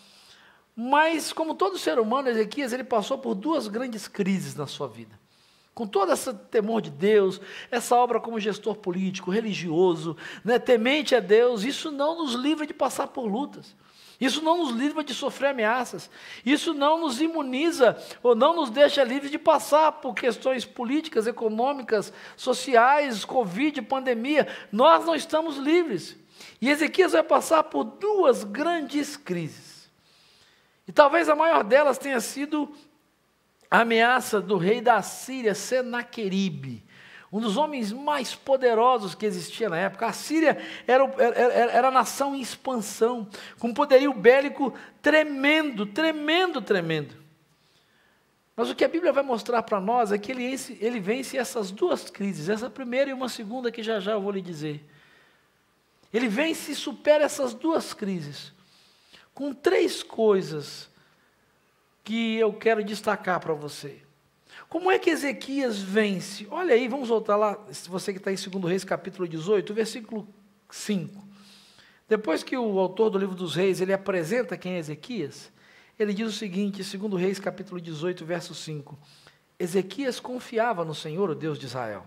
Mas, 0.84 1.32
como 1.32 1.54
todo 1.54 1.78
ser 1.78 2.00
humano, 2.00 2.28
Ezequias 2.28 2.74
ele 2.74 2.84
passou 2.84 3.16
por 3.16 3.36
duas 3.36 3.68
grandes 3.68 4.08
crises 4.08 4.56
na 4.56 4.66
sua 4.66 4.88
vida. 4.88 5.20
Com 5.76 5.86
todo 5.86 6.12
esse 6.12 6.34
temor 6.34 6.82
de 6.82 6.90
Deus, 6.90 7.40
essa 7.70 7.96
obra 7.96 8.20
como 8.20 8.40
gestor 8.40 8.76
político, 8.76 9.30
religioso, 9.30 10.18
né, 10.44 10.58
temente 10.58 11.14
a 11.14 11.20
Deus, 11.20 11.64
isso 11.64 11.92
não 11.92 12.24
nos 12.24 12.34
livra 12.34 12.66
de 12.66 12.74
passar 12.74 13.10
por 13.10 13.28
lutas. 13.28 13.76
Isso 14.20 14.42
não 14.42 14.58
nos 14.58 14.72
livra 14.72 15.04
de 15.04 15.14
sofrer 15.14 15.50
ameaças. 15.50 16.10
Isso 16.44 16.74
não 16.74 17.00
nos 17.00 17.22
imuniza 17.22 17.96
ou 18.24 18.34
não 18.34 18.56
nos 18.56 18.72
deixa 18.72 19.04
livres 19.04 19.30
de 19.30 19.38
passar 19.38 19.92
por 19.92 20.16
questões 20.16 20.66
políticas, 20.66 21.28
econômicas, 21.28 22.12
sociais, 22.36 23.24
Covid, 23.24 23.84
pandemia. 23.84 24.48
Nós 24.72 25.06
não 25.06 25.14
estamos 25.14 25.58
livres. 25.58 26.18
E 26.60 26.72
Ezequias 26.72 27.12
vai 27.12 27.22
passar 27.22 27.66
por 27.66 27.84
duas 27.84 28.44
grandes 28.44 29.16
crises. 29.16 29.71
E 30.92 30.94
talvez 30.94 31.30
a 31.30 31.36
maior 31.38 31.64
delas 31.64 31.98
tenha 31.98 32.20
sido 32.20 32.70
a 33.70 33.80
ameaça 33.80 34.42
do 34.42 34.58
rei 34.58 34.82
da 34.82 35.02
Síria, 35.02 35.56
Senaqueribe, 35.56 36.84
um 37.32 37.40
dos 37.40 37.56
homens 37.56 37.94
mais 37.94 38.36
poderosos 38.36 39.16
que 39.16 39.26
existia 39.26 39.70
na 39.70 39.78
época. 39.78 40.08
A 40.08 40.12
Síria 40.12 40.58
era, 40.86 41.06
era, 41.18 41.72
era 41.72 41.88
a 41.88 41.92
nação 41.92 42.36
em 42.36 42.42
expansão, 42.42 43.26
com 43.58 43.74
poderio 43.74 44.14
bélico 44.14 44.74
tremendo, 45.02 45.86
tremendo, 45.86 46.62
tremendo. 46.62 47.16
Mas 48.54 48.70
o 48.70 48.76
que 48.76 48.84
a 48.84 48.90
Bíblia 48.90 49.14
vai 49.14 49.24
mostrar 49.24 49.64
para 49.64 49.80
nós 49.80 50.12
é 50.12 50.18
que 50.18 50.30
ele 50.30 50.44
ele 50.82 51.00
vence 51.00 51.38
essas 51.38 51.72
duas 51.72 52.10
crises, 52.10 52.50
essa 52.50 52.70
primeira 52.70 53.10
e 53.10 53.14
uma 53.14 53.30
segunda 53.30 53.72
que 53.72 53.82
já 53.82 53.98
já 54.02 54.12
eu 54.12 54.22
vou 54.22 54.34
lhe 54.34 54.42
dizer. 54.42 54.86
Ele 56.14 56.28
vence 56.28 56.74
e 56.74 56.76
supera 56.76 57.24
essas 57.24 57.54
duas 57.54 57.94
crises 57.94 58.52
com 59.34 59.54
três 59.54 60.04
coisas 60.04 60.90
que 62.04 62.38
eu 62.38 62.54
quero 62.54 62.84
destacar 62.84 63.40
para 63.40 63.54
você. 63.54 64.02
Como 64.68 64.90
é 64.90 64.98
que 64.98 65.10
Ezequias 65.10 65.80
vence? 65.80 66.48
Olha 66.50 66.74
aí, 66.74 66.88
vamos 66.88 67.10
voltar 67.10 67.36
lá, 67.36 67.60
você 67.88 68.14
que 68.14 68.20
está 68.20 68.32
em 68.32 68.36
2 68.36 68.66
Reis, 68.66 68.84
capítulo 68.84 69.28
18, 69.28 69.74
versículo 69.74 70.28
5. 70.70 71.32
Depois 72.08 72.44
que 72.44 72.58
o 72.58 72.80
autor 72.80 73.10
do 73.10 73.18
livro 73.18 73.36
dos 73.36 73.56
reis, 73.56 73.80
ele 73.80 73.94
apresenta 73.94 74.58
quem 74.58 74.74
é 74.74 74.80
Ezequias, 74.80 75.52
ele 75.98 76.14
diz 76.14 76.28
o 76.28 76.32
seguinte, 76.32 76.84
2 76.84 77.22
Reis, 77.22 77.40
capítulo 77.40 77.80
18, 77.80 78.26
verso 78.26 78.56
5. 78.56 78.98
Ezequias 79.60 80.20
confiava 80.20 80.84
no 80.84 80.96
Senhor, 80.96 81.30
o 81.30 81.36
Deus 81.36 81.60
de 81.60 81.68
Israel. 81.68 82.06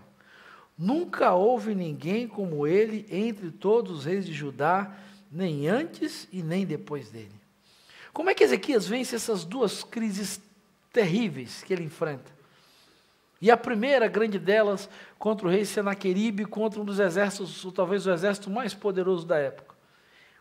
Nunca 0.77 1.33
houve 1.33 1.73
ninguém 1.73 2.27
como 2.27 2.67
ele 2.67 3.05
entre 3.09 3.49
todos 3.49 3.99
os 3.99 4.05
reis 4.05 4.25
de 4.25 4.33
Judá, 4.33 4.95
nem 5.31 5.67
antes 5.67 6.27
e 6.31 6.41
nem 6.41 6.65
depois 6.65 7.09
dele. 7.09 7.39
Como 8.13 8.29
é 8.29 8.33
que 8.33 8.43
Ezequias 8.43 8.87
vence 8.87 9.15
essas 9.15 9.43
duas 9.43 9.83
crises 9.83 10.39
terríveis 10.93 11.63
que 11.63 11.73
ele 11.73 11.83
enfrenta? 11.83 12.33
E 13.41 13.51
a 13.51 13.57
primeira 13.57 14.07
grande 14.07 14.39
delas 14.39 14.89
contra 15.19 15.45
o 15.45 15.49
rei 15.51 15.65
Senaqueribe, 15.65 16.45
contra 16.45 16.81
um 16.81 16.85
dos 16.85 16.99
exércitos, 16.99 17.63
ou 17.65 17.71
talvez 17.71 18.07
o 18.07 18.11
exército 18.11 18.49
mais 18.49 18.73
poderoso 18.73 19.25
da 19.25 19.37
época. 19.37 19.75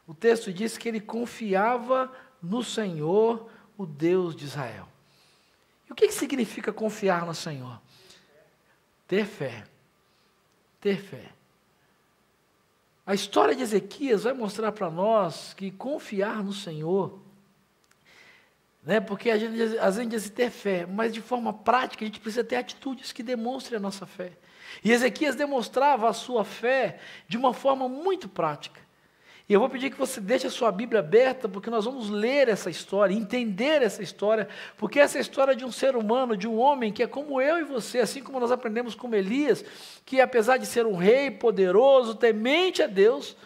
O 0.07 0.15
texto 0.15 0.53
diz 0.53 0.79
que 0.79 0.89
ele 0.89 1.01
confiava 1.01 2.13
no 2.41 2.63
Senhor, 2.63 3.51
o 3.77 3.85
Deus 3.85 4.37
de 4.37 4.45
Israel. 4.45 4.89
E 5.89 5.93
o 5.93 5.95
que, 5.95 6.07
que 6.07 6.15
significa 6.15 6.73
confiar 6.73 7.27
no 7.27 7.35
Senhor? 7.35 7.81
Ter 9.09 9.27
fé. 9.27 9.65
Ter 10.81 11.03
fé. 11.03 11.34
A 13.07 13.15
história 13.15 13.55
de 13.55 13.63
Ezequias 13.63 14.25
vai 14.25 14.33
mostrar 14.33 14.73
para 14.73 14.91
nós 14.91 15.53
que 15.55 15.71
confiar 15.71 16.43
no 16.43 16.53
Senhor, 16.53 17.21
né, 18.83 19.01
porque 19.01 19.31
a 19.31 19.39
gente, 19.39 19.79
às 19.79 19.97
vezes 19.97 20.11
diz 20.11 20.31
ter 20.31 20.51
fé, 20.51 20.87
mas 20.87 21.13
de 21.13 21.21
forma 21.21 21.53
prática 21.53 22.05
a 22.05 22.07
gente 22.07 22.21
precisa 22.21 22.45
ter 22.45 22.57
atitudes 22.57 23.13
que 23.13 23.23
demonstrem 23.23 23.79
a 23.79 23.81
nossa 23.81 24.07
fé. 24.07 24.33
E 24.83 24.91
Ezequias 24.91 25.35
demonstrava 25.35 26.09
a 26.09 26.13
sua 26.13 26.45
fé 26.45 26.99
de 27.29 27.37
uma 27.37 27.55
forma 27.55 27.89
muito 27.89 28.29
prática. 28.29 28.81
E 29.47 29.53
eu 29.53 29.61
vou 29.61 29.69
pedir 29.69 29.91
que 29.91 29.99
você 29.99 30.23
deixe 30.23 30.47
a 30.47 30.51
sua 30.51 30.73
Bíblia 30.73 31.01
aberta, 31.01 31.47
porque 31.47 31.69
nós 31.69 31.85
vamos 31.85 32.09
ler 32.09 32.49
essa 32.49 32.71
história, 32.71 33.13
entender 33.13 33.83
essa 33.83 34.03
história, 34.03 34.49
porque 34.79 34.99
essa 34.99 35.19
é 35.19 35.21
história 35.21 35.55
de 35.55 35.67
um 35.67 35.71
ser 35.71 35.97
humano, 35.97 36.35
de 36.35 36.49
um 36.49 36.59
homem 36.59 36.91
que 36.91 37.03
é 37.03 37.07
como 37.07 37.43
eu 37.43 37.59
e 37.59 37.65
você, 37.65 37.99
assim 37.99 38.23
como 38.23 38.41
nós 38.41 38.51
aprendemos 38.51 38.95
com 38.95 39.15
Elias, 39.15 39.63
que 40.07 40.19
apesar 40.19 40.57
de 40.57 40.65
ser 40.65 40.87
um 40.87 40.97
rei 40.97 41.31
poderoso, 41.31 42.15
temente 42.15 42.83
a 42.83 42.87
Deus, 42.87 43.37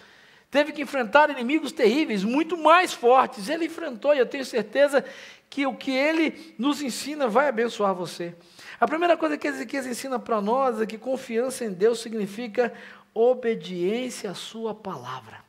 teve 0.53 0.71
que 0.71 0.83
enfrentar 0.83 1.31
inimigos 1.31 1.73
terríveis, 1.73 2.23
muito 2.23 2.57
mais 2.57 2.93
fortes. 2.93 3.49
Ele 3.49 3.65
enfrentou, 3.65 4.15
e 4.15 4.19
eu 4.19 4.27
tenho 4.27 4.45
certeza 4.45 5.05
que 5.51 5.67
o 5.67 5.75
que 5.75 5.91
ele 5.91 6.55
nos 6.57 6.81
ensina 6.81 7.27
vai 7.27 7.49
abençoar 7.49 7.93
você. 7.93 8.37
A 8.79 8.87
primeira 8.87 9.17
coisa 9.17 9.37
que 9.37 9.49
Ezequias 9.49 9.85
ensina 9.85 10.17
para 10.17 10.41
nós 10.41 10.81
é 10.81 10.87
que 10.87 10.97
confiança 10.97 11.65
em 11.65 11.73
Deus 11.73 11.99
significa 11.99 12.73
obediência 13.13 14.31
à 14.31 14.35
sua 14.35 14.73
palavra. 14.73 15.48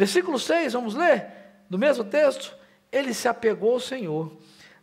Versículo 0.00 0.38
6, 0.38 0.72
vamos 0.72 0.94
ler? 0.94 1.26
Do 1.68 1.76
mesmo 1.76 2.02
texto? 2.02 2.56
Ele 2.90 3.12
se 3.12 3.28
apegou 3.28 3.74
ao 3.74 3.80
Senhor, 3.80 4.32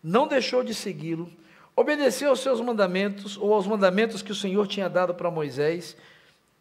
não 0.04 0.28
deixou 0.28 0.64
de 0.64 0.76
segui-lo, 0.76 1.28
obedeceu 1.76 2.30
aos 2.30 2.42
seus 2.42 2.62
mandamentos, 2.62 3.36
ou 3.36 3.52
aos 3.52 3.66
mandamentos 3.66 4.22
que 4.22 4.32
o 4.32 4.36
Senhor 4.36 4.68
tinha 4.68 4.88
dado 4.88 5.16
para 5.16 5.32
Moisés, 5.32 5.98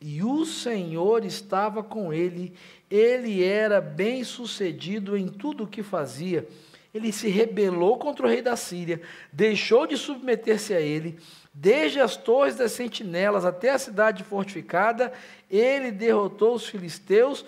e 0.01 0.23
o 0.23 0.47
Senhor 0.47 1.23
estava 1.27 1.83
com 1.83 2.15
ele, 2.15 2.55
ele 2.91 3.45
era 3.45 3.79
bem 3.79 4.25
sucedido 4.25 5.19
em 5.19 5.29
tudo 5.29 5.65
o 5.65 5.69
que 5.69 5.83
fazia. 5.83 6.49
Ele 6.95 7.13
se 7.13 7.29
rebelou 7.29 7.99
contra 7.99 8.25
o 8.25 8.29
rei 8.31 8.41
da 8.41 8.57
Síria, 8.57 9.03
deixou 9.31 9.87
de 9.87 9.99
submeter-se 9.99 10.73
a 10.73 10.81
ele, 10.81 11.19
desde 11.53 12.01
as 12.01 12.17
torres 12.17 12.57
das 12.57 12.73
sentinelas 12.73 13.45
até 13.45 13.69
a 13.69 13.79
cidade 13.79 14.25
fortificada, 14.25 15.13
ele 15.51 15.91
derrotou 15.91 16.55
os 16.55 16.67
filisteus 16.67 17.45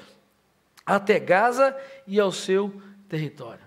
até 0.88 1.20
Gaza 1.20 1.76
e 2.06 2.18
ao 2.18 2.32
seu 2.32 2.72
território. 3.08 3.60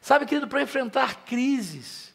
Sabe, 0.00 0.26
querido, 0.26 0.48
para 0.48 0.62
enfrentar 0.62 1.24
crises 1.24 2.12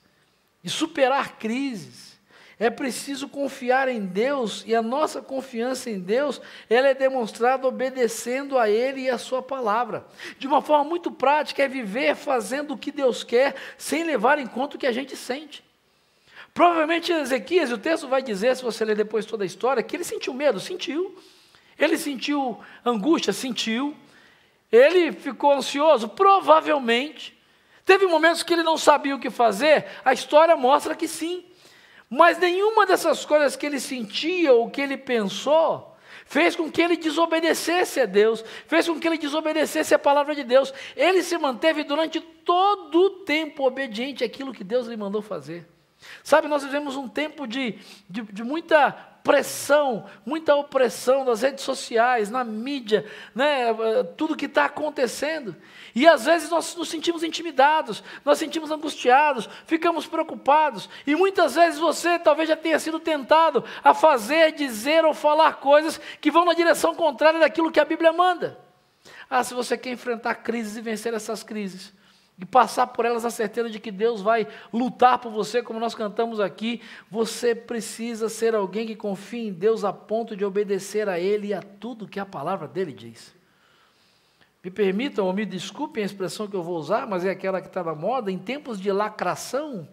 e 0.61 0.69
superar 0.69 1.37
crises, 1.37 2.19
é 2.59 2.69
preciso 2.69 3.29
confiar 3.29 3.87
em 3.87 4.05
Deus 4.05 4.63
e 4.67 4.75
a 4.75 4.81
nossa 4.81 5.21
confiança 5.21 5.89
em 5.89 5.99
Deus, 5.99 6.41
ela 6.69 6.87
é 6.87 6.93
demonstrada 6.93 7.67
obedecendo 7.67 8.57
a 8.57 8.69
Ele 8.69 9.01
e 9.01 9.09
a 9.09 9.17
Sua 9.17 9.41
palavra. 9.41 10.05
De 10.37 10.47
uma 10.47 10.61
forma 10.61 10.83
muito 10.83 11.11
prática, 11.11 11.63
é 11.63 11.67
viver 11.67 12.15
fazendo 12.15 12.73
o 12.73 12.77
que 12.77 12.91
Deus 12.91 13.23
quer, 13.23 13.55
sem 13.77 14.03
levar 14.03 14.37
em 14.37 14.47
conta 14.47 14.75
o 14.75 14.79
que 14.79 14.87
a 14.87 14.91
gente 14.91 15.15
sente. 15.15 15.63
Provavelmente 16.53 17.11
Ezequias, 17.11 17.71
o 17.71 17.77
texto 17.77 18.07
vai 18.07 18.21
dizer, 18.21 18.55
se 18.55 18.63
você 18.63 18.83
ler 18.83 18.95
depois 18.95 19.25
toda 19.25 19.43
a 19.43 19.47
história, 19.47 19.83
que 19.83 19.95
ele 19.95 20.05
sentiu 20.05 20.33
medo, 20.33 20.59
sentiu. 20.59 21.17
Ele 21.77 21.97
sentiu 21.97 22.57
angústia, 22.85 23.33
sentiu. 23.33 23.95
Ele 24.71 25.11
ficou 25.11 25.53
ansioso? 25.53 26.09
Provavelmente. 26.09 27.35
Teve 27.85 28.07
momentos 28.07 28.41
que 28.41 28.53
ele 28.53 28.63
não 28.63 28.77
sabia 28.77 29.15
o 29.15 29.19
que 29.19 29.29
fazer, 29.29 29.85
a 30.03 30.11
história 30.11 30.55
mostra 30.55 30.95
que 30.95 31.07
sim. 31.07 31.45
Mas 32.09 32.37
nenhuma 32.37 32.85
dessas 32.85 33.25
coisas 33.25 33.55
que 33.55 33.65
ele 33.65 33.79
sentia 33.79 34.53
ou 34.53 34.69
que 34.69 34.81
ele 34.81 34.97
pensou 34.97 35.95
fez 36.25 36.55
com 36.55 36.71
que 36.71 36.81
ele 36.81 36.97
desobedecesse 36.97 38.01
a 38.01 38.05
Deus, 38.05 38.43
fez 38.67 38.87
com 38.87 38.99
que 38.99 39.07
ele 39.07 39.17
desobedecesse 39.17 39.93
a 39.93 39.99
palavra 39.99 40.33
de 40.33 40.43
Deus. 40.43 40.73
Ele 40.95 41.21
se 41.21 41.37
manteve 41.37 41.83
durante 41.83 42.19
todo 42.19 42.99
o 42.99 43.09
tempo 43.23 43.65
obediente 43.65 44.23
àquilo 44.23 44.53
que 44.53 44.63
Deus 44.63 44.87
lhe 44.87 44.97
mandou 44.97 45.21
fazer. 45.21 45.67
Sabe, 46.23 46.47
nós 46.47 46.63
vivemos 46.63 46.95
um 46.95 47.07
tempo 47.07 47.47
de, 47.47 47.77
de, 48.09 48.21
de 48.23 48.43
muita 48.43 49.14
pressão, 49.25 50.05
muita 50.23 50.53
opressão 50.55 51.25
nas 51.25 51.41
redes 51.41 51.63
sociais, 51.63 52.29
na 52.29 52.43
mídia, 52.43 53.03
né, 53.33 53.73
tudo 54.15 54.35
que 54.35 54.45
está 54.45 54.65
acontecendo. 54.65 55.55
E 55.95 56.07
às 56.07 56.25
vezes 56.25 56.51
nós 56.51 56.75
nos 56.75 56.89
sentimos 56.89 57.23
intimidados, 57.23 58.03
nós 58.23 58.37
sentimos 58.37 58.69
angustiados, 58.69 59.49
ficamos 59.65 60.05
preocupados. 60.05 60.87
E 61.07 61.15
muitas 61.15 61.55
vezes 61.55 61.79
você 61.79 62.19
talvez 62.19 62.47
já 62.47 62.55
tenha 62.55 62.77
sido 62.77 62.99
tentado 62.99 63.63
a 63.83 63.95
fazer, 63.95 64.51
dizer 64.51 65.03
ou 65.03 65.13
falar 65.13 65.53
coisas 65.53 65.99
que 66.21 66.29
vão 66.29 66.45
na 66.45 66.53
direção 66.53 66.93
contrária 66.93 67.39
daquilo 67.39 67.71
que 67.71 67.79
a 67.79 67.85
Bíblia 67.85 68.13
manda. 68.13 68.59
Ah, 69.27 69.43
se 69.43 69.55
você 69.55 69.75
quer 69.75 69.89
enfrentar 69.89 70.35
crises 70.35 70.77
e 70.77 70.81
vencer 70.81 71.15
essas 71.15 71.41
crises, 71.41 71.94
e 72.37 72.45
passar 72.45 72.87
por 72.87 73.05
elas 73.05 73.23
a 73.23 73.29
certeza 73.29 73.69
de 73.69 73.79
que 73.79 73.91
Deus 73.91 74.21
vai 74.21 74.45
lutar 74.73 75.19
por 75.19 75.31
você, 75.31 75.63
como 75.63 75.79
nós 75.79 75.95
cantamos 75.95 76.39
aqui, 76.39 76.81
você 77.09 77.55
precisa 77.55 78.27
ser 78.27 78.53
alguém 78.53 78.85
que 78.85 78.95
confie 78.95 79.47
em 79.47 79.53
Deus 79.53 79.85
a 79.85 79.93
ponto 79.93 80.35
de 80.35 80.43
obedecer 80.43 81.07
a 81.07 81.17
Ele 81.17 81.47
e 81.47 81.53
a 81.53 81.61
tudo 81.61 82.07
que 82.07 82.19
a 82.19 82.25
palavra 82.25 82.67
dele 82.67 82.91
diz. 82.91 83.33
Me 84.61 84.69
permitam 84.69 85.27
ou 85.27 85.33
me 85.33 85.45
desculpem 85.45 86.03
a 86.03 86.05
expressão 86.05 86.47
que 86.47 86.55
eu 86.55 86.63
vou 86.63 86.77
usar, 86.77 87.07
mas 87.07 87.23
é 87.23 87.29
aquela 87.29 87.61
que 87.61 87.67
está 87.67 87.83
na 87.83 87.95
moda, 87.95 88.31
em 88.31 88.37
tempos 88.37 88.81
de 88.81 88.91
lacração, 88.91 89.87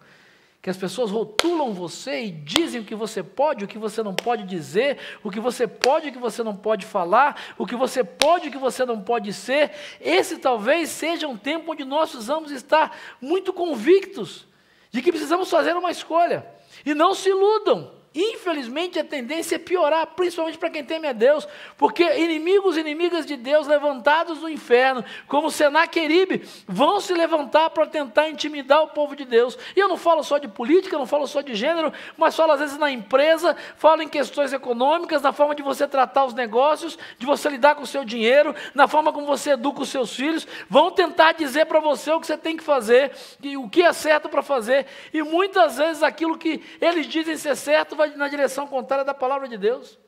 que 0.63 0.71
as 0.71 0.77
pessoas 0.77 1.11
rotulam 1.11 1.75
você 1.75 2.23
e 2.23 2.31
dizem 2.31 2.81
o 2.81 2.85
que 2.85 2.95
você 2.95 3.21
pode, 3.21 3.65
o 3.65 3.69
que 3.69 3.79
você 3.79 4.01
não 4.01 4.15
pode 4.15 4.45
dizer, 4.45 4.97
o 5.25 5.29
que 5.29 5.41
você 5.41 5.67
pode 5.67 6.07
e 6.07 6.11
o 6.11 6.13
que 6.13 6.21
você 6.21 6.41
não 6.45 6.55
pode 6.55 6.87
falar, 6.87 7.55
o 7.59 7.67
que 7.67 7.75
você 7.75 8.05
pode 8.05 8.47
e 8.47 8.49
o 8.49 8.53
que 8.53 8.59
você 8.59 8.85
não 8.85 9.03
pode 9.03 9.33
ser. 9.33 9.73
Esse 10.01 10.39
talvez 10.39 10.89
seja 10.89 11.27
um 11.27 11.37
tempo 11.37 11.73
onde 11.73 11.85
nós 11.85 12.11
precisamos 12.11 12.53
estar 12.53 12.97
muito 13.21 13.53
convictos 13.53 14.47
de 14.93 15.03
que 15.03 15.11
precisamos 15.11 15.51
fazer 15.51 15.77
uma 15.77 15.91
escolha. 15.91 16.47
E 16.87 16.95
não 16.95 17.13
se 17.13 17.29
iludam. 17.29 18.02
Infelizmente, 18.15 18.99
a 18.99 19.05
tendência 19.05 19.57
é 19.57 19.59
piorar, 19.59 20.07
principalmente 20.09 20.59
para 20.59 20.69
quem 20.69 20.85
teme 20.85 21.09
a 21.09 21.13
Deus, 21.13 21.49
porque 21.79 22.05
inimigos 22.19 22.77
e 22.77 22.81
inimigas 22.81 23.25
de 23.25 23.37
Deus 23.37 23.67
levantados 23.67 24.43
no 24.43 24.51
inferno, 24.51 25.03
como 25.27 25.51
Senaqueribe, 25.51 26.47
vão 26.67 27.01
se 27.01 27.15
levantar 27.15 27.71
para 27.71 27.87
tentar 27.87 28.29
intimidar 28.29 28.83
o 28.83 28.89
povo 28.89 29.17
de 29.17 29.25
Deus. 29.25 29.57
E 29.75 29.81
eu 29.81 29.89
não 29.89 29.97
falo 29.97 30.23
só 30.23 30.37
de 30.37 30.47
política, 30.47 30.99
não 30.99 31.07
falo 31.07 31.27
só 31.27 31.41
de 31.41 31.55
gênero, 31.55 31.91
mas 32.17 32.37
falo 32.37 32.53
às 32.53 32.61
vezes 32.61 32.77
na 32.77 32.91
empresa, 32.91 33.57
falo 33.77 34.03
em 34.03 34.09
questões 34.09 34.53
econômicas, 34.53 35.23
na 35.23 35.33
forma 35.33 35.55
de 35.55 35.63
você 35.63 35.89
tratar 35.89 36.27
os 36.27 36.35
negócios, 36.35 36.99
de 37.19 37.25
você 37.25 37.49
lidar 37.49 37.77
com 37.77 37.83
o 37.83 37.87
seu 37.87 38.05
dinheiro, 38.05 38.55
na 38.75 38.87
forma 38.87 39.11
como 39.11 39.27
você 39.27 39.53
educa 39.53 39.83
os 39.83 39.89
seus 39.89 40.15
filhos. 40.15 40.47
Vão 40.69 40.91
tentar 40.91 41.33
dizer 41.33 41.65
para 41.65 41.81
você 41.81 42.11
o 42.13 42.21
que 42.21 42.27
você 42.27 42.37
tem 42.37 42.57
que 42.57 42.63
fazer, 42.63 43.13
e 43.43 43.57
o 43.57 43.71
que 43.71 43.83
é 43.83 43.93
certo 43.93 44.29
para 44.29 44.43
fazer, 44.43 44.87
e 45.15 45.23
muitas 45.23 45.79
vezes 45.79 46.03
aquilo 46.03 46.37
que 46.37 46.63
eles 46.79 47.07
dizem 47.07 47.37
ser 47.37 47.57
certo 47.57 48.02
na 48.07 48.29
direção 48.29 48.67
contrária 48.67 49.05
da 49.05 49.15
palavra 49.15 49.49
de 49.49 49.57
Deus. 49.57 49.99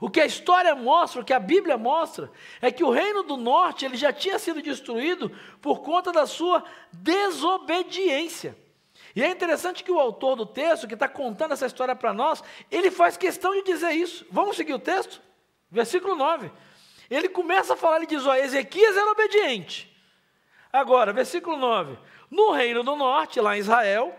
O 0.00 0.10
que 0.10 0.20
a 0.20 0.26
história 0.26 0.74
mostra, 0.74 1.20
o 1.20 1.24
que 1.24 1.32
a 1.32 1.38
Bíblia 1.38 1.78
mostra, 1.78 2.30
é 2.60 2.72
que 2.72 2.82
o 2.82 2.90
reino 2.90 3.22
do 3.22 3.36
norte 3.36 3.84
ele 3.84 3.96
já 3.96 4.12
tinha 4.12 4.36
sido 4.36 4.60
destruído 4.60 5.30
por 5.60 5.80
conta 5.80 6.10
da 6.10 6.26
sua 6.26 6.64
desobediência. 6.92 8.56
E 9.14 9.22
é 9.22 9.30
interessante 9.30 9.84
que 9.84 9.92
o 9.92 10.00
autor 10.00 10.34
do 10.34 10.44
texto, 10.44 10.88
que 10.88 10.94
está 10.94 11.06
contando 11.08 11.52
essa 11.52 11.66
história 11.66 11.94
para 11.94 12.12
nós, 12.12 12.42
ele 12.70 12.90
faz 12.90 13.16
questão 13.16 13.52
de 13.52 13.62
dizer 13.62 13.92
isso. 13.92 14.26
Vamos 14.30 14.56
seguir 14.56 14.74
o 14.74 14.78
texto? 14.78 15.20
Versículo 15.70 16.16
9. 16.16 16.50
Ele 17.08 17.28
começa 17.28 17.74
a 17.74 17.76
falar, 17.76 17.98
ele 17.98 18.06
diz: 18.06 18.26
ó, 18.26 18.34
Ezequias 18.34 18.96
era 18.96 19.10
obediente. 19.10 19.88
Agora, 20.72 21.12
versículo 21.12 21.56
9. 21.56 21.98
No 22.30 22.50
reino 22.50 22.82
do 22.82 22.96
norte, 22.96 23.40
lá 23.40 23.54
em 23.54 23.60
Israel, 23.60 24.16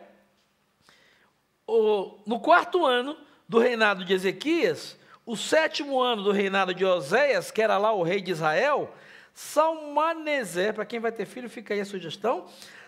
o, 1.67 2.19
no 2.25 2.39
quarto 2.39 2.85
ano 2.85 3.17
do 3.47 3.59
reinado 3.59 4.03
de 4.03 4.13
Ezequias, 4.13 4.97
o 5.25 5.35
sétimo 5.35 6.01
ano 6.01 6.23
do 6.23 6.31
reinado 6.31 6.73
de 6.73 6.83
Oséias, 6.83 7.51
que 7.51 7.61
era 7.61 7.77
lá 7.77 7.93
o 7.93 8.03
rei 8.03 8.21
de 8.21 8.31
Israel, 8.31 8.93
Salmaneser, 9.33 10.73
para 10.73 10.85
quem 10.85 10.99
vai 10.99 11.11
ter 11.11 11.25
filho, 11.25 11.49
fica 11.49 11.73
aí 11.73 11.81
a 11.81 11.85
sugestão. 11.85 12.45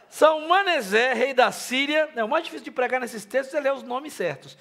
Salmaneser, 0.10 1.16
rei 1.16 1.34
da 1.34 1.52
Síria, 1.52 2.10
é 2.16 2.24
o 2.24 2.30
mais 2.30 2.44
difícil 2.44 2.66
de 2.66 2.72
pregar 2.72 3.00
nesses 3.00 3.26
textos 3.26 3.56
é 3.56 3.60
ler 3.60 3.74
os 3.74 3.84
nomes 3.84 4.14
certos. 4.14 4.58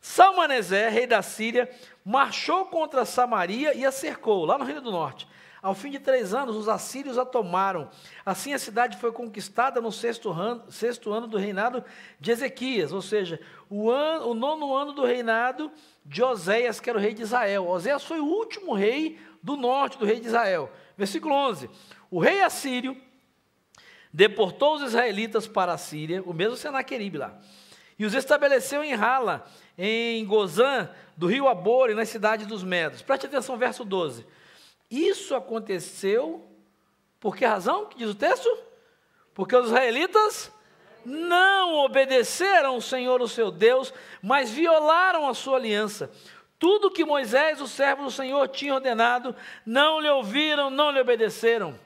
Salmaneser, 0.00 0.92
rei 0.92 1.06
da 1.06 1.22
Síria, 1.22 1.70
marchou 2.04 2.66
contra 2.66 3.04
Samaria 3.04 3.72
e 3.74 3.86
a 3.86 3.92
cercou, 3.92 4.44
lá 4.44 4.58
no 4.58 4.64
Reino 4.64 4.80
do 4.80 4.90
Norte. 4.90 5.26
Ao 5.62 5.76
fim 5.76 5.90
de 5.90 6.00
três 6.00 6.34
anos, 6.34 6.56
os 6.56 6.68
assírios 6.68 7.16
a 7.16 7.24
tomaram. 7.24 7.88
Assim, 8.26 8.52
a 8.52 8.58
cidade 8.58 8.96
foi 8.96 9.12
conquistada 9.12 9.80
no 9.80 9.92
sexto 9.92 10.28
ano, 10.30 10.64
sexto 10.72 11.12
ano 11.12 11.28
do 11.28 11.38
reinado 11.38 11.84
de 12.18 12.32
Ezequias, 12.32 12.92
ou 12.92 13.00
seja, 13.00 13.38
o, 13.70 13.88
ano, 13.88 14.26
o 14.26 14.34
nono 14.34 14.74
ano 14.74 14.92
do 14.92 15.04
reinado 15.04 15.70
de 16.04 16.20
Oséias, 16.20 16.80
que 16.80 16.90
era 16.90 16.98
o 16.98 17.00
rei 17.00 17.14
de 17.14 17.22
Israel. 17.22 17.68
Oséias 17.68 18.02
foi 18.02 18.18
o 18.18 18.24
último 18.24 18.74
rei 18.74 19.20
do 19.40 19.56
norte 19.56 19.96
do 19.98 20.04
rei 20.04 20.18
de 20.18 20.26
Israel. 20.26 20.68
Versículo 20.98 21.32
11: 21.32 21.70
O 22.10 22.18
rei 22.18 22.42
assírio 22.42 23.00
deportou 24.12 24.74
os 24.74 24.82
israelitas 24.82 25.46
para 25.46 25.72
a 25.72 25.78
Síria, 25.78 26.24
o 26.24 26.34
mesmo 26.34 26.56
Senaqueribe 26.56 27.18
lá, 27.18 27.38
e 27.96 28.04
os 28.04 28.14
estabeleceu 28.14 28.82
em 28.82 28.94
Rala, 28.94 29.46
em 29.78 30.24
Gozã, 30.26 30.90
do 31.16 31.28
rio 31.28 31.46
Abor 31.46 31.88
e 31.88 31.94
nas 31.94 32.08
cidades 32.08 32.48
dos 32.48 32.64
Medos. 32.64 33.00
Preste 33.00 33.26
atenção, 33.26 33.56
verso 33.56 33.84
12. 33.84 34.26
Isso 34.92 35.34
aconteceu 35.34 36.46
por 37.22 37.36
que 37.36 37.44
razão? 37.44 37.86
Que 37.86 37.98
diz 37.98 38.10
o 38.10 38.16
texto? 38.16 38.48
Porque 39.32 39.54
os 39.54 39.68
israelitas 39.68 40.50
não 41.06 41.76
obedeceram 41.84 42.76
o 42.76 42.82
Senhor, 42.82 43.22
o 43.22 43.28
seu 43.28 43.48
Deus, 43.48 43.94
mas 44.20 44.50
violaram 44.50 45.28
a 45.28 45.32
sua 45.32 45.56
aliança. 45.56 46.10
Tudo 46.58 46.90
que 46.90 47.04
Moisés, 47.04 47.60
o 47.60 47.68
servo 47.68 48.02
do 48.02 48.10
Senhor, 48.10 48.48
tinha 48.48 48.74
ordenado, 48.74 49.36
não 49.64 50.00
lhe 50.00 50.08
ouviram, 50.08 50.68
não 50.68 50.90
lhe 50.90 51.00
obedeceram. 51.00 51.78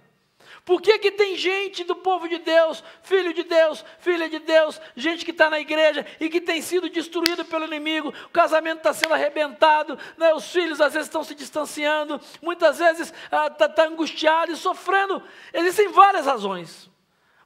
Por 0.66 0.82
que, 0.82 0.98
que 0.98 1.12
tem 1.12 1.36
gente 1.36 1.84
do 1.84 1.94
povo 1.94 2.28
de 2.28 2.38
Deus, 2.38 2.82
filho 3.00 3.32
de 3.32 3.44
Deus, 3.44 3.84
filha 4.00 4.28
de 4.28 4.40
Deus, 4.40 4.80
gente 4.96 5.24
que 5.24 5.30
está 5.30 5.48
na 5.48 5.60
igreja 5.60 6.04
e 6.18 6.28
que 6.28 6.40
tem 6.40 6.60
sido 6.60 6.90
destruído 6.90 7.44
pelo 7.44 7.66
inimigo, 7.66 8.12
o 8.24 8.30
casamento 8.30 8.78
está 8.78 8.92
sendo 8.92 9.14
arrebentado, 9.14 9.96
né, 10.16 10.34
os 10.34 10.50
filhos 10.50 10.80
às 10.80 10.92
vezes 10.92 11.06
estão 11.06 11.22
se 11.22 11.36
distanciando, 11.36 12.20
muitas 12.42 12.80
vezes 12.80 13.12
está 13.12 13.46
ah, 13.46 13.50
tá 13.50 13.84
angustiado 13.86 14.50
e 14.50 14.56
sofrendo. 14.56 15.22
Existem 15.54 15.86
várias 15.86 16.26
razões, 16.26 16.90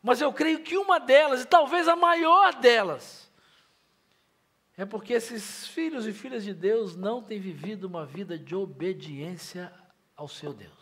mas 0.02 0.22
eu 0.22 0.32
creio 0.32 0.60
que 0.60 0.78
uma 0.78 0.98
delas, 0.98 1.42
e 1.42 1.46
talvez 1.46 1.88
a 1.88 1.96
maior 1.96 2.54
delas, 2.54 3.30
é 4.78 4.86
porque 4.86 5.12
esses 5.12 5.66
filhos 5.66 6.06
e 6.06 6.12
filhas 6.14 6.42
de 6.42 6.54
Deus 6.54 6.96
não 6.96 7.22
têm 7.22 7.38
vivido 7.38 7.84
uma 7.84 8.06
vida 8.06 8.38
de 8.38 8.54
obediência 8.54 9.70
ao 10.16 10.26
seu 10.26 10.54
Deus. 10.54 10.79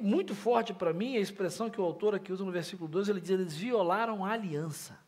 Muito 0.00 0.34
forte 0.34 0.74
para 0.74 0.92
mim 0.92 1.16
a 1.16 1.20
expressão 1.20 1.70
que 1.70 1.80
o 1.80 1.84
autor 1.84 2.14
aqui 2.14 2.32
usa 2.32 2.44
no 2.44 2.50
versículo 2.50 2.88
12, 2.88 3.10
ele 3.12 3.20
diz: 3.20 3.30
eles 3.30 3.56
violaram 3.56 4.24
a 4.24 4.32
aliança. 4.32 4.98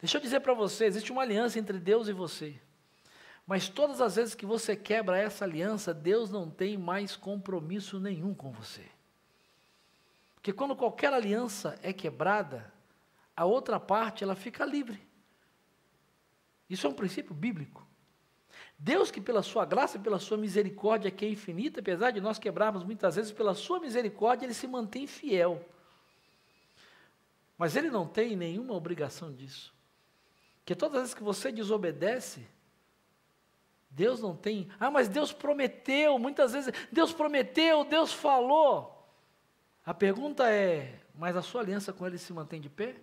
Deixa 0.00 0.18
eu 0.18 0.20
dizer 0.20 0.40
para 0.40 0.54
você: 0.54 0.84
existe 0.84 1.10
uma 1.10 1.22
aliança 1.22 1.58
entre 1.58 1.78
Deus 1.78 2.06
e 2.06 2.12
você. 2.12 2.60
Mas 3.46 3.68
todas 3.68 4.00
as 4.00 4.16
vezes 4.16 4.34
que 4.34 4.44
você 4.44 4.76
quebra 4.76 5.18
essa 5.18 5.44
aliança, 5.44 5.94
Deus 5.94 6.30
não 6.30 6.50
tem 6.50 6.76
mais 6.76 7.16
compromisso 7.16 8.00
nenhum 8.00 8.34
com 8.34 8.50
você. 8.50 8.84
Porque 10.34 10.52
quando 10.52 10.74
qualquer 10.74 11.12
aliança 11.12 11.78
é 11.82 11.92
quebrada, 11.92 12.72
a 13.36 13.44
outra 13.44 13.78
parte 13.78 14.24
ela 14.24 14.34
fica 14.34 14.64
livre. 14.64 15.00
Isso 16.68 16.86
é 16.86 16.90
um 16.90 16.94
princípio 16.94 17.34
bíblico. 17.34 17.85
Deus 18.78 19.10
que 19.10 19.20
pela 19.20 19.42
sua 19.42 19.64
graça 19.64 19.98
pela 19.98 20.18
sua 20.18 20.36
misericórdia 20.36 21.10
que 21.10 21.24
é 21.24 21.28
infinita, 21.28 21.80
apesar 21.80 22.10
de 22.10 22.20
nós 22.20 22.38
quebrarmos 22.38 22.84
muitas 22.84 23.16
vezes, 23.16 23.32
pela 23.32 23.54
sua 23.54 23.80
misericórdia 23.80 24.46
ele 24.46 24.54
se 24.54 24.66
mantém 24.66 25.06
fiel. 25.06 25.64
Mas 27.56 27.74
ele 27.74 27.90
não 27.90 28.06
tem 28.06 28.36
nenhuma 28.36 28.74
obrigação 28.74 29.32
disso. 29.32 29.74
Que 30.64 30.74
todas 30.74 30.96
as 30.96 31.02
vezes 31.02 31.14
que 31.14 31.22
você 31.22 31.50
desobedece, 31.50 32.46
Deus 33.88 34.20
não 34.20 34.36
tem. 34.36 34.68
Ah, 34.78 34.90
mas 34.90 35.08
Deus 35.08 35.32
prometeu, 35.32 36.18
muitas 36.18 36.52
vezes, 36.52 36.74
Deus 36.92 37.12
prometeu, 37.12 37.84
Deus 37.84 38.12
falou. 38.12 39.08
A 39.86 39.94
pergunta 39.94 40.50
é: 40.50 41.00
mas 41.14 41.34
a 41.34 41.40
sua 41.40 41.62
aliança 41.62 41.92
com 41.92 42.06
Ele 42.06 42.18
se 42.18 42.32
mantém 42.32 42.60
de 42.60 42.68
pé? 42.68 42.96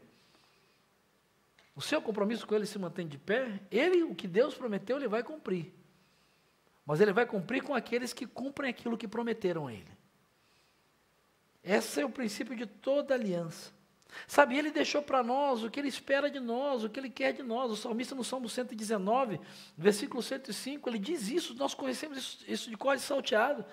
O 1.75 1.81
seu 1.81 2.01
compromisso 2.01 2.45
com 2.45 2.55
Ele 2.55 2.65
se 2.65 2.77
mantém 2.77 3.07
de 3.07 3.17
pé? 3.17 3.61
Ele, 3.71 4.03
o 4.03 4.13
que 4.13 4.27
Deus 4.27 4.53
prometeu, 4.53 4.97
Ele 4.97 5.07
vai 5.07 5.23
cumprir. 5.23 5.73
Mas 6.85 7.01
Ele 7.01 7.13
vai 7.13 7.25
cumprir 7.25 7.63
com 7.63 7.73
aqueles 7.73 8.13
que 8.13 8.27
cumprem 8.27 8.69
aquilo 8.69 8.97
que 8.97 9.07
prometeram 9.07 9.67
a 9.67 9.73
Ele. 9.73 9.91
Esse 11.63 12.01
é 12.01 12.05
o 12.05 12.09
princípio 12.09 12.55
de 12.55 12.65
toda 12.65 13.13
aliança. 13.13 13.71
Sabe, 14.27 14.57
ele 14.57 14.71
deixou 14.71 15.01
para 15.01 15.23
nós 15.23 15.63
o 15.63 15.69
que 15.69 15.79
ele 15.79 15.87
espera 15.87 16.29
de 16.29 16.39
nós, 16.39 16.83
o 16.83 16.89
que 16.89 16.99
ele 16.99 17.09
quer 17.09 17.33
de 17.33 17.41
nós. 17.41 17.71
O 17.71 17.75
salmista 17.75 18.13
no 18.13 18.23
Salmo 18.23 18.47
119, 18.47 19.39
versículo 19.77 20.21
105, 20.21 20.87
ele 20.89 20.99
diz 20.99 21.29
isso, 21.29 21.55
nós 21.55 21.73
conhecemos 21.73 22.17
isso, 22.17 22.45
isso 22.47 22.69
de 22.69 22.77
cor 22.77 22.97
salteado. 22.99 23.65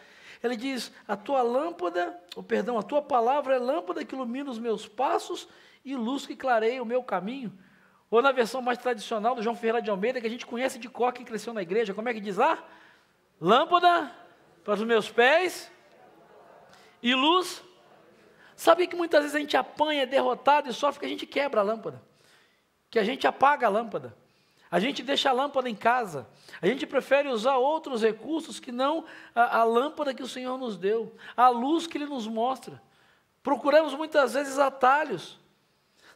Ele 0.42 0.56
diz: 0.56 0.90
A 1.06 1.16
tua 1.16 1.42
lâmpada, 1.42 2.18
ou 2.34 2.42
perdão, 2.42 2.78
a 2.78 2.82
tua 2.82 3.02
palavra 3.02 3.56
é 3.56 3.58
lâmpada 3.58 4.04
que 4.04 4.14
ilumina 4.14 4.50
os 4.50 4.58
meus 4.58 4.88
passos 4.88 5.46
e 5.84 5.94
luz 5.94 6.26
que 6.26 6.36
clareia 6.36 6.82
o 6.82 6.86
meu 6.86 7.02
caminho. 7.02 7.52
Ou 8.10 8.20
na 8.20 8.32
versão 8.32 8.60
mais 8.60 8.78
tradicional 8.78 9.34
do 9.34 9.42
João 9.42 9.54
Ferreira 9.54 9.80
de 9.80 9.90
Almeida, 9.90 10.20
que 10.20 10.26
a 10.26 10.30
gente 10.30 10.46
conhece 10.46 10.78
de 10.78 10.88
cor, 10.88 11.12
que 11.12 11.24
cresceu 11.24 11.54
na 11.54 11.62
igreja, 11.62 11.94
como 11.94 12.08
é 12.08 12.14
que 12.14 12.20
diz 12.20 12.36
lá? 12.36 12.62
Lâmpada 13.40 14.10
para 14.64 14.74
os 14.74 14.82
meus 14.82 15.08
pés 15.10 15.70
e 17.02 17.14
luz. 17.14 17.62
Sabe 18.56 18.86
que 18.86 18.96
muitas 18.96 19.22
vezes 19.22 19.36
a 19.36 19.40
gente 19.40 19.56
apanha, 19.56 20.02
é 20.02 20.06
derrotado 20.06 20.68
e 20.68 20.72
sofre 20.72 21.00
que 21.00 21.06
a 21.06 21.08
gente 21.08 21.26
quebra 21.26 21.60
a 21.60 21.64
lâmpada, 21.64 22.02
que 22.90 22.98
a 22.98 23.04
gente 23.04 23.26
apaga 23.26 23.66
a 23.66 23.70
lâmpada. 23.70 24.14
A 24.70 24.78
gente 24.78 25.02
deixa 25.02 25.30
a 25.30 25.32
lâmpada 25.32 25.68
em 25.68 25.74
casa. 25.74 26.28
A 26.62 26.66
gente 26.66 26.86
prefere 26.86 27.28
usar 27.28 27.56
outros 27.56 28.02
recursos 28.02 28.60
que 28.60 28.70
não 28.70 29.04
a, 29.34 29.58
a, 29.58 29.64
lâmpada 29.64 30.14
que 30.14 30.22
o 30.22 30.28
Senhor 30.28 30.56
nos 30.56 30.76
deu, 30.76 31.12
a 31.36 31.48
luz 31.48 31.88
que 31.88 31.98
Ele 31.98 32.06
nos 32.06 32.28
mostra. 32.28 32.80
Procuramos 33.42 33.94
muitas 33.94 34.34
vezes 34.34 34.58
atalhos. 34.58 35.39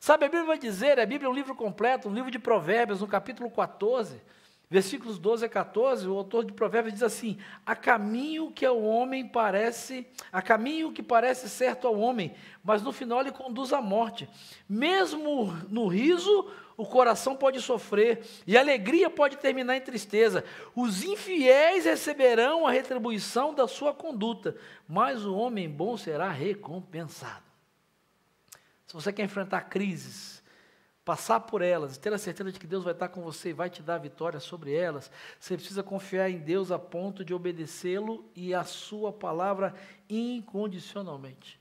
Sabe, 0.04 0.26
a 0.26 0.28
Bíblia 0.28 0.44
vai 0.44 0.58
dizer, 0.58 1.00
a 1.00 1.06
Bíblia 1.06 1.28
é 1.28 1.30
um 1.30 1.34
livro 1.34 1.54
completo, 1.54 2.10
um 2.10 2.12
livro 2.12 2.30
de 2.30 2.38
Provérbios, 2.38 3.00
no 3.00 3.08
capítulo 3.08 3.50
14, 3.50 4.20
versículos 4.68 5.18
12 5.18 5.46
a 5.46 5.48
14, 5.48 6.06
o 6.06 6.18
autor 6.18 6.44
de 6.44 6.52
Provérbios 6.52 6.92
diz 6.92 7.02
assim: 7.02 7.38
Há 7.64 7.74
caminho 7.74 8.52
que 8.52 8.66
ao 8.66 8.82
homem 8.82 9.26
parece, 9.26 10.06
há 10.30 10.42
caminho 10.42 10.92
que 10.92 11.02
parece 11.02 11.48
certo 11.48 11.88
ao 11.88 11.98
homem, 11.98 12.34
mas 12.62 12.82
no 12.82 12.92
final 12.92 13.22
ele 13.22 13.32
conduz 13.32 13.72
à 13.72 13.80
morte. 13.80 14.28
Mesmo 14.68 15.46
no 15.70 15.86
riso, 15.86 16.50
o 16.76 16.84
coração 16.84 17.34
pode 17.34 17.62
sofrer 17.62 18.22
e 18.46 18.58
a 18.58 18.60
alegria 18.60 19.08
pode 19.08 19.38
terminar 19.38 19.74
em 19.74 19.80
tristeza. 19.80 20.44
Os 20.76 21.02
infiéis 21.02 21.86
receberão 21.86 22.66
a 22.66 22.70
retribuição 22.70 23.54
da 23.54 23.66
sua 23.66 23.94
conduta, 23.94 24.54
mas 24.86 25.24
o 25.24 25.34
homem 25.34 25.66
bom 25.66 25.96
será 25.96 26.28
recompensado. 26.28 27.53
Se 28.94 29.02
você 29.02 29.12
quer 29.12 29.24
enfrentar 29.24 29.62
crises, 29.62 30.40
passar 31.04 31.40
por 31.40 31.62
elas, 31.62 31.98
ter 31.98 32.12
a 32.12 32.18
certeza 32.18 32.52
de 32.52 32.60
que 32.60 32.66
Deus 32.66 32.84
vai 32.84 32.92
estar 32.92 33.08
com 33.08 33.22
você 33.22 33.48
e 33.48 33.52
vai 33.52 33.68
te 33.68 33.82
dar 33.82 33.98
vitória 33.98 34.38
sobre 34.38 34.72
elas, 34.72 35.10
você 35.40 35.56
precisa 35.56 35.82
confiar 35.82 36.30
em 36.30 36.38
Deus 36.38 36.70
a 36.70 36.78
ponto 36.78 37.24
de 37.24 37.34
obedecê-lo 37.34 38.24
e 38.36 38.54
a 38.54 38.62
sua 38.62 39.12
palavra 39.12 39.74
incondicionalmente. 40.08 41.58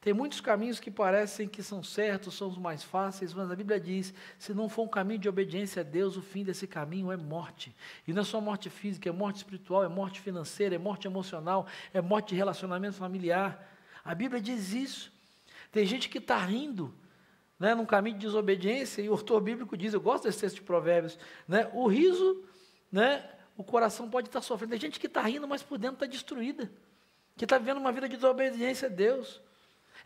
Tem 0.00 0.14
muitos 0.14 0.40
caminhos 0.40 0.78
que 0.78 0.92
parecem 0.92 1.48
que 1.48 1.60
são 1.60 1.82
certos, 1.82 2.36
são 2.36 2.46
os 2.46 2.56
mais 2.56 2.84
fáceis, 2.84 3.34
mas 3.34 3.50
a 3.50 3.56
Bíblia 3.56 3.80
diz: 3.80 4.14
se 4.38 4.54
não 4.54 4.68
for 4.68 4.84
um 4.84 4.88
caminho 4.88 5.18
de 5.18 5.28
obediência 5.28 5.80
a 5.80 5.84
Deus, 5.84 6.16
o 6.16 6.22
fim 6.22 6.44
desse 6.44 6.68
caminho 6.68 7.10
é 7.10 7.16
morte. 7.16 7.74
E 8.06 8.12
não 8.12 8.22
é 8.22 8.24
só 8.24 8.40
morte 8.40 8.70
física, 8.70 9.08
é 9.08 9.12
morte 9.12 9.38
espiritual, 9.38 9.82
é 9.82 9.88
morte 9.88 10.20
financeira, 10.20 10.76
é 10.76 10.78
morte 10.78 11.08
emocional, 11.08 11.66
é 11.92 12.00
morte 12.00 12.28
de 12.28 12.36
relacionamento 12.36 12.94
familiar. 12.94 13.76
A 14.04 14.14
Bíblia 14.14 14.40
diz 14.40 14.72
isso. 14.72 15.13
Tem 15.74 15.84
gente 15.84 16.08
que 16.08 16.18
está 16.18 16.36
rindo 16.38 16.94
né, 17.58 17.74
num 17.74 17.84
caminho 17.84 18.16
de 18.16 18.24
desobediência, 18.26 19.02
e 19.02 19.08
o 19.08 19.12
autor 19.12 19.40
bíblico 19.40 19.76
diz: 19.76 19.92
eu 19.92 20.00
gosto 20.00 20.22
desse 20.22 20.38
texto 20.38 20.54
de 20.54 20.62
Provérbios, 20.62 21.18
né, 21.48 21.68
o 21.72 21.88
riso, 21.88 22.44
né, 22.92 23.28
o 23.56 23.64
coração 23.64 24.08
pode 24.08 24.28
estar 24.28 24.38
tá 24.38 24.46
sofrendo. 24.46 24.70
Tem 24.70 24.78
gente 24.78 25.00
que 25.00 25.08
está 25.08 25.20
rindo, 25.22 25.48
mas 25.48 25.64
por 25.64 25.76
dentro 25.76 25.96
está 25.96 26.06
destruída, 26.06 26.70
que 27.36 27.44
está 27.44 27.58
vivendo 27.58 27.78
uma 27.78 27.90
vida 27.90 28.08
de 28.08 28.14
desobediência 28.14 28.86
a 28.86 28.88
Deus. 28.88 29.42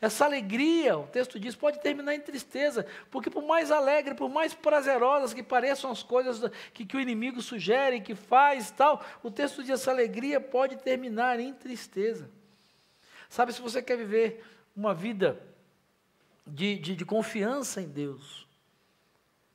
Essa 0.01 0.25
alegria, 0.25 0.97
o 0.97 1.07
texto 1.07 1.39
diz, 1.39 1.55
pode 1.55 1.83
terminar 1.83 2.15
em 2.15 2.21
tristeza, 2.21 2.87
porque 3.11 3.29
por 3.29 3.43
mais 3.43 3.71
alegre, 3.71 4.15
por 4.15 4.31
mais 4.31 4.55
prazerosas 4.55 5.35
que 5.35 5.43
pareçam 5.43 5.91
as 5.91 6.03
coisas 6.03 6.51
que, 6.73 6.87
que 6.87 6.97
o 6.97 7.01
inimigo 7.01 7.43
sugere, 7.43 8.01
que 8.01 8.15
faz 8.15 8.71
tal, 8.71 9.05
o 9.23 9.31
texto 9.31 9.61
diz, 9.61 9.73
essa 9.73 9.91
alegria 9.91 10.41
pode 10.41 10.79
terminar 10.79 11.39
em 11.39 11.53
tristeza. 11.53 12.31
Sabe, 13.29 13.53
se 13.53 13.61
você 13.61 13.83
quer 13.83 13.99
viver 13.99 14.43
uma 14.75 14.95
vida 14.95 15.39
de, 16.51 16.79
de, 16.79 16.97
de 16.97 17.05
confiança 17.05 17.81
em 17.81 17.89
Deus, 17.89 18.47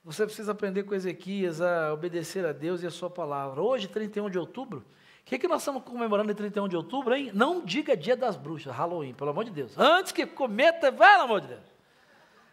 você 0.03 0.25
precisa 0.25 0.51
aprender 0.51 0.83
com 0.83 0.93
Ezequias 0.93 1.61
a 1.61 1.93
obedecer 1.93 2.45
a 2.45 2.51
Deus 2.51 2.83
e 2.83 2.87
a 2.87 2.91
sua 2.91 3.09
palavra. 3.09 3.61
Hoje, 3.61 3.87
31 3.87 4.29
de 4.29 4.37
outubro, 4.37 4.79
o 4.79 5.25
que, 5.25 5.39
que 5.39 5.47
nós 5.47 5.61
estamos 5.61 5.83
comemorando 5.83 6.31
em 6.31 6.35
31 6.35 6.67
de 6.67 6.75
outubro, 6.75 7.15
hein? 7.15 7.31
Não 7.33 7.63
diga 7.63 7.95
dia 7.95 8.15
das 8.15 8.35
bruxas, 8.35 8.75
Halloween, 8.75 9.13
pelo 9.13 9.29
amor 9.29 9.45
de 9.45 9.51
Deus. 9.51 9.77
Antes 9.77 10.11
que 10.11 10.25
cometa, 10.25 10.91
vai, 10.91 11.13
pelo 11.13 11.23
amor 11.23 11.41
de 11.41 11.47
Deus. 11.47 11.73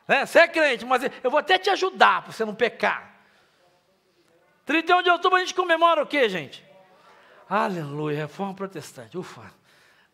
É, 0.07 0.25
você 0.25 0.41
é 0.41 0.49
crente, 0.49 0.85
mas 0.85 1.03
eu 1.23 1.31
vou 1.31 1.39
até 1.39 1.59
te 1.59 1.69
ajudar 1.71 2.23
para 2.23 2.33
você 2.33 2.45
não 2.45 2.55
pecar. 2.55 3.11
31 4.65 5.03
de 5.03 5.11
outubro 5.11 5.37
a 5.37 5.41
gente 5.41 5.55
comemora 5.55 6.03
o 6.03 6.07
quê, 6.07 6.29
gente? 6.29 6.65
Aleluia, 7.49 8.17
reforma 8.17 8.55
protestante, 8.55 9.19
ufa. 9.19 9.53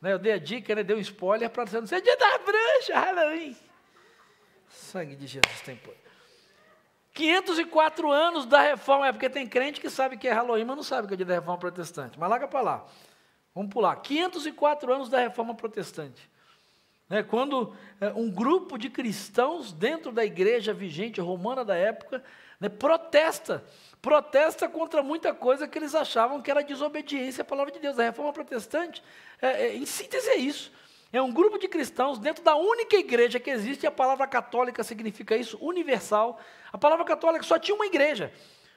Né, 0.01 0.12
eu 0.12 0.19
dei 0.19 0.33
a 0.33 0.39
dica, 0.39 0.75
né, 0.75 0.83
dei 0.83 0.97
um 0.97 1.01
spoiler 1.01 1.51
para 1.51 1.67
você 1.67 1.79
não 1.79 1.87
ser 1.87 2.01
dia 2.01 2.17
das 2.17 2.43
bruxas, 2.43 2.95
Halloween. 2.95 3.57
Sangue 4.77 5.17
de 5.17 5.27
Jesus 5.27 5.61
tem 5.62 5.77
poder. 5.77 6.07
504 7.15 8.12
anos 8.12 8.45
da 8.45 8.61
reforma, 8.61 9.09
é 9.09 9.12
porque 9.12 9.31
tem 9.31 9.47
crente 9.47 9.81
que 9.81 9.89
sabe 9.89 10.19
que 10.19 10.29
é 10.29 10.33
Halloween, 10.33 10.65
mas 10.65 10.77
não 10.77 10.83
sabe 10.83 11.09
que 11.09 11.15
é 11.15 11.17
dia 11.17 11.27
da 11.27 11.35
reforma 11.35 11.59
protestante. 11.59 12.19
Mas 12.19 12.29
larga 12.29 12.47
para 12.47 12.61
lá. 12.61 12.87
Vamos 13.55 13.73
pular. 13.73 13.97
504 13.97 14.93
anos 14.93 15.09
da 15.09 15.19
reforma 15.19 15.55
protestante. 15.55 16.31
É, 17.09 17.23
quando 17.23 17.75
é, 18.01 18.09
um 18.09 18.31
grupo 18.31 18.77
de 18.77 18.91
cristãos 18.91 19.73
dentro 19.73 20.12
da 20.12 20.25
igreja 20.25 20.75
vigente 20.75 21.21
romana 21.21 21.65
da 21.65 21.75
época 21.75 22.23
né, 22.61 22.69
protesta, 22.69 23.65
protesta 24.03 24.69
contra 24.69 25.03
muita 25.03 25.33
coisa 25.33 25.67
que 25.67 25.79
eles 25.79 25.95
achavam 25.95 26.43
que 26.43 26.51
era 26.51 26.62
desobediência 26.62 27.43
à 27.43 27.45
palavra 27.45 27.73
de 27.73 27.79
Deus. 27.79 27.99
A 27.99 28.03
reforma 28.03 28.33
protestante, 28.33 29.03
é, 29.41 29.69
é 29.69 29.77
em 29.77 29.87
síntese, 29.87 30.29
é 30.29 30.37
isso. 30.37 30.71
É 31.12 31.23
um 31.23 31.33
grupo 31.33 31.59
de 31.59 31.69
cristãos 31.69 32.19
dentro 32.19 32.42
da 32.42 32.57
única 32.57 32.97
igreja 32.97 33.38
que 33.38 33.51
existe, 33.51 33.87
a 33.87 33.90
palavra 33.90 34.27
católica 34.27 34.83
significa 34.83 35.37
isso, 35.37 35.57
universal. 35.61 36.40
A 36.73 36.79
palavra 36.79 37.05
católica 37.05 37.45
só 37.45 37.59
tinha 37.59 37.75
uma 37.75 37.87
igreja. 37.87 38.33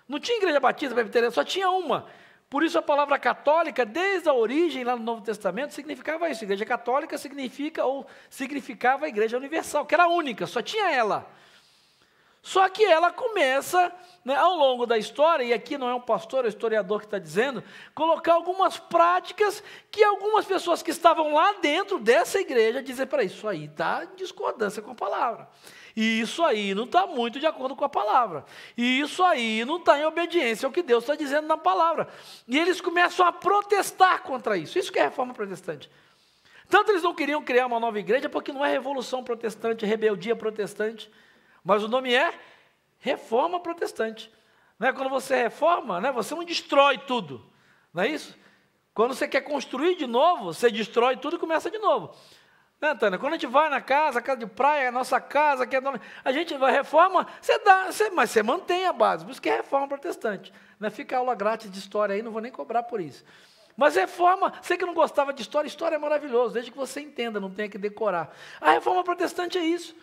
Não 0.08 0.20
tinha 0.20 0.38
igreja 0.38 0.60
batista, 0.60 0.94
presbiteriana, 0.94 1.32
só 1.32 1.44
tinha 1.44 1.70
uma. 1.70 2.08
Por 2.50 2.64
isso 2.64 2.80
a 2.80 2.82
palavra 2.82 3.20
católica, 3.20 3.86
desde 3.86 4.28
a 4.28 4.34
origem 4.34 4.84
lá 4.84 4.96
no 4.96 5.04
Novo 5.04 5.22
Testamento, 5.22 5.74
significava 5.74 6.30
isso. 6.30 6.44
Igreja 6.44 6.66
católica 6.66 7.18
significa 7.18 7.86
ou 7.86 8.08
significava 8.30 9.06
a 9.06 9.10
igreja 9.10 9.38
universal, 9.38 9.86
que 9.86 9.94
era 9.94 10.08
única, 10.08 10.48
só 10.48 10.62
tinha 10.62 10.90
ela. 10.90 11.30
Só 12.42 12.68
que 12.70 12.84
ela 12.84 13.12
começa, 13.12 13.92
né, 14.24 14.36
ao 14.36 14.56
longo 14.56 14.86
da 14.86 14.98
história, 14.98 15.44
e 15.44 15.52
aqui 15.52 15.78
não 15.78 15.90
é 15.90 15.94
um 15.94 16.02
pastor, 16.02 16.46
é 16.46 16.48
um 16.48 16.50
historiador 16.50 17.00
que 17.00 17.06
está 17.06 17.20
dizendo, 17.20 17.64
colocar 17.94 18.34
algumas 18.34 18.78
práticas 18.78 19.62
que 19.92 20.04
algumas 20.04 20.46
pessoas 20.46 20.82
que 20.82 20.92
estavam 20.92 21.34
lá 21.34 21.54
dentro 21.54 22.00
dessa 22.00 22.40
igreja 22.40 22.82
dizem 22.82 23.06
para 23.06 23.24
isso 23.24 23.48
aí 23.48 23.66
está 23.66 24.06
em 24.06 24.16
discordância 24.16 24.82
com 24.82 24.92
a 24.92 24.96
palavra. 24.96 25.50
E 25.96 26.22
isso 26.22 26.44
aí 26.46 26.74
não 26.74 26.86
está 26.86 27.06
muito 27.06 27.42
de 27.42 27.46
acordo 27.46 27.76
com 27.76 27.84
a 27.84 27.90
palavra. 27.90 28.46
E 28.78 29.02
isso 29.02 29.22
aí 29.22 29.66
não 29.66 29.76
está 29.76 30.00
em 30.00 30.06
obediência 30.06 30.66
ao 30.66 30.72
que 30.72 30.82
Deus 30.82 31.04
está 31.04 31.16
dizendo 31.16 31.48
na 31.48 31.58
palavra. 31.58 32.08
E 32.48 32.58
eles 32.58 32.80
começam 32.80 33.26
a 33.26 33.34
protestar 33.34 34.24
contra 34.24 34.56
isso. 34.56 34.80
Isso 34.80 34.94
que 34.94 35.00
é 35.00 35.04
reforma 35.04 35.34
protestante. 35.34 35.92
Tanto 36.70 36.92
eles 36.92 37.04
não 37.04 37.14
queriam 37.14 37.44
criar 37.44 37.66
uma 37.66 37.80
nova 37.80 38.00
igreja, 38.00 38.30
porque 38.30 38.54
não 38.54 38.64
é 38.64 38.72
revolução 38.72 39.24
protestante, 39.24 39.86
rebeldia 39.86 40.36
protestante. 40.36 41.12
Mas 41.64 41.84
o 41.84 41.88
nome 41.88 42.14
é 42.14 42.34
reforma 43.00 43.60
protestante. 43.60 44.32
Não 44.78 44.88
é? 44.88 44.94
Quando 44.94 45.10
você 45.10 45.36
reforma, 45.36 46.00
né, 46.00 46.12
você 46.12 46.34
não 46.34 46.44
destrói 46.44 46.98
tudo. 46.98 47.46
Não 47.94 48.04
é 48.04 48.08
isso? 48.08 48.38
Quando 48.94 49.14
você 49.14 49.28
quer 49.28 49.42
construir 49.42 49.96
de 49.96 50.08
novo, 50.08 50.46
você 50.46 50.70
destrói 50.72 51.18
tudo 51.18 51.36
e 51.36 51.40
começa 51.40 51.70
de 51.70 51.78
novo. 51.78 52.16
Né, 52.82 52.96
Tânia? 52.96 53.20
Quando 53.20 53.34
a 53.34 53.36
gente 53.36 53.48
vai 53.48 53.70
na 53.70 53.82
casa, 53.82 54.22
casa 54.22 54.40
de 54.40 54.46
praia, 54.46 54.88
a 54.88 54.92
nossa 54.92 55.20
casa, 55.20 55.68
que 55.68 55.76
é 55.76 55.82
a 56.24 56.32
gente 56.32 56.56
vai 56.56 56.72
reforma, 56.72 57.28
você 57.42 57.60
dá, 57.60 57.92
você, 57.92 58.10
mas 58.10 58.30
você 58.30 58.42
mantém 58.42 58.86
a 58.86 58.94
base. 58.94 59.26
Por 59.26 59.32
isso 59.32 59.42
que 59.42 59.50
é 59.50 59.58
reforma 59.58 59.88
protestante. 59.88 60.54
Não 60.80 60.88
é 60.88 60.90
fica 60.90 61.18
aula 61.18 61.36
grátis 61.36 61.70
de 61.70 61.78
história 61.78 62.16
aí, 62.16 62.22
não 62.22 62.32
vou 62.32 62.42
nem 62.42 62.52
cobrar 62.52 62.84
por 62.84 63.02
isso. 63.02 63.26
Mas 63.76 63.96
reforma, 63.96 64.54
você 64.62 64.78
que 64.78 64.86
não 64.86 64.94
gostava 64.94 65.34
de 65.34 65.42
história, 65.42 65.68
história 65.68 65.96
é 65.96 66.00
maravilhoso, 66.00 66.54
desde 66.54 66.72
que 66.72 66.78
você 66.78 67.02
entenda, 67.02 67.40
não 67.40 67.50
tenha 67.50 67.70
que 67.70 67.78
decorar. 67.78 68.34
A 68.60 68.72
reforma 68.72 69.04
protestante 69.04 69.58
é 69.58 69.64
isso. 69.64 69.96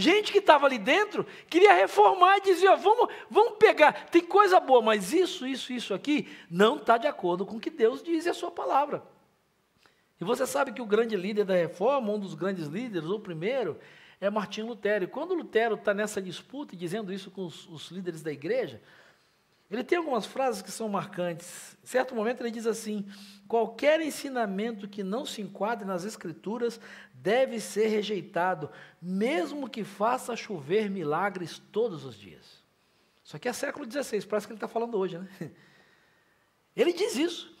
Gente 0.00 0.30
que 0.30 0.38
estava 0.38 0.64
ali 0.64 0.78
dentro 0.78 1.26
queria 1.50 1.74
reformar 1.74 2.36
e 2.36 2.42
dizia: 2.42 2.76
vamos, 2.76 3.12
vamos 3.28 3.58
pegar, 3.58 4.06
tem 4.06 4.22
coisa 4.22 4.60
boa, 4.60 4.80
mas 4.80 5.12
isso, 5.12 5.44
isso, 5.44 5.72
isso 5.72 5.92
aqui 5.92 6.28
não 6.48 6.76
está 6.76 6.96
de 6.96 7.08
acordo 7.08 7.44
com 7.44 7.56
o 7.56 7.60
que 7.60 7.68
Deus 7.68 8.00
diz 8.00 8.24
e 8.24 8.28
a 8.28 8.34
sua 8.34 8.52
palavra. 8.52 9.02
E 10.20 10.24
você 10.24 10.46
sabe 10.46 10.70
que 10.70 10.80
o 10.80 10.86
grande 10.86 11.16
líder 11.16 11.44
da 11.44 11.54
reforma, 11.54 12.12
um 12.12 12.18
dos 12.20 12.34
grandes 12.34 12.68
líderes, 12.68 13.10
o 13.10 13.18
primeiro, 13.18 13.76
é 14.20 14.30
Martinho 14.30 14.68
Lutero. 14.68 15.02
E 15.02 15.08
quando 15.08 15.34
Lutero 15.34 15.74
está 15.74 15.92
nessa 15.92 16.22
disputa 16.22 16.76
e 16.76 16.78
dizendo 16.78 17.12
isso 17.12 17.28
com 17.28 17.44
os, 17.44 17.68
os 17.68 17.90
líderes 17.90 18.22
da 18.22 18.30
igreja, 18.30 18.80
Ele 19.68 19.82
tem 19.82 19.98
algumas 19.98 20.26
frases 20.26 20.62
que 20.62 20.70
são 20.70 20.88
marcantes. 20.88 21.76
Em 21.82 21.86
certo 21.88 22.14
momento 22.14 22.40
ele 22.40 22.52
diz 22.52 22.68
assim: 22.68 23.04
qualquer 23.48 24.00
ensinamento 24.00 24.86
que 24.86 25.02
não 25.02 25.26
se 25.26 25.42
enquadre 25.42 25.84
nas 25.84 26.04
Escrituras 26.04 26.80
deve 27.22 27.60
ser 27.60 27.88
rejeitado, 27.88 28.70
mesmo 29.00 29.68
que 29.68 29.84
faça 29.84 30.36
chover 30.36 30.90
milagres 30.90 31.58
todos 31.72 32.04
os 32.04 32.16
dias. 32.16 32.62
Isso 33.24 33.36
aqui 33.36 33.48
é 33.48 33.52
século 33.52 33.84
XVI, 33.84 34.24
parece 34.26 34.46
que 34.46 34.52
ele 34.52 34.56
está 34.56 34.68
falando 34.68 34.96
hoje, 34.96 35.18
né? 35.18 35.28
Ele 36.76 36.92
diz 36.92 37.16
isso. 37.16 37.52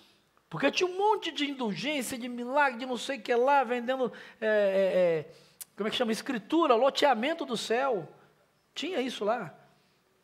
Porque 0.48 0.70
tinha 0.70 0.88
um 0.88 0.96
monte 0.96 1.32
de 1.32 1.50
indulgência, 1.50 2.16
de 2.16 2.28
milagre, 2.28 2.78
de 2.78 2.86
não 2.86 2.96
sei 2.96 3.18
o 3.18 3.20
que 3.20 3.34
lá, 3.34 3.64
vendendo, 3.64 4.12
é, 4.40 4.46
é, 4.46 4.48
é, 4.48 5.30
como 5.76 5.88
é 5.88 5.90
que 5.90 5.96
chama? 5.96 6.12
Escritura, 6.12 6.76
loteamento 6.76 7.44
do 7.44 7.56
céu. 7.56 8.08
Tinha 8.72 9.00
isso 9.00 9.24
lá. 9.24 9.52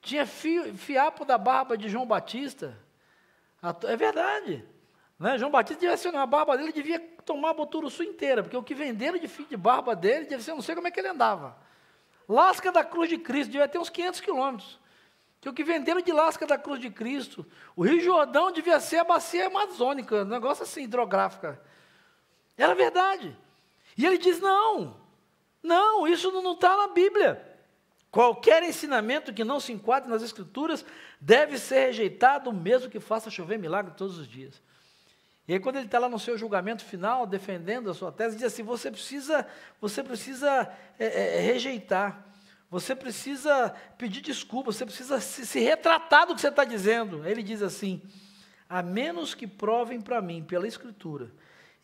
Tinha 0.01 0.25
fio, 0.25 0.77
fiapo 0.77 1.25
da 1.25 1.37
barba 1.37 1.77
de 1.77 1.88
João 1.88 2.07
Batista. 2.07 2.79
É 3.83 3.97
verdade. 3.97 4.64
Né? 5.18 5.38
João 5.38 5.50
Batista 5.50 5.81
devia 5.81 5.96
ser 5.96 6.14
a 6.14 6.27
barba 6.27 6.57
dele, 6.57 6.72
devia 6.72 6.98
tomar 7.24 7.50
a 7.50 7.55
Boturuçu 7.55 8.03
inteira, 8.03 8.42
porque 8.42 8.57
o 8.57 8.62
que 8.62 8.74
venderam 8.74 9.18
de 9.18 9.29
fio 9.29 9.46
de 9.46 9.57
barba 9.57 9.94
dele, 9.94 10.27
deve 10.27 10.42
ser, 10.42 10.53
não 10.53 10.62
sei 10.62 10.74
como 10.74 10.88
é 10.88 10.90
que 10.90 11.00
ele 11.00 11.09
andava. 11.09 11.57
Lasca 12.29 12.72
da 12.72 12.83
cruz 12.83 13.09
de 13.09 13.18
Cristo, 13.18 13.50
devia 13.50 13.68
ter 13.68 13.79
uns 13.79 13.90
500 13.90 14.20
quilômetros. 14.20 14.81
Que 15.40 15.48
o 15.48 15.53
que 15.53 15.62
venderam 15.62 16.00
de 16.00 16.11
lasca 16.11 16.46
da 16.46 16.57
cruz 16.57 16.81
de 16.81 16.90
Cristo, 16.90 17.46
o 17.77 17.85
Rio 17.85 18.00
Jordão 18.00 18.50
devia 18.50 18.81
ser 18.81 18.98
a 18.98 19.05
bacia 19.05 19.46
amazônica, 19.46 20.22
um 20.22 20.24
negócio 20.24 20.64
assim, 20.64 20.85
hidrográfica. 20.85 21.61
Era 22.57 22.74
verdade. 22.74 23.37
E 23.96 24.07
ele 24.07 24.16
diz: 24.16 24.40
não, 24.40 24.96
não, 25.62 26.07
isso 26.09 26.31
não 26.31 26.53
está 26.53 26.77
na 26.77 26.88
Bíblia. 26.88 27.55
Qualquer 28.11 28.62
ensinamento 28.62 29.35
que 29.35 29.44
não 29.44 29.59
se 29.59 29.72
enquadre 29.72 30.09
nas 30.09 30.22
Escrituras 30.22 30.85
deve 31.20 31.59
ser 31.59 31.87
rejeitado, 31.87 32.53
mesmo 32.53 32.88
que 32.88 33.00
faça 33.00 33.29
chover 33.29 33.59
milagre 33.59 33.92
todos 33.96 34.18
os 34.18 34.29
dias. 34.29 34.62
E 35.46 35.52
aí, 35.52 35.61
quando 35.61 35.76
ele 35.76 35.87
está 35.87 35.98
lá 35.98 36.09
no 36.09 36.18
seu 36.18 36.38
julgamento 36.38 36.85
final, 36.85 37.26
defendendo 37.26 37.90
a 37.90 37.94
sua 37.94 38.11
tese, 38.11 38.37
diz 38.37 38.44
assim: 38.44 38.62
você 38.62 38.90
precisa, 38.90 39.46
você 39.80 40.02
precisa 40.02 40.72
é, 40.98 41.07
é, 41.07 41.38
é 41.38 41.40
rejeitar. 41.40 42.26
Você 42.70 42.96
precisa 42.96 43.74
pedir 43.98 44.20
desculpa, 44.20 44.72
você 44.72 44.85
precisa 44.85 45.20
se, 45.20 45.46
se 45.46 45.61
retratar 45.61 46.26
do 46.26 46.35
que 46.35 46.40
você 46.40 46.48
está 46.48 46.64
dizendo. 46.64 47.26
Ele 47.26 47.42
diz 47.42 47.62
assim: 47.62 48.02
a 48.68 48.83
menos 48.83 49.35
que 49.35 49.46
provem 49.46 50.00
para 50.00 50.22
mim, 50.22 50.42
pela 50.42 50.66
Escritura, 50.66 51.30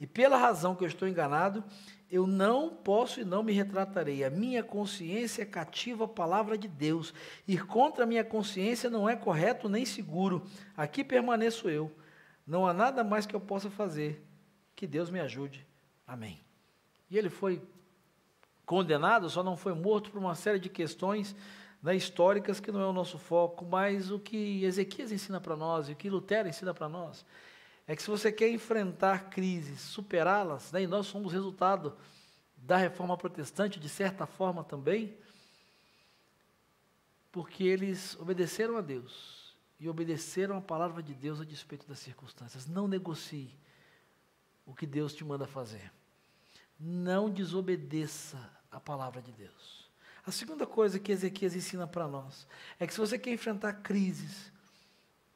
e 0.01 0.07
pela 0.07 0.38
razão 0.38 0.75
que 0.75 0.83
eu 0.83 0.88
estou 0.88 1.07
enganado, 1.07 1.62
eu 2.11 2.27
não 2.27 2.70
posso 2.70 3.20
e 3.20 3.25
não 3.25 3.42
me 3.42 3.53
retratarei. 3.53 4.25
A 4.25 4.31
minha 4.31 4.64
consciência 4.64 5.46
cativa 5.46 6.07
a 6.07 6.09
palavra 6.09 6.59
de 6.59 6.66
Deus. 6.66 7.14
Ir 7.46 7.66
contra 7.66 8.05
a 8.05 8.07
minha 8.07 8.25
consciência 8.25 8.90
não 8.90 9.09
é 9.09 9.14
correto 9.14 9.68
nem 9.68 9.85
seguro. 9.85 10.44
Aqui 10.77 11.05
permaneço 11.05 11.68
eu. 11.68 11.92
Não 12.51 12.67
há 12.67 12.75
nada 12.75 13.05
mais 13.05 13.27
que 13.27 13.37
eu 13.37 13.41
possa 13.41 13.71
fazer. 13.71 14.27
Que 14.75 14.85
Deus 14.85 15.09
me 15.09 15.21
ajude. 15.21 15.65
Amém. 16.05 16.41
E 17.09 17.17
ele 17.17 17.31
foi 17.31 17.63
condenado, 18.67 19.31
só 19.31 19.41
não 19.41 19.57
foi 19.57 19.73
morto 19.73 20.11
por 20.11 20.19
uma 20.19 20.35
série 20.35 20.59
de 20.59 20.69
questões 20.69 21.37
né, 21.81 21.95
históricas 21.95 22.59
que 22.59 22.73
não 22.73 22.81
é 22.81 22.87
o 22.87 22.93
nosso 22.93 23.19
foco, 23.19 23.65
mas 23.65 24.11
o 24.11 24.19
que 24.19 24.65
Ezequias 24.65 25.13
ensina 25.13 25.41
para 25.41 25.55
nós 25.55 25.89
e 25.89 25.93
o 25.93 25.97
que 25.97 26.11
Lutero 26.11 26.49
ensina 26.49 26.75
para 26.75 26.89
nós 26.89 27.25
é 27.87 27.95
que 27.95 28.03
se 28.03 28.11
você 28.11 28.33
quer 28.33 28.51
enfrentar 28.51 29.31
crises, 29.31 29.81
superá-las, 29.81 30.73
né, 30.73 30.83
e 30.83 30.87
nós 30.89 31.07
somos 31.07 31.33
resultado 31.33 31.97
da 32.57 32.77
reforma 32.77 33.17
protestante, 33.17 33.79
de 33.79 33.89
certa 33.89 34.27
forma 34.27 34.65
também, 34.65 35.17
porque 37.31 37.63
eles 37.63 38.19
obedeceram 38.19 38.77
a 38.77 38.81
Deus 38.81 39.39
e 39.81 39.88
obedeceram 39.88 40.59
a 40.59 40.61
palavra 40.61 41.03
de 41.03 41.14
Deus 41.14 41.40
a 41.40 41.45
despeito 41.45 41.88
das 41.88 41.99
circunstâncias. 41.99 42.66
Não 42.66 42.87
negocie 42.87 43.51
o 44.66 44.75
que 44.75 44.87
Deus 44.87 45.14
te 45.14 45.25
manda 45.25 45.47
fazer. 45.47 45.90
Não 46.79 47.31
desobedeça 47.31 48.38
a 48.71 48.79
palavra 48.79 49.23
de 49.23 49.33
Deus. 49.33 49.90
A 50.25 50.31
segunda 50.31 50.66
coisa 50.66 50.99
que 51.01 51.11
Ezequias 51.11 51.57
ensina 51.57 51.87
para 51.87 52.07
nós 52.07 52.47
é 52.79 52.87
que 52.87 52.93
se 52.93 53.01
você 53.01 53.19
quer 53.19 53.33
enfrentar 53.33 53.73
crises, 53.83 54.53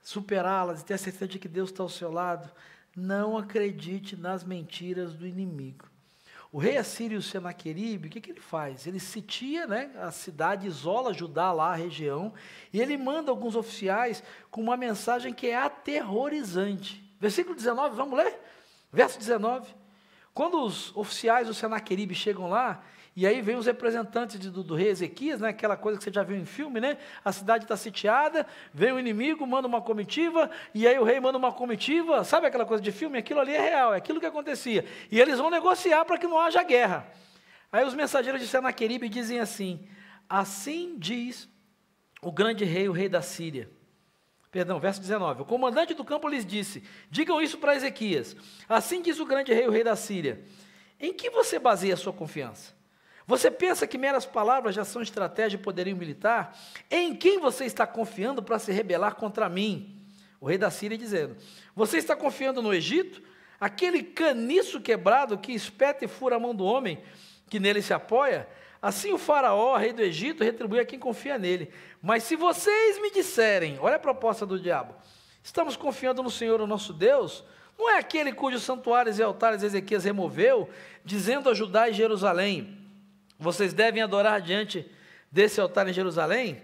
superá-las 0.02 0.82
e 0.82 0.84
ter 0.84 0.94
a 0.94 0.98
certeza 0.98 1.26
de 1.26 1.38
que 1.38 1.48
Deus 1.48 1.70
está 1.70 1.82
ao 1.82 1.88
seu 1.88 2.12
lado, 2.12 2.52
não 2.94 3.38
acredite 3.38 4.14
nas 4.14 4.44
mentiras 4.44 5.14
do 5.14 5.26
inimigo. 5.26 5.88
O 6.54 6.58
rei 6.58 6.76
assírio 6.76 7.20
Senaqueribe, 7.20 8.06
o 8.06 8.10
que, 8.12 8.20
que 8.20 8.30
ele 8.30 8.40
faz? 8.40 8.86
Ele 8.86 9.00
sitia 9.00 9.66
né, 9.66 9.90
a 10.00 10.12
cidade, 10.12 10.68
isola 10.68 11.12
Judá 11.12 11.50
lá, 11.50 11.72
a 11.72 11.74
região, 11.74 12.32
e 12.72 12.80
ele 12.80 12.96
manda 12.96 13.28
alguns 13.28 13.56
oficiais 13.56 14.22
com 14.52 14.60
uma 14.60 14.76
mensagem 14.76 15.34
que 15.34 15.48
é 15.48 15.56
aterrorizante. 15.56 17.02
Versículo 17.18 17.56
19, 17.56 17.96
vamos 17.96 18.16
ler? 18.16 18.38
Verso 18.92 19.18
19. 19.18 19.74
Quando 20.32 20.62
os 20.62 20.96
oficiais 20.96 21.48
do 21.48 21.54
Senaqueribe 21.54 22.14
chegam 22.14 22.48
lá, 22.48 22.84
e 23.16 23.28
aí 23.28 23.40
vem 23.40 23.54
os 23.54 23.66
representantes 23.66 24.40
de, 24.40 24.50
do, 24.50 24.64
do, 24.64 24.74
rei 24.74 24.88
Ezequias, 24.88 25.40
né, 25.40 25.50
aquela 25.50 25.76
coisa 25.76 25.96
que 25.96 26.02
você 26.02 26.12
já 26.12 26.24
viu 26.24 26.36
em 26.36 26.44
filme, 26.44 26.80
né? 26.80 26.98
A 27.24 27.30
cidade 27.30 27.64
está 27.64 27.76
sitiada, 27.76 28.44
vem 28.72 28.90
o 28.90 28.98
inimigo, 28.98 29.46
manda 29.46 29.68
uma 29.68 29.80
comitiva, 29.80 30.50
e 30.74 30.84
aí 30.84 30.98
o 30.98 31.04
rei 31.04 31.20
manda 31.20 31.38
uma 31.38 31.52
comitiva, 31.52 32.24
sabe 32.24 32.48
aquela 32.48 32.66
coisa 32.66 32.82
de 32.82 32.90
filme? 32.90 33.16
Aquilo 33.16 33.38
ali 33.38 33.52
é 33.52 33.60
real, 33.60 33.94
é 33.94 33.98
aquilo 33.98 34.18
que 34.18 34.26
acontecia. 34.26 34.84
E 35.12 35.20
eles 35.20 35.38
vão 35.38 35.48
negociar 35.48 36.04
para 36.04 36.18
que 36.18 36.26
não 36.26 36.40
haja 36.40 36.60
guerra. 36.64 37.06
Aí 37.70 37.84
os 37.84 37.94
mensageiros 37.94 38.40
de 38.40 38.48
Senaqueribe 38.48 39.08
dizem 39.08 39.38
assim: 39.38 39.86
Assim 40.28 40.96
diz 40.98 41.48
o 42.20 42.32
grande 42.32 42.64
rei, 42.64 42.88
o 42.88 42.92
rei 42.92 43.08
da 43.08 43.22
Síria. 43.22 43.70
Perdão, 44.50 44.80
verso 44.80 45.00
19. 45.00 45.42
O 45.42 45.44
comandante 45.44 45.94
do 45.94 46.04
campo 46.04 46.26
lhes 46.26 46.44
disse: 46.44 46.82
Digam 47.08 47.40
isso 47.40 47.58
para 47.58 47.76
Ezequias. 47.76 48.36
Assim 48.68 49.00
diz 49.00 49.20
o 49.20 49.26
grande 49.26 49.54
rei, 49.54 49.68
o 49.68 49.70
rei 49.70 49.84
da 49.84 49.94
Síria. 49.94 50.44
Em 50.98 51.12
que 51.12 51.30
você 51.30 51.60
baseia 51.60 51.94
a 51.94 51.96
sua 51.96 52.12
confiança? 52.12 52.73
Você 53.26 53.50
pensa 53.50 53.86
que 53.86 53.96
meras 53.96 54.26
palavras 54.26 54.74
já 54.74 54.84
são 54.84 55.00
estratégia 55.00 55.56
de 55.56 55.64
poderio 55.64 55.96
militar? 55.96 56.58
Em 56.90 57.14
quem 57.14 57.38
você 57.38 57.64
está 57.64 57.86
confiando 57.86 58.42
para 58.42 58.58
se 58.58 58.70
rebelar 58.70 59.14
contra 59.14 59.48
mim? 59.48 59.98
O 60.40 60.46
rei 60.46 60.58
da 60.58 60.70
Síria 60.70 60.98
dizendo: 60.98 61.36
Você 61.74 61.96
está 61.96 62.14
confiando 62.14 62.60
no 62.60 62.74
Egito? 62.74 63.22
Aquele 63.58 64.02
caniço 64.02 64.80
quebrado 64.80 65.38
que 65.38 65.52
espeta 65.52 66.04
e 66.04 66.08
fura 66.08 66.36
a 66.36 66.38
mão 66.40 66.54
do 66.54 66.64
homem 66.64 67.02
que 67.48 67.58
nele 67.58 67.80
se 67.80 67.94
apoia? 67.94 68.46
Assim 68.82 69.10
o 69.14 69.18
faraó, 69.18 69.74
rei 69.78 69.94
do 69.94 70.02
Egito, 70.02 70.44
retribui 70.44 70.78
a 70.78 70.84
quem 70.84 70.98
confia 70.98 71.38
nele. 71.38 71.70
Mas 72.02 72.24
se 72.24 72.36
vocês 72.36 73.00
me 73.00 73.10
disserem, 73.10 73.78
olha 73.80 73.96
a 73.96 73.98
proposta 73.98 74.44
do 74.44 74.60
diabo, 74.60 74.94
estamos 75.42 75.74
confiando 75.74 76.22
no 76.22 76.30
Senhor, 76.30 76.60
o 76.60 76.66
nosso 76.66 76.92
Deus, 76.92 77.42
não 77.78 77.88
é 77.88 77.96
aquele 77.96 78.30
cujos 78.30 78.62
santuários 78.62 79.18
e 79.18 79.22
altares 79.22 79.62
Ezequias 79.62 80.04
removeu, 80.04 80.68
dizendo 81.02 81.48
a 81.48 81.54
Judá 81.54 81.88
e 81.88 81.94
Jerusalém, 81.94 82.83
vocês 83.38 83.72
devem 83.72 84.02
adorar 84.02 84.40
diante 84.40 84.90
desse 85.30 85.60
altar 85.60 85.88
em 85.88 85.92
Jerusalém? 85.92 86.62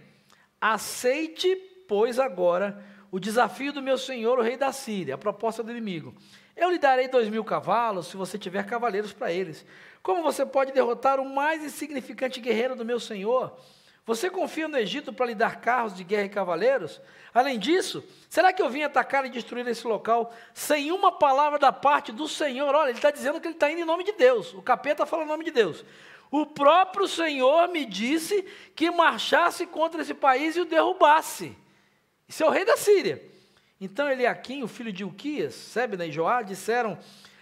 Aceite, 0.60 1.54
pois, 1.88 2.18
agora 2.18 2.84
o 3.10 3.18
desafio 3.18 3.72
do 3.72 3.82
meu 3.82 3.98
senhor, 3.98 4.38
o 4.38 4.42
rei 4.42 4.56
da 4.56 4.72
Síria, 4.72 5.14
a 5.14 5.18
proposta 5.18 5.62
do 5.62 5.70
inimigo. 5.70 6.14
Eu 6.56 6.70
lhe 6.70 6.78
darei 6.78 7.08
dois 7.08 7.28
mil 7.28 7.42
cavalos, 7.42 8.06
se 8.06 8.16
você 8.16 8.38
tiver 8.38 8.64
cavaleiros 8.64 9.12
para 9.12 9.32
eles. 9.32 9.64
Como 10.02 10.22
você 10.22 10.46
pode 10.46 10.72
derrotar 10.72 11.18
o 11.18 11.28
mais 11.28 11.62
insignificante 11.64 12.40
guerreiro 12.40 12.76
do 12.76 12.84
meu 12.84 13.00
senhor? 13.00 13.56
Você 14.06 14.30
confia 14.30 14.66
no 14.66 14.78
Egito 14.78 15.12
para 15.12 15.26
lhe 15.26 15.34
dar 15.34 15.60
carros 15.60 15.94
de 15.94 16.02
guerra 16.02 16.24
e 16.24 16.28
cavaleiros? 16.30 17.00
Além 17.34 17.58
disso, 17.58 18.02
será 18.28 18.52
que 18.52 18.60
eu 18.60 18.68
vim 18.68 18.82
atacar 18.82 19.24
e 19.24 19.30
destruir 19.30 19.66
esse 19.68 19.86
local 19.86 20.32
sem 20.52 20.90
uma 20.90 21.12
palavra 21.12 21.58
da 21.58 21.70
parte 21.70 22.10
do 22.10 22.26
Senhor? 22.26 22.74
Olha, 22.74 22.88
ele 22.88 22.98
está 22.98 23.10
dizendo 23.10 23.40
que 23.40 23.46
ele 23.46 23.54
está 23.54 23.70
indo 23.70 23.82
em 23.82 23.84
nome 23.84 24.02
de 24.02 24.12
Deus. 24.12 24.52
O 24.54 24.62
capeta 24.62 25.06
fala 25.06 25.24
em 25.24 25.28
nome 25.28 25.44
de 25.44 25.50
Deus. 25.50 25.84
O 26.30 26.46
próprio 26.46 27.08
Senhor 27.08 27.68
me 27.68 27.84
disse 27.84 28.44
que 28.76 28.90
marchasse 28.90 29.66
contra 29.66 30.02
esse 30.02 30.14
país 30.14 30.56
e 30.56 30.60
o 30.60 30.64
derrubasse. 30.64 31.56
Isso 32.28 32.44
é 32.44 32.46
o 32.46 32.50
rei 32.50 32.64
da 32.64 32.76
Síria. 32.76 33.22
Então 33.80 34.08
Eliakim, 34.08 34.62
o 34.62 34.68
filho 34.68 34.92
de 34.92 35.04
Uquias, 35.04 35.54
Sebna 35.54 36.06
e 36.06 36.12
Joá, 36.12 36.42
disseram 36.42 36.98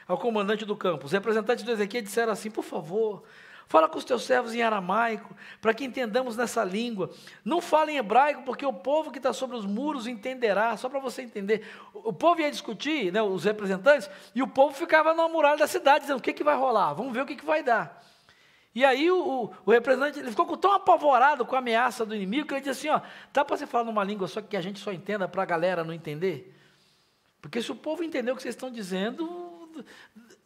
ao 0.07 0.17
comandante 0.17 0.65
do 0.65 0.75
campo, 0.75 1.05
os 1.05 1.13
representantes 1.13 1.63
do 1.63 1.71
Ezequiel 1.71 2.03
disseram 2.03 2.33
assim, 2.33 2.51
por 2.51 2.65
favor, 2.65 3.23
fala 3.67 3.87
com 3.87 3.99
os 3.99 4.05
teus 4.05 4.23
servos 4.23 4.55
em 4.55 4.63
aramaico, 4.63 5.37
para 5.61 5.75
que 5.75 5.85
entendamos 5.85 6.35
nessa 6.35 6.65
língua. 6.65 7.11
Não 7.45 7.61
fala 7.61 7.93
em 7.93 7.99
hebraico, 7.99 8.43
porque 8.43 8.65
o 8.65 8.73
povo 8.73 9.11
que 9.11 9.19
está 9.19 9.35
sobre 9.35 9.59
os 9.59 9.67
muros 9.67 10.07
entenderá, 10.07 10.75
só 10.79 10.89
para 10.89 10.99
você 10.99 11.21
entender. 11.21 11.69
O 11.93 12.13
povo 12.13 12.41
ia 12.41 12.51
discutir, 12.51 13.13
né, 13.13 13.21
os 13.21 13.45
representantes, 13.45 14.09
e 14.35 14.43
o 14.43 14.49
povo 14.49 14.75
ficava 14.75 15.13
na 15.13 15.29
muralha 15.29 15.59
da 15.59 15.67
cidade, 15.67 16.01
dizendo, 16.01 16.19
o 16.19 16.23
que, 16.23 16.33
que 16.33 16.43
vai 16.43 16.57
rolar? 16.57 16.95
Vamos 16.95 17.13
ver 17.13 17.21
o 17.21 17.27
que, 17.27 17.37
que 17.37 17.45
vai 17.45 17.63
dar. 17.63 18.03
E 18.79 18.85
aí 18.85 19.11
o, 19.11 19.51
o, 19.67 19.73
representante 19.73 20.21
ele 20.21 20.31
ficou 20.31 20.57
tão 20.57 20.73
apavorado 20.73 21.45
com 21.45 21.57
a 21.57 21.59
ameaça 21.59 22.07
do 22.07 22.15
inimigo 22.15 22.47
que 22.47 22.55
ele 22.55 22.61
disse 22.61 22.87
assim: 22.87 22.97
ó, 22.97 23.01
dá 23.33 23.45
para 23.45 23.57
você 23.57 23.67
falar 23.67 23.83
numa 23.83 24.05
língua 24.05 24.29
só 24.29 24.41
que 24.41 24.57
a 24.57 24.61
gente 24.61 24.79
só 24.79 24.93
entenda 24.93 25.27
para 25.27 25.43
a 25.43 25.45
galera 25.45 25.83
não 25.83 25.93
entender? 25.93 26.55
Porque 27.43 27.61
se 27.61 27.73
o 27.73 27.75
povo 27.75 28.05
entender 28.05 28.31
o 28.31 28.37
que 28.37 28.43
vocês 28.43 28.55
estão 28.55 28.71
dizendo. 28.71 29.85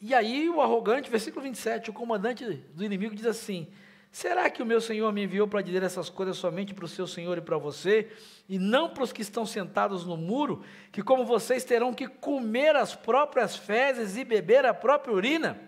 E 0.01 0.15
aí 0.15 0.49
o 0.49 0.63
arrogante, 0.63 1.11
versículo 1.11 1.43
27, 1.43 1.91
o 1.91 1.93
comandante 1.93 2.47
do 2.73 2.83
inimigo 2.83 3.15
diz 3.15 3.27
assim: 3.27 3.71
Será 4.11 4.49
que 4.49 4.63
o 4.63 4.67
meu 4.67 4.81
Senhor 4.81 5.13
me 5.13 5.25
enviou 5.25 5.47
para 5.47 5.61
dizer 5.61 5.83
essas 5.83 6.09
coisas 6.09 6.39
somente 6.39 6.73
para 6.73 6.87
o 6.87 6.89
seu 6.89 7.07
Senhor 7.07 7.37
e 7.37 7.43
para 7.43 7.59
você, 7.59 8.11
e 8.49 8.59
não 8.59 8.89
para 8.89 9.05
os 9.05 9.13
que 9.13 9.21
estão 9.21 9.45
sentados 9.45 10.07
no 10.07 10.17
muro, 10.17 10.65
que 10.91 11.03
como 11.03 11.27
vocês 11.27 11.65
terão 11.65 11.93
que 11.93 12.09
comer 12.09 12.77
as 12.77 12.95
próprias 12.95 13.57
fezes 13.57 14.17
e 14.17 14.25
beber 14.25 14.65
a 14.65 14.73
própria 14.73 15.15
urina? 15.15 15.61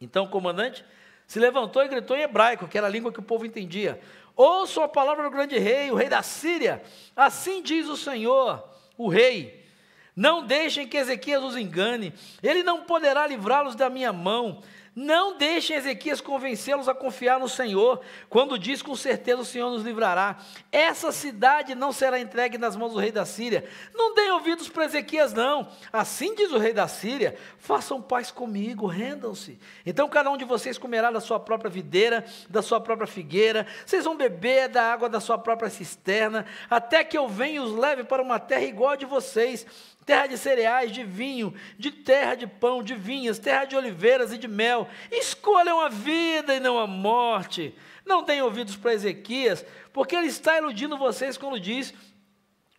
Então 0.00 0.26
o 0.26 0.30
comandante 0.30 0.84
se 1.32 1.38
levantou 1.38 1.82
e 1.82 1.88
gritou 1.88 2.14
em 2.14 2.20
hebraico, 2.20 2.68
que 2.68 2.76
era 2.76 2.86
a 2.86 2.90
língua 2.90 3.10
que 3.10 3.18
o 3.18 3.22
povo 3.22 3.46
entendia: 3.46 3.98
Ouçam 4.36 4.82
a 4.82 4.88
palavra 4.88 5.24
do 5.24 5.30
grande 5.30 5.58
rei, 5.58 5.90
o 5.90 5.94
rei 5.94 6.06
da 6.06 6.22
Síria. 6.22 6.82
Assim 7.16 7.62
diz 7.62 7.88
o 7.88 7.96
Senhor, 7.96 8.62
o 8.98 9.08
rei. 9.08 9.66
Não 10.14 10.44
deixem 10.44 10.86
que 10.86 10.94
Ezequias 10.94 11.42
os 11.42 11.56
engane, 11.56 12.12
ele 12.42 12.62
não 12.62 12.82
poderá 12.82 13.26
livrá-los 13.26 13.74
da 13.74 13.88
minha 13.88 14.12
mão. 14.12 14.62
Não 14.94 15.38
deixem 15.38 15.74
Ezequias 15.74 16.20
convencê-los 16.20 16.86
a 16.86 16.94
confiar 16.94 17.40
no 17.40 17.48
Senhor, 17.48 18.02
quando 18.28 18.58
diz 18.58 18.82
com 18.82 18.94
certeza 18.94 19.40
o 19.40 19.44
Senhor 19.44 19.70
nos 19.70 19.82
livrará. 19.82 20.36
Essa 20.70 21.10
cidade 21.10 21.74
não 21.74 21.92
será 21.92 22.20
entregue 22.20 22.58
nas 22.58 22.76
mãos 22.76 22.92
do 22.92 22.98
rei 22.98 23.10
da 23.10 23.24
Síria. 23.24 23.64
Não 23.94 24.14
deem 24.14 24.32
ouvidos 24.32 24.68
para 24.68 24.84
Ezequias, 24.84 25.32
não. 25.32 25.66
Assim 25.90 26.34
diz 26.34 26.52
o 26.52 26.58
rei 26.58 26.74
da 26.74 26.86
Síria: 26.86 27.38
façam 27.58 28.02
paz 28.02 28.30
comigo, 28.30 28.86
rendam-se. 28.86 29.58
Então 29.86 30.08
cada 30.10 30.30
um 30.30 30.36
de 30.36 30.44
vocês 30.44 30.76
comerá 30.76 31.10
da 31.10 31.20
sua 31.20 31.40
própria 31.40 31.70
videira, 31.70 32.26
da 32.50 32.60
sua 32.60 32.80
própria 32.80 33.06
figueira, 33.06 33.66
vocês 33.86 34.04
vão 34.04 34.16
beber 34.16 34.68
da 34.68 34.92
água 34.92 35.08
da 35.08 35.20
sua 35.20 35.38
própria 35.38 35.70
cisterna, 35.70 36.44
até 36.68 37.02
que 37.02 37.16
eu 37.16 37.26
venha 37.26 37.52
e 37.54 37.60
os 37.60 37.72
leve 37.72 38.04
para 38.04 38.22
uma 38.22 38.38
terra 38.38 38.64
igual 38.64 38.90
a 38.90 38.96
de 38.96 39.06
vocês 39.06 39.66
terra 40.04 40.26
de 40.26 40.36
cereais, 40.36 40.90
de 40.90 41.04
vinho, 41.04 41.54
de 41.78 41.90
terra 41.90 42.34
de 42.34 42.46
pão, 42.46 42.82
de 42.82 42.94
vinhas, 42.94 43.38
terra 43.38 43.64
de 43.64 43.76
oliveiras 43.76 44.32
e 44.32 44.38
de 44.38 44.48
mel. 44.48 44.88
Escolham 45.10 45.80
a 45.80 45.88
vida 45.88 46.54
e 46.54 46.60
não 46.60 46.78
a 46.78 46.86
morte. 46.86 47.74
Não 48.04 48.24
tenham 48.24 48.46
ouvidos 48.46 48.76
para 48.76 48.94
Ezequias, 48.94 49.64
porque 49.92 50.16
ele 50.16 50.26
está 50.26 50.58
iludindo 50.58 50.98
vocês 50.98 51.36
quando 51.36 51.60
diz: 51.60 51.94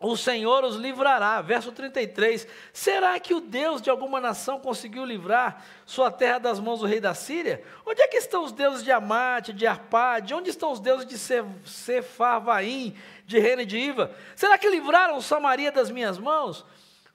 o 0.04 0.18
Senhor 0.18 0.66
os 0.66 0.76
livrará. 0.76 1.42
Verso 1.42 1.72
33. 1.72 2.46
Será 2.74 3.18
que 3.22 3.34
o 3.34 3.40
Deus 3.40 3.82
de 3.82 3.90
alguma 3.90 4.20
nação 4.20 4.60
conseguiu 4.60 5.06
livrar 5.06 5.64
sua 5.86 6.12
terra 6.12 6.40
das 6.40 6.60
mãos 6.60 6.82
do 6.82 6.86
rei 6.86 7.00
da 7.00 7.14
Síria? 7.14 7.64
Onde 7.86 8.02
é 8.02 8.08
que 8.10 8.18
estão 8.18 8.44
os 8.44 8.52
deuses 8.52 8.84
de 8.84 8.92
Amate, 8.92 9.54
de 9.54 9.66
Arpade? 9.66 10.34
Onde 10.34 10.50
estão 10.50 10.74
os 10.74 10.82
deuses 10.82 11.08
de 11.08 11.18
Sefarvaim, 11.18 12.94
de 13.26 13.40
Reina 13.40 13.62
e 13.62 13.66
de 13.66 13.78
Iva? 13.78 14.14
Será 14.36 14.58
que 14.58 14.70
livraram 14.70 15.22
Samaria 15.22 15.72
das 15.72 15.90
minhas 15.90 16.18
mãos? 16.18 16.66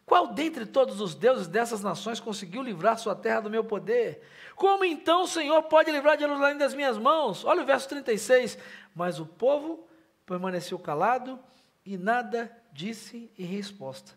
Qual 0.09 0.29
dentre 0.29 0.65
todos 0.65 1.03
os 1.03 1.15
deuses 1.15 1.47
dessas 1.47 1.83
nações 1.83 2.19
conseguiu 2.19 2.63
livrar 2.63 2.99
sua 2.99 3.15
terra 3.15 3.43
do 3.43 3.51
meu 3.51 3.63
poder? 3.63 4.23
Como 4.57 4.83
então 4.83 5.25
o 5.25 5.29
Senhor 5.29 5.63
pode 5.65 5.91
livrar 5.91 6.19
Jerusalém 6.19 6.57
das 6.57 6.73
minhas 6.73 6.97
mãos? 6.97 7.45
Olha 7.45 7.63
o 7.63 7.67
verso 7.67 7.87
36. 7.91 8.57
Mas 8.95 9.21
o 9.21 9.27
povo 9.27 9.87
permaneceu 10.25 10.79
calado 10.79 11.39
e 11.85 11.99
nada 11.99 12.51
disse 12.73 13.31
em 13.39 13.45
resposta, 13.45 14.13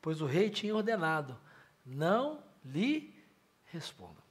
pois 0.00 0.22
o 0.22 0.26
rei 0.26 0.48
tinha 0.48 0.74
ordenado: 0.74 1.38
não 1.84 2.42
lhe 2.64 3.14
respondam. 3.66 4.24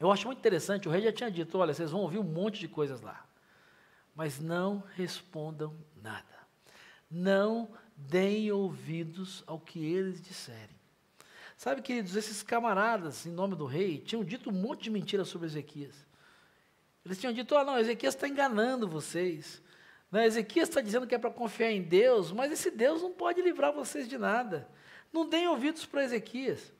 Eu 0.00 0.10
acho 0.10 0.26
muito 0.26 0.40
interessante, 0.40 0.88
o 0.88 0.90
rei 0.90 1.02
já 1.02 1.12
tinha 1.12 1.30
dito: 1.30 1.58
olha, 1.58 1.72
vocês 1.72 1.92
vão 1.92 2.00
ouvir 2.00 2.18
um 2.18 2.24
monte 2.24 2.58
de 2.58 2.66
coisas 2.66 3.00
lá, 3.00 3.24
mas 4.16 4.40
não 4.40 4.82
respondam 4.96 5.76
nada. 6.02 6.24
Não 7.08 7.68
deem 7.98 8.52
ouvidos 8.52 9.42
ao 9.46 9.58
que 9.58 9.84
eles 9.84 10.22
disserem. 10.22 10.78
Sabe, 11.56 11.82
queridos, 11.82 12.14
esses 12.14 12.42
camaradas, 12.42 13.26
em 13.26 13.32
nome 13.32 13.56
do 13.56 13.66
rei, 13.66 13.98
tinham 13.98 14.22
dito 14.22 14.50
um 14.50 14.52
monte 14.52 14.84
de 14.84 14.90
mentiras 14.90 15.28
sobre 15.28 15.48
Ezequias. 15.48 15.94
Eles 17.04 17.18
tinham 17.18 17.32
dito: 17.32 17.54
oh, 17.54 17.64
não, 17.64 17.78
Ezequias 17.78 18.14
está 18.14 18.28
enganando 18.28 18.86
vocês. 18.86 19.60
Não, 20.10 20.20
Ezequias 20.20 20.68
está 20.68 20.80
dizendo 20.80 21.06
que 21.06 21.14
é 21.14 21.18
para 21.18 21.30
confiar 21.30 21.72
em 21.72 21.82
Deus, 21.82 22.30
mas 22.30 22.52
esse 22.52 22.70
Deus 22.70 23.02
não 23.02 23.12
pode 23.12 23.42
livrar 23.42 23.72
vocês 23.72 24.08
de 24.08 24.16
nada. 24.16 24.68
Não 25.12 25.28
deem 25.28 25.48
ouvidos 25.48 25.84
para 25.84 26.04
Ezequias. 26.04 26.72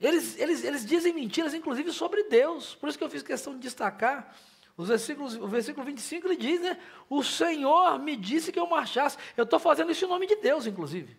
Eles, 0.00 0.38
eles, 0.38 0.62
eles 0.62 0.86
dizem 0.86 1.12
mentiras, 1.12 1.54
inclusive, 1.54 1.90
sobre 1.92 2.24
Deus. 2.24 2.74
Por 2.76 2.88
isso 2.88 2.96
que 2.96 3.04
eu 3.04 3.10
fiz 3.10 3.22
questão 3.22 3.54
de 3.54 3.60
destacar 3.60 4.36
os 4.76 4.88
versículos, 4.88 5.36
o 5.36 5.46
versículo 5.46 5.86
25 5.86 6.26
ele 6.26 6.36
diz, 6.36 6.60
né? 6.60 6.78
O 7.08 7.22
Senhor 7.22 7.98
me 7.98 8.16
disse 8.16 8.50
que 8.50 8.58
eu 8.58 8.66
marchasse. 8.66 9.16
Eu 9.36 9.44
estou 9.44 9.58
fazendo 9.58 9.92
isso 9.92 10.04
em 10.04 10.08
nome 10.08 10.26
de 10.26 10.36
Deus, 10.36 10.66
inclusive. 10.66 11.16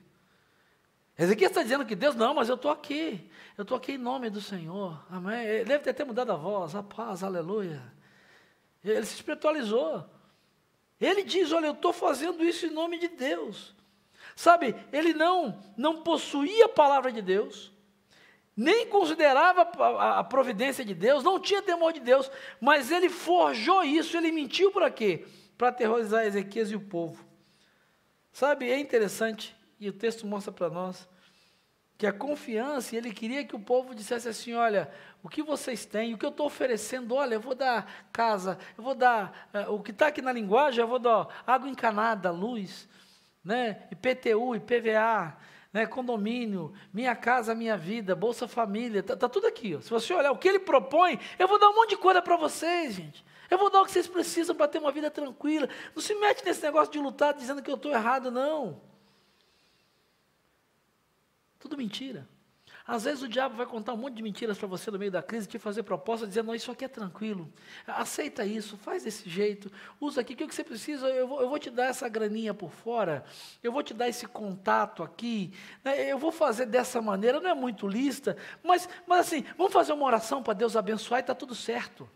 Ezequiel 1.18 1.50
está 1.50 1.64
dizendo 1.64 1.86
que 1.86 1.96
Deus, 1.96 2.16
não, 2.16 2.34
mas 2.34 2.50
eu 2.50 2.56
estou 2.56 2.70
aqui. 2.70 3.30
Eu 3.58 3.62
estou 3.62 3.78
aqui 3.78 3.94
em 3.94 3.98
nome 3.98 4.30
do 4.30 4.42
Senhor. 4.42 5.02
Amém. 5.10 5.46
Ele 5.46 5.66
deve 5.66 5.86
ter 5.86 5.92
até 5.92 6.04
mudado 6.04 6.34
a 6.34 6.36
voz, 6.36 6.76
a 6.76 6.84
paz, 6.84 7.24
aleluia. 7.24 7.82
Ele 8.84 9.06
se 9.06 9.16
espiritualizou. 9.16 10.06
Ele 11.00 11.24
diz: 11.24 11.54
Olha, 11.54 11.68
eu 11.68 11.74
estou 11.74 11.94
fazendo 11.94 12.44
isso 12.44 12.66
em 12.66 12.72
nome 12.72 13.00
de 13.00 13.08
Deus. 13.08 13.74
Sabe, 14.36 14.76
ele 14.92 15.14
não, 15.14 15.58
não 15.78 16.04
possuía 16.04 16.66
a 16.66 16.70
palavra 16.70 17.10
de 17.10 17.22
Deus 17.22 17.72
nem 18.56 18.88
considerava 18.88 19.62
a 20.00 20.24
providência 20.24 20.86
de 20.86 20.94
Deus, 20.94 21.24
não 21.24 21.40
tinha 21.40 21.62
temor 21.62 21.92
de 21.92 22.00
Deus, 22.00 22.32
mas 22.60 22.90
ele 22.90 23.10
forjou 23.10 23.84
isso, 23.84 24.16
ele 24.16 24.32
mentiu 24.32 24.72
para 24.72 24.90
quê? 24.90 25.26
Para 25.58 25.70
aterrorizar 25.70 26.26
Ezequias 26.26 26.72
e 26.72 26.76
o 26.76 26.82
povo. 26.82 27.26
Sabe, 28.32 28.70
é 28.70 28.80
interessante, 28.80 29.56
e 29.80 29.90
o 29.90 29.94
texto 29.94 30.26
mostra 30.26 30.52
para 30.52 30.70
nós, 30.70 31.08
que 31.98 32.06
a 32.06 32.14
confiança, 32.14 32.96
ele 32.96 33.12
queria 33.12 33.46
que 33.46 33.56
o 33.56 33.60
povo 33.60 33.96
dissesse 33.96 34.28
assim: 34.28 34.54
olha, 34.54 34.92
o 35.24 35.30
que 35.30 35.42
vocês 35.42 35.86
têm, 35.86 36.14
o 36.14 36.18
que 36.18 36.26
eu 36.26 36.30
estou 36.30 36.46
oferecendo, 36.46 37.16
olha, 37.16 37.36
eu 37.36 37.40
vou 37.40 37.56
dar 37.56 38.08
casa, 38.12 38.58
eu 38.78 38.84
vou 38.84 38.94
dar, 38.94 39.50
uh, 39.54 39.74
o 39.74 39.82
que 39.82 39.92
está 39.92 40.08
aqui 40.08 40.22
na 40.22 40.34
linguagem, 40.34 40.82
eu 40.82 40.88
vou 40.88 41.00
dar 41.00 41.44
água 41.48 41.70
encanada, 41.70 42.32
luz, 42.32 42.88
né, 43.44 43.88
IPTU, 43.92 44.56
IPVA, 44.56 45.38
né, 45.76 45.86
condomínio, 45.86 46.72
minha 46.94 47.14
casa, 47.14 47.54
minha 47.54 47.76
vida, 47.76 48.16
Bolsa 48.16 48.48
Família, 48.48 49.02
está 49.02 49.14
tá 49.14 49.28
tudo 49.28 49.46
aqui. 49.46 49.76
Ó. 49.76 49.82
Se 49.82 49.90
você 49.90 50.14
olhar 50.14 50.32
o 50.32 50.38
que 50.38 50.48
ele 50.48 50.60
propõe, 50.60 51.20
eu 51.38 51.50
vou 51.50 51.60
dar 51.60 51.70
um 51.70 51.76
monte 51.76 51.90
de 51.90 51.98
coisa 51.98 52.22
para 52.22 52.38
vocês, 52.38 52.94
gente. 52.94 53.26
Eu 53.52 53.58
vou 53.58 53.70
dar 53.70 53.82
o 53.82 53.86
que 53.86 53.92
vocês 53.92 54.08
precisam 54.08 54.56
para 54.56 54.70
ter 54.70 54.78
uma 54.78 54.90
vida 54.94 55.12
tranquila. 55.12 55.68
Não 55.94 56.02
se 56.02 56.16
mete 56.16 56.46
nesse 56.46 56.64
negócio 56.64 56.94
de 56.94 56.98
lutar 56.98 57.34
dizendo 57.34 57.62
que 57.62 57.70
eu 57.70 57.76
estou 57.76 57.92
errado, 57.92 58.32
não. 58.32 58.82
Tudo 61.60 61.76
mentira. 61.76 62.26
Às 62.88 63.04
vezes 63.06 63.24
o 63.24 63.28
diabo 63.28 63.56
vai 63.56 63.66
contar 63.66 63.94
um 63.94 63.98
monte 63.98 64.16
de 64.16 64.22
mentiras 64.22 64.58
para 64.58 64.68
você 64.68 64.92
no 64.92 65.00
meio 65.00 65.12
da 65.12 65.24
crise, 65.24 65.48
te 65.48 65.58
fazer 65.58 65.82
proposta, 65.82 66.28
dizendo, 66.28 66.48
não, 66.48 66.56
isso 66.56 66.72
aqui 66.72 66.86
é 66.86 66.88
tranquilo, 66.88 67.52
aceita 67.88 68.46
isso, 68.46 68.78
faz 68.78 69.04
desse 69.04 69.28
jeito, 69.28 69.72
usa 70.00 70.22
aqui, 70.22 70.34
o 70.34 70.38
que 70.38 70.54
você 70.54 70.64
precisa, 70.64 71.08
eu 71.08 71.28
vou, 71.28 71.42
eu 71.42 71.50
vou 71.50 71.58
te 71.58 71.72
dar 71.72 71.86
essa 71.86 72.08
graninha 72.08 72.54
por 72.54 72.72
fora, 72.72 73.26
eu 73.64 73.72
vou 73.72 73.82
te 73.82 73.94
dar 73.94 74.08
esse 74.08 74.28
contato 74.28 75.02
aqui, 75.02 75.52
né, 75.84 76.12
eu 76.12 76.20
vou 76.20 76.32
fazer 76.32 76.68
dessa 76.68 77.02
maneira, 77.02 77.40
não 77.40 77.50
é 77.50 77.56
muito 77.56 77.88
lista, 77.88 78.38
mas, 78.64 78.88
mas 79.08 79.28
assim, 79.28 79.44
vamos 79.58 79.74
fazer 79.74 79.94
uma 79.94 80.06
oração 80.06 80.44
para 80.44 80.54
Deus 80.54 80.76
abençoar 80.76 81.20
e 81.20 81.22
está 81.22 81.34
tudo 81.34 81.56
certo. 81.56 82.08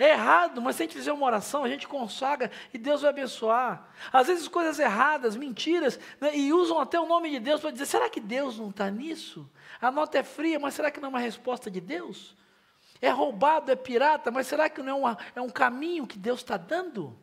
É 0.00 0.10
errado, 0.10 0.62
mas 0.62 0.76
se 0.76 0.82
a 0.82 0.86
gente 0.86 0.96
fizer 0.96 1.12
uma 1.12 1.26
oração, 1.26 1.64
a 1.64 1.68
gente 1.68 1.88
consagra 1.88 2.52
e 2.72 2.78
Deus 2.78 3.00
vai 3.02 3.10
abençoar. 3.10 3.90
Às 4.12 4.28
vezes 4.28 4.46
coisas 4.46 4.78
erradas, 4.78 5.34
mentiras, 5.34 5.98
né, 6.20 6.36
e 6.36 6.52
usam 6.52 6.78
até 6.78 7.00
o 7.00 7.06
nome 7.06 7.28
de 7.30 7.40
Deus 7.40 7.60
para 7.60 7.72
dizer: 7.72 7.86
será 7.86 8.08
que 8.08 8.20
Deus 8.20 8.56
não 8.56 8.70
está 8.70 8.88
nisso? 8.88 9.50
A 9.80 9.90
nota 9.90 10.16
é 10.16 10.22
fria, 10.22 10.60
mas 10.60 10.74
será 10.74 10.88
que 10.88 11.00
não 11.00 11.08
é 11.08 11.10
uma 11.10 11.18
resposta 11.18 11.68
de 11.68 11.80
Deus? 11.80 12.36
É 13.02 13.10
roubado, 13.10 13.72
é 13.72 13.76
pirata, 13.76 14.30
mas 14.30 14.46
será 14.46 14.70
que 14.70 14.80
não 14.80 14.88
é, 14.88 14.94
uma, 14.94 15.18
é 15.34 15.40
um 15.40 15.50
caminho 15.50 16.06
que 16.06 16.16
Deus 16.16 16.40
está 16.40 16.56
dando? 16.56 17.18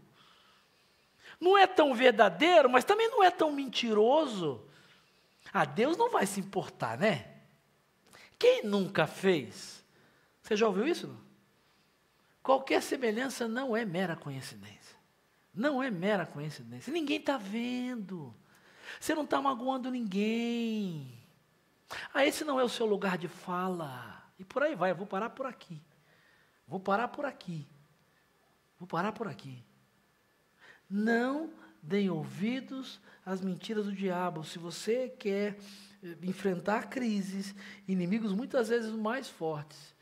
Não 1.40 1.58
é 1.58 1.66
tão 1.66 1.94
verdadeiro, 1.94 2.70
mas 2.70 2.84
também 2.84 3.10
não 3.10 3.24
é 3.24 3.32
tão 3.32 3.54
mentiroso. 3.54 4.66
Ah, 5.54 5.64
Deus 5.64 5.96
não 5.96 6.10
vai 6.10 6.26
se 6.26 6.42
importar, 6.42 6.98
né? 6.98 7.36
Quem 8.38 8.66
nunca 8.66 9.08
fez? 9.08 9.82
Você 10.42 10.58
já 10.58 10.68
ouviu 10.68 10.86
isso? 10.86 11.08
Não? 11.08 11.25
Qualquer 12.46 12.80
semelhança 12.84 13.48
não 13.48 13.76
é 13.76 13.84
mera 13.84 14.16
coincidência. 14.16 14.96
Não 15.52 15.82
é 15.82 15.90
mera 15.90 16.28
coincidência. 16.28 16.94
Ninguém 16.94 17.18
está 17.18 17.38
vendo. 17.38 18.36
Você 19.00 19.16
não 19.16 19.24
está 19.24 19.42
magoando 19.42 19.90
ninguém. 19.90 21.12
Ah, 22.14 22.24
esse 22.24 22.44
não 22.44 22.60
é 22.60 22.64
o 22.64 22.70
seu 22.70 22.86
lugar 22.86 23.18
de 23.18 23.28
fala. 23.28 24.24
E 24.38 24.46
por 24.46 24.62
aí 24.62 24.76
vai, 24.76 24.92
eu 24.92 24.96
vou 24.96 25.08
parar 25.08 25.32
por 25.32 25.48
aqui. 25.48 25.82
Vou 26.68 26.80
parar 26.80 27.08
por 27.08 27.26
aqui. 27.26 27.68
Vou 28.78 28.88
parar 28.88 29.12
por 29.12 29.28
aqui. 29.28 29.64
Não 30.88 31.50
deem 31.82 32.12
ouvidos 32.12 33.02
às 33.26 33.42
mentiras 33.42 33.86
do 33.86 33.92
diabo. 33.92 34.44
Se 34.44 34.60
você 34.60 35.10
quer 35.10 35.58
eh, 36.04 36.16
enfrentar 36.22 36.92
crises, 36.92 37.56
inimigos 37.88 38.34
muitas 38.34 38.70
vezes 38.70 38.92
mais 38.92 39.28
fortes, 39.28 39.95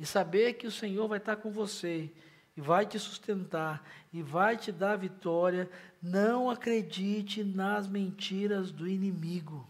e 0.00 0.06
saber 0.06 0.54
que 0.54 0.66
o 0.66 0.70
Senhor 0.72 1.06
vai 1.06 1.18
estar 1.18 1.36
com 1.36 1.50
você 1.50 2.10
e 2.56 2.60
vai 2.60 2.86
te 2.86 2.98
sustentar 2.98 3.86
e 4.10 4.22
vai 4.22 4.56
te 4.56 4.72
dar 4.72 4.96
vitória, 4.96 5.70
não 6.00 6.48
acredite 6.48 7.44
nas 7.44 7.86
mentiras 7.86 8.72
do 8.72 8.88
inimigo. 8.88 9.68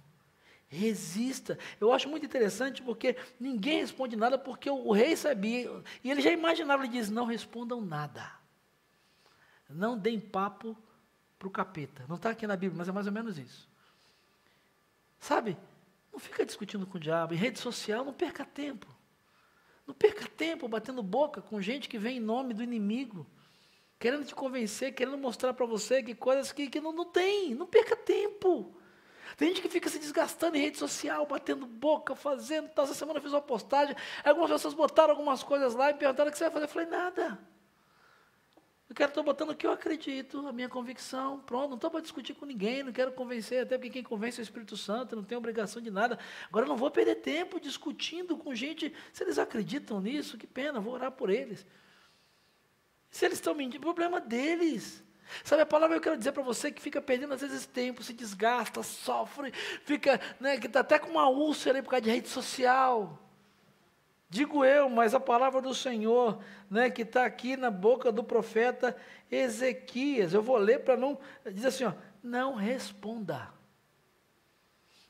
Resista. 0.69 1.59
Eu 1.81 1.93
acho 1.93 2.09
muito 2.09 2.25
interessante 2.25 2.81
porque 2.81 3.17
ninguém 3.41 3.81
responde 3.81 4.15
nada 4.15 4.39
porque 4.39 4.71
o, 4.71 4.93
rei 4.93 5.17
sabia. 5.17 5.69
E 6.05 6.09
ele 6.09 6.21
já 6.21 6.31
imaginava, 6.31 6.85
ele 6.85 6.93
diz: 6.93 7.11
não 7.11 7.25
respondam 7.25 7.81
nada. 7.81 8.31
Não 9.69 9.99
deem 9.99 10.21
papo 10.21 10.79
para 11.41 11.49
o 11.49 11.51
capeta. 11.51 12.05
Não 12.09 12.15
está 12.15 12.31
aqui 12.31 12.47
na 12.47 12.57
Bíblia, 12.57 12.79
mas 12.79 12.89
é 12.89 12.93
mais 12.93 13.07
ou 13.09 13.13
menos 13.13 13.37
isso. 13.37 13.69
Sabe? 15.19 15.59
Não 16.13 16.21
fica 16.21 16.47
discutindo 16.47 16.87
com 16.87 16.99
o 16.99 17.01
diabo. 17.01 17.35
Em 17.35 17.37
rede 17.37 17.59
social, 17.59 18.05
não 18.05 18.13
perca 18.13 18.45
tempo. 18.45 18.87
Não 19.91 19.95
perca 19.95 20.25
tempo 20.25 20.69
batendo 20.69 21.03
boca 21.03 21.43
com 21.43 21.61
gente 21.61 21.89
que 21.89 21.99
vem 21.99 22.19
em 22.19 22.21
nome 22.21 22.55
do 22.55 22.63
inimigo, 22.63 23.27
querendo 23.99 24.25
te 24.25 24.33
convencer, 24.33 24.95
querendo 24.95 25.19
mostrar 25.19 25.53
para 25.53 25.67
você 25.67 26.01
que 26.01 26.15
coisas 26.15 26.53
que, 26.53 26.69
que 26.69 26.81
não, 26.81 26.93
não 26.93 27.05
tem. 27.05 27.57
Não 27.57 27.67
perca 27.67 27.97
tempo. 27.97 28.73
Tem 29.37 29.49
gente 29.49 29.61
que 29.61 29.69
fica 29.69 29.89
se 29.89 29.99
desgastando 29.99 30.57
em 30.57 30.61
rede 30.61 30.79
social, 30.79 31.27
batendo 31.27 31.67
boca, 31.67 32.15
fazendo 32.15 32.69
tal. 32.69 32.85
Essa 32.85 32.95
semana 32.95 33.19
eu 33.19 33.23
fiz 33.25 33.33
uma 33.33 33.43
postagem, 33.43 33.97
algumas 34.23 34.49
pessoas 34.49 34.75
botaram 34.75 35.11
algumas 35.11 35.43
coisas 35.43 35.75
lá 35.75 35.91
e 35.91 35.95
perguntaram 35.95 36.29
o 36.29 36.33
que 36.33 36.39
você 36.39 36.45
vai 36.45 36.53
fazer. 36.53 36.67
Eu 36.67 36.69
falei, 36.69 36.89
nada. 36.89 37.37
Eu 38.91 38.97
quero 38.97 39.13
estar 39.13 39.23
botando 39.23 39.51
o 39.51 39.55
que 39.55 39.65
eu 39.65 39.71
acredito, 39.71 40.45
a 40.49 40.53
minha 40.53 40.69
convicção. 40.69 41.39
Pronto, 41.39 41.69
não 41.69 41.77
estou 41.77 41.89
para 41.89 42.01
discutir 42.01 42.35
com 42.35 42.45
ninguém, 42.45 42.83
não 42.83 42.91
quero 42.91 43.13
convencer, 43.13 43.63
até 43.63 43.79
porque 43.79 43.89
quem 43.89 44.03
convence 44.03 44.41
é 44.41 44.43
o 44.43 44.43
Espírito 44.43 44.77
Santo, 44.77 45.15
não 45.15 45.23
tem 45.23 45.39
obrigação 45.39 45.81
de 45.81 45.93
nada. 45.93 46.19
Agora 46.49 46.67
não 46.67 46.77
vou 46.77 46.91
perder 46.91 47.15
tempo 47.15 47.61
discutindo 47.61 48.37
com 48.37 48.53
gente. 48.53 48.93
Se 49.13 49.23
eles 49.23 49.39
acreditam 49.39 50.01
nisso, 50.01 50.37
que 50.37 50.45
pena, 50.45 50.81
vou 50.81 50.93
orar 50.93 51.13
por 51.13 51.31
eles. 51.31 51.65
Se 53.13 53.25
eles 53.25 53.39
estão 53.39 53.55
mentindo, 53.55 53.81
problema 53.81 54.21
deles. 54.21 55.05
Sabe 55.45 55.63
a 55.63 55.67
palavra 55.67 55.97
eu 55.97 56.01
quero 56.01 56.19
dizer 56.19 56.33
para 56.33 56.43
você 56.43 56.73
que 56.73 56.83
fica 56.83 57.01
perdendo 57.01 57.35
às 57.35 57.43
vezes 57.43 57.67
tempo, 57.67 58.03
se 58.03 58.13
desgasta, 58.13 58.83
sofre, 58.83 59.53
fica, 59.85 60.21
né, 60.41 60.59
que 60.59 60.67
está 60.67 60.81
até 60.81 60.99
com 60.99 61.11
uma 61.11 61.29
úlcera 61.29 61.81
por 61.81 61.91
causa 61.91 62.03
de 62.03 62.11
rede 62.11 62.29
social. 62.29 63.30
Digo 64.31 64.65
eu, 64.65 64.89
mas 64.89 65.13
a 65.13 65.19
palavra 65.19 65.61
do 65.61 65.75
Senhor, 65.75 66.41
né, 66.71 66.89
que 66.89 67.03
está 67.03 67.25
aqui 67.25 67.57
na 67.57 67.69
boca 67.69 68.13
do 68.13 68.23
profeta 68.23 68.97
Ezequias, 69.29 70.33
eu 70.33 70.41
vou 70.41 70.57
ler 70.57 70.85
para 70.85 70.97
não. 70.97 71.19
Diz 71.53 71.65
assim: 71.65 71.83
ó, 71.83 71.93
não 72.23 72.55
responda. 72.55 73.53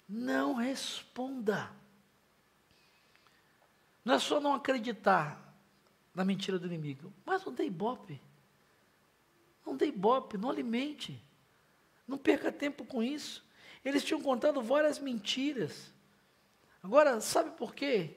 Não 0.08 0.54
responda. 0.54 1.70
Não 4.02 4.14
é 4.14 4.18
só 4.18 4.40
não 4.40 4.54
acreditar 4.54 5.54
na 6.14 6.24
mentira 6.24 6.58
do 6.58 6.66
inimigo, 6.66 7.12
mas 7.26 7.44
não 7.44 7.52
dê 7.52 7.64
ibope. 7.64 8.18
Não 9.66 9.76
dê 9.76 9.88
ibope, 9.88 10.38
não 10.38 10.48
alimente. 10.48 11.22
Não 12.08 12.16
perca 12.16 12.50
tempo 12.50 12.86
com 12.86 13.02
isso. 13.02 13.46
Eles 13.84 14.02
tinham 14.02 14.22
contado 14.22 14.62
várias 14.62 14.98
mentiras. 14.98 15.92
Agora, 16.82 17.20
sabe 17.20 17.50
por 17.50 17.74
quê? 17.74 18.16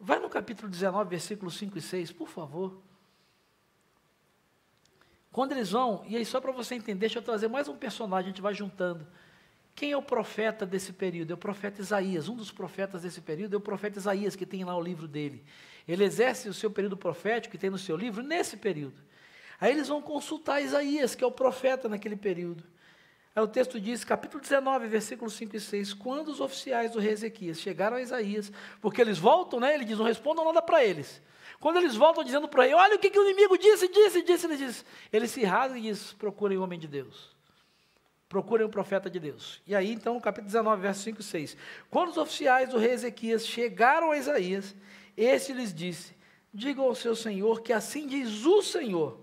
Vai 0.00 0.18
no 0.20 0.28
capítulo 0.28 0.68
19, 0.68 1.10
versículos 1.10 1.56
5 1.56 1.78
e 1.78 1.80
6, 1.80 2.12
por 2.12 2.28
favor. 2.28 2.80
Quando 5.32 5.52
eles 5.52 5.70
vão, 5.70 6.04
e 6.06 6.16
aí 6.16 6.24
só 6.24 6.40
para 6.40 6.52
você 6.52 6.74
entender, 6.74 7.00
deixa 7.00 7.18
eu 7.18 7.22
trazer 7.22 7.48
mais 7.48 7.68
um 7.68 7.76
personagem, 7.76 8.26
a 8.26 8.32
gente 8.32 8.42
vai 8.42 8.54
juntando. 8.54 9.06
Quem 9.74 9.92
é 9.92 9.96
o 9.96 10.02
profeta 10.02 10.66
desse 10.66 10.92
período? 10.92 11.30
É 11.30 11.34
o 11.34 11.38
profeta 11.38 11.80
Isaías. 11.80 12.28
Um 12.28 12.34
dos 12.34 12.50
profetas 12.50 13.02
desse 13.02 13.20
período 13.20 13.54
é 13.54 13.56
o 13.56 13.60
profeta 13.60 13.98
Isaías, 13.98 14.34
que 14.34 14.44
tem 14.44 14.64
lá 14.64 14.76
o 14.76 14.82
livro 14.82 15.06
dele. 15.06 15.44
Ele 15.86 16.04
exerce 16.04 16.48
o 16.48 16.54
seu 16.54 16.70
período 16.70 16.96
profético, 16.96 17.52
que 17.52 17.58
tem 17.58 17.70
no 17.70 17.78
seu 17.78 17.96
livro, 17.96 18.22
nesse 18.22 18.56
período. 18.56 19.00
Aí 19.60 19.72
eles 19.72 19.88
vão 19.88 20.02
consultar 20.02 20.60
Isaías, 20.60 21.14
que 21.14 21.22
é 21.22 21.26
o 21.26 21.32
profeta 21.32 21.88
naquele 21.88 22.16
período. 22.16 22.64
Aí 23.38 23.44
o 23.44 23.46
texto 23.46 23.78
diz, 23.78 24.02
capítulo 24.02 24.42
19, 24.42 24.88
versículos 24.88 25.34
5 25.34 25.54
e 25.54 25.60
6, 25.60 25.94
quando 25.94 26.26
os 26.26 26.40
oficiais 26.40 26.90
do 26.90 26.98
rei 26.98 27.12
Ezequias 27.12 27.60
chegaram 27.60 27.96
a 27.96 28.02
Isaías, 28.02 28.50
porque 28.80 29.00
eles 29.00 29.16
voltam, 29.16 29.60
né? 29.60 29.72
Ele 29.74 29.84
diz, 29.84 29.96
não 29.96 30.04
respondam 30.04 30.44
nada 30.44 30.60
para 30.60 30.84
eles. 30.84 31.22
Quando 31.60 31.76
eles 31.76 31.94
voltam 31.94 32.24
dizendo 32.24 32.48
para 32.48 32.64
ele, 32.64 32.74
olha 32.74 32.96
o 32.96 32.98
que, 32.98 33.08
que 33.08 33.18
o 33.18 33.22
inimigo 33.22 33.56
disse, 33.56 33.86
disse, 33.86 34.22
disse, 34.22 34.44
ele 34.44 34.56
diz, 34.56 34.84
ele 35.12 35.28
se 35.28 35.44
rasga 35.44 35.78
e 35.78 35.82
diz, 35.82 36.12
procurem 36.14 36.58
o 36.58 36.64
homem 36.64 36.80
de 36.80 36.88
Deus. 36.88 37.30
Procurem 38.28 38.66
o 38.66 38.68
profeta 38.68 39.08
de 39.08 39.20
Deus. 39.20 39.62
E 39.64 39.72
aí, 39.72 39.92
então, 39.92 40.18
capítulo 40.18 40.46
19, 40.48 40.82
verso 40.82 41.02
5 41.02 41.20
e 41.20 41.24
6. 41.24 41.56
Quando 41.88 42.08
os 42.08 42.16
oficiais 42.16 42.70
do 42.70 42.76
rei 42.76 42.90
Ezequias 42.90 43.46
chegaram 43.46 44.10
a 44.10 44.18
Isaías, 44.18 44.74
esse 45.16 45.52
lhes 45.52 45.72
disse, 45.72 46.12
diga 46.52 46.82
ao 46.82 46.92
seu 46.92 47.14
senhor 47.14 47.62
que 47.62 47.72
assim 47.72 48.08
diz 48.08 48.44
o 48.44 48.62
Senhor, 48.62 49.16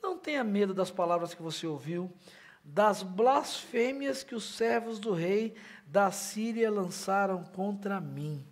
não 0.00 0.16
tenha 0.16 0.44
medo 0.44 0.72
das 0.72 0.92
palavras 0.92 1.34
que 1.34 1.42
você 1.42 1.66
ouviu, 1.66 2.12
das 2.72 3.02
blasfêmias 3.02 4.22
que 4.22 4.34
os 4.34 4.44
servos 4.44 4.98
do 4.98 5.12
rei 5.12 5.56
da 5.86 6.10
Síria 6.12 6.70
lançaram 6.70 7.42
contra 7.44 8.00
mim. 8.00 8.46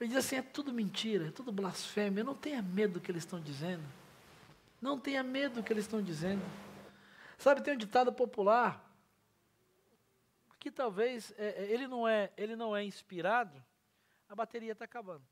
Ele 0.00 0.08
diz 0.08 0.18
assim: 0.18 0.36
é 0.36 0.42
tudo 0.42 0.72
mentira, 0.72 1.28
é 1.28 1.30
tudo 1.30 1.52
blasfêmia. 1.52 2.24
Não 2.24 2.34
tenha 2.34 2.62
medo 2.62 2.94
do 2.94 3.00
que 3.00 3.10
eles 3.10 3.22
estão 3.22 3.40
dizendo. 3.40 3.84
Não 4.80 4.98
tenha 4.98 5.22
medo 5.22 5.56
do 5.56 5.62
que 5.62 5.72
eles 5.72 5.84
estão 5.84 6.02
dizendo. 6.02 6.42
Sabe, 7.38 7.62
tem 7.62 7.74
um 7.74 7.78
ditado 7.78 8.12
popular 8.12 8.82
que 10.58 10.70
talvez 10.70 11.32
é, 11.36 11.48
é 11.48 11.72
ele 11.72 11.86
não 11.86 12.08
é 12.08 12.32
ele 12.36 12.56
não 12.56 12.74
é 12.74 12.82
inspirado. 12.82 13.62
A 14.28 14.34
bateria 14.34 14.72
está 14.72 14.84
acabando. 14.84 15.24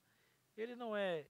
Ele 0.56 0.76
não 0.76 0.96
é 0.96 1.26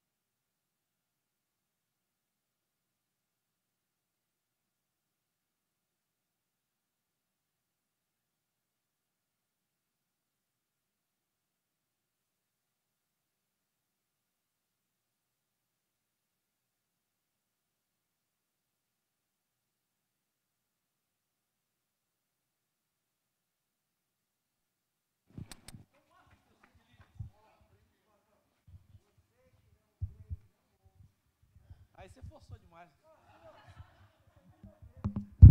você 32.15 32.23
forçou 32.29 32.57
demais. 32.59 32.89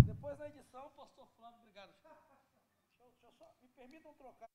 Depois 0.06 0.38
da 0.38 0.48
edição, 0.48 0.88
o 0.88 0.92
pastor 0.92 1.28
Flávio, 1.36 1.60
obrigado. 1.60 1.92
Deixa 1.92 2.08
eu, 2.08 2.16
deixa 3.00 3.26
eu 3.26 3.32
só, 3.34 3.54
me 3.62 3.68
permitam 3.70 4.14
trocar. 4.14 4.50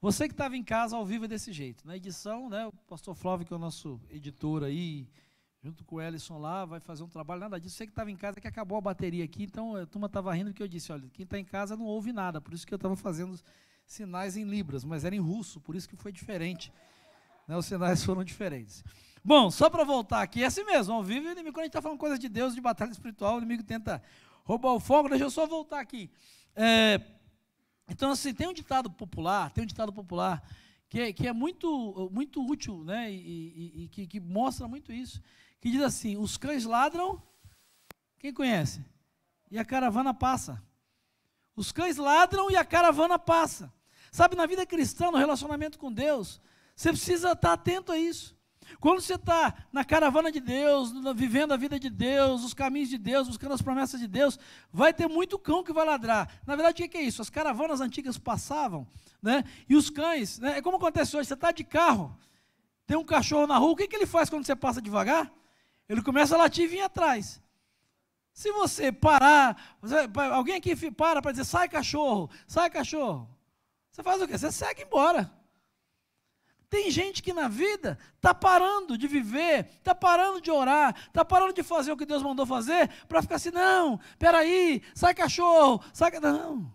Você 0.00 0.28
que 0.28 0.34
estava 0.34 0.56
em 0.56 0.62
casa 0.62 0.94
ao 0.94 1.06
vivo 1.06 1.24
é 1.24 1.28
desse 1.28 1.52
jeito. 1.52 1.86
Na 1.86 1.96
edição, 1.96 2.50
né, 2.50 2.66
o 2.66 2.72
pastor 2.72 3.14
Flávio, 3.14 3.46
que 3.46 3.52
é 3.52 3.56
o 3.56 3.58
nosso 3.58 3.98
editor 4.10 4.62
aí, 4.62 5.08
junto 5.62 5.84
com 5.84 5.96
o 5.96 6.00
Ellison 6.00 6.38
lá, 6.38 6.66
vai 6.66 6.80
fazer 6.80 7.02
um 7.02 7.08
trabalho, 7.08 7.40
nada 7.40 7.58
disso. 7.58 7.76
Você 7.76 7.86
que 7.86 7.92
estava 7.92 8.10
em 8.10 8.16
casa, 8.16 8.38
que 8.38 8.46
acabou 8.46 8.76
a 8.76 8.80
bateria 8.80 9.24
aqui, 9.24 9.44
então 9.44 9.74
a 9.74 9.86
turma 9.86 10.06
estava 10.06 10.32
rindo 10.34 10.50
porque 10.50 10.62
eu 10.62 10.68
disse, 10.68 10.92
olha, 10.92 11.08
quem 11.12 11.24
está 11.24 11.38
em 11.38 11.44
casa 11.44 11.76
não 11.76 11.86
ouve 11.86 12.12
nada, 12.12 12.40
por 12.40 12.52
isso 12.52 12.66
que 12.66 12.74
eu 12.74 12.76
estava 12.76 12.94
fazendo 12.94 13.40
sinais 13.86 14.36
em 14.36 14.44
libras, 14.44 14.84
mas 14.84 15.04
era 15.04 15.14
em 15.14 15.20
russo, 15.20 15.60
por 15.60 15.74
isso 15.74 15.88
que 15.88 15.96
foi 15.96 16.12
diferente. 16.12 16.70
Né, 17.48 17.56
os 17.56 17.64
sinais 17.64 18.04
foram 18.04 18.22
diferentes. 18.22 18.84
Bom, 19.24 19.50
só 19.50 19.70
para 19.70 19.82
voltar 19.82 20.20
aqui, 20.20 20.42
é 20.42 20.46
assim 20.46 20.64
mesmo, 20.64 20.92
ao 20.92 21.02
vivo, 21.02 21.26
o 21.26 21.32
inimigo, 21.32 21.54
quando 21.54 21.62
a 21.62 21.64
gente 21.64 21.70
está 21.70 21.82
falando 21.82 21.98
coisas 21.98 22.18
de 22.18 22.28
Deus, 22.28 22.54
de 22.54 22.60
batalha 22.60 22.90
espiritual, 22.90 23.36
o 23.36 23.38
inimigo 23.38 23.62
tenta 23.62 24.02
roubar 24.44 24.72
o 24.72 24.78
fogo, 24.78 25.08
deixa 25.08 25.24
eu 25.24 25.30
só 25.30 25.46
voltar 25.46 25.80
aqui. 25.80 26.10
É, 26.54 27.00
então, 27.88 28.10
assim, 28.10 28.34
tem 28.34 28.48
um 28.48 28.52
ditado 28.52 28.90
popular, 28.90 29.50
tem 29.50 29.64
um 29.64 29.66
ditado 29.66 29.92
popular 29.92 30.42
que 30.88 31.00
é, 31.00 31.12
que 31.12 31.26
é 31.26 31.32
muito, 31.32 32.10
muito 32.12 32.44
útil, 32.44 32.84
né, 32.84 33.10
e, 33.10 33.16
e, 33.16 33.84
e 33.84 33.88
que, 33.88 34.06
que, 34.06 34.20
mostra 34.20 34.68
muito 34.68 34.92
isso, 34.92 35.20
que 35.60 35.70
diz 35.70 35.82
assim, 35.82 36.16
os 36.16 36.36
cães 36.36 36.64
ladram, 36.64 37.20
quem 38.18 38.32
conhece? 38.32 38.84
E 39.50 39.58
a 39.58 39.64
caravana 39.64 40.12
passa. 40.14 40.62
Os 41.54 41.72
cães 41.72 41.96
ladram 41.96 42.50
e 42.50 42.56
a 42.56 42.64
caravana 42.64 43.18
passa. 43.18 43.72
Sabe, 44.12 44.36
na 44.36 44.46
vida 44.46 44.64
cristã, 44.66 45.10
no 45.10 45.18
relacionamento 45.18 45.78
com 45.78 45.92
Deus, 45.92 46.40
Você 46.74 46.90
precisa 46.90 47.32
estar 47.32 47.54
atento 47.54 47.90
a 47.90 47.98
isso. 47.98 48.35
Quando 48.80 49.00
você 49.00 49.14
está 49.14 49.54
na 49.72 49.84
caravana 49.84 50.30
de 50.30 50.40
Deus, 50.40 50.92
vivendo 51.14 51.52
a 51.52 51.56
vida 51.56 51.78
de 51.78 51.88
Deus, 51.88 52.44
os 52.44 52.54
caminhos 52.54 52.88
de 52.88 52.98
Deus, 52.98 53.28
buscando 53.28 53.54
as 53.54 53.62
promessas 53.62 54.00
de 54.00 54.06
Deus, 54.06 54.38
vai 54.72 54.92
ter 54.92 55.08
muito 55.08 55.38
cão 55.38 55.62
que 55.62 55.72
vai 55.72 55.84
ladrar. 55.84 56.28
Na 56.46 56.56
verdade, 56.56 56.82
o 56.82 56.88
que 56.88 56.96
é 56.96 57.02
isso? 57.02 57.22
As 57.22 57.30
caravanas 57.30 57.80
antigas 57.80 58.18
passavam, 58.18 58.86
né? 59.22 59.44
E 59.68 59.76
os 59.76 59.90
cães, 59.90 60.38
né? 60.38 60.58
É 60.58 60.62
como 60.62 60.76
acontece 60.76 61.16
hoje, 61.16 61.28
você 61.28 61.34
está 61.34 61.50
de 61.52 61.64
carro, 61.64 62.16
tem 62.86 62.96
um 62.96 63.04
cachorro 63.04 63.46
na 63.46 63.58
rua, 63.58 63.72
o 63.72 63.76
que, 63.76 63.88
que 63.88 63.96
ele 63.96 64.06
faz 64.06 64.30
quando 64.30 64.46
você 64.46 64.54
passa 64.54 64.80
devagar? 64.80 65.32
Ele 65.88 66.02
começa 66.02 66.34
a 66.34 66.38
latir 66.38 66.64
e 66.64 66.68
vir 66.68 66.80
atrás. 66.80 67.40
Se 68.32 68.52
você 68.52 68.92
parar, 68.92 69.78
alguém 70.32 70.56
aqui 70.56 70.76
para 70.90 71.22
para 71.22 71.30
dizer, 71.30 71.44
sai 71.44 71.68
cachorro, 71.68 72.30
sai 72.46 72.68
cachorro. 72.68 73.28
Você 73.90 74.02
faz 74.02 74.20
o 74.20 74.28
quê? 74.28 74.36
Você 74.36 74.52
segue 74.52 74.82
embora. 74.82 75.32
Tem 76.68 76.90
gente 76.90 77.22
que 77.22 77.32
na 77.32 77.46
vida 77.46 77.96
está 78.16 78.34
parando 78.34 78.98
de 78.98 79.06
viver, 79.06 79.66
está 79.78 79.94
parando 79.94 80.40
de 80.40 80.50
orar, 80.50 80.96
está 81.06 81.24
parando 81.24 81.52
de 81.52 81.62
fazer 81.62 81.92
o 81.92 81.96
que 81.96 82.04
Deus 82.04 82.22
mandou 82.22 82.44
fazer, 82.44 82.88
para 83.06 83.22
ficar 83.22 83.36
assim, 83.36 83.52
não, 83.52 84.00
peraí, 84.18 84.82
sai 84.94 85.14
cachorro, 85.14 85.82
sai. 85.92 86.10
Não. 86.18 86.74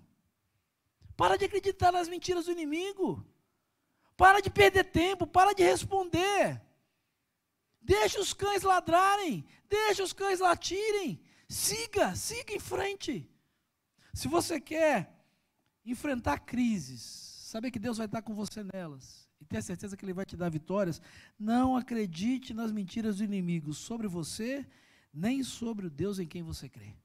Para 1.18 1.38
de 1.38 1.46
acreditar 1.46 1.92
nas 1.92 2.08
mentiras 2.08 2.46
do 2.46 2.52
inimigo. 2.52 3.26
Para 4.16 4.40
de 4.40 4.50
perder 4.50 4.86
tempo, 4.86 5.28
para 5.28 5.54
de 5.54 5.64
responder. 5.64 6.62
Deixa 7.82 8.20
os 8.20 8.34
cães 8.34 8.62
ladrarem, 8.62 9.46
deixa 9.68 10.04
os 10.04 10.14
cães 10.14 10.40
latirem. 10.40 11.22
Siga, 11.50 12.16
siga 12.16 12.54
em 12.54 12.60
frente. 12.60 13.30
Se 14.14 14.28
você 14.30 14.60
quer 14.62 15.14
enfrentar 15.84 16.40
crises, 16.40 17.02
saber 17.02 17.72
que 17.72 17.80
Deus 17.80 17.98
vai 17.98 18.06
estar 18.06 18.22
com 18.22 18.34
você 18.34 18.64
nelas 18.64 19.31
e 19.42 19.46
ter 19.46 19.62
certeza 19.64 19.98
que 19.98 20.06
Ele 20.06 20.14
vai 20.14 20.26
te 20.26 20.38
dar 20.38 20.50
vitórias, 20.50 21.02
não 21.38 21.76
acredite 21.76 22.54
nas 22.54 22.72
mentiras 22.72 23.18
do 23.18 23.24
inimigo 23.24 23.74
sobre 23.74 24.08
você, 24.08 24.66
nem 25.12 25.44
sobre 25.44 25.88
o 25.88 25.90
Deus 25.90 26.20
em 26.20 26.28
quem 26.28 26.44
você 26.44 26.70
crê. 26.70 26.96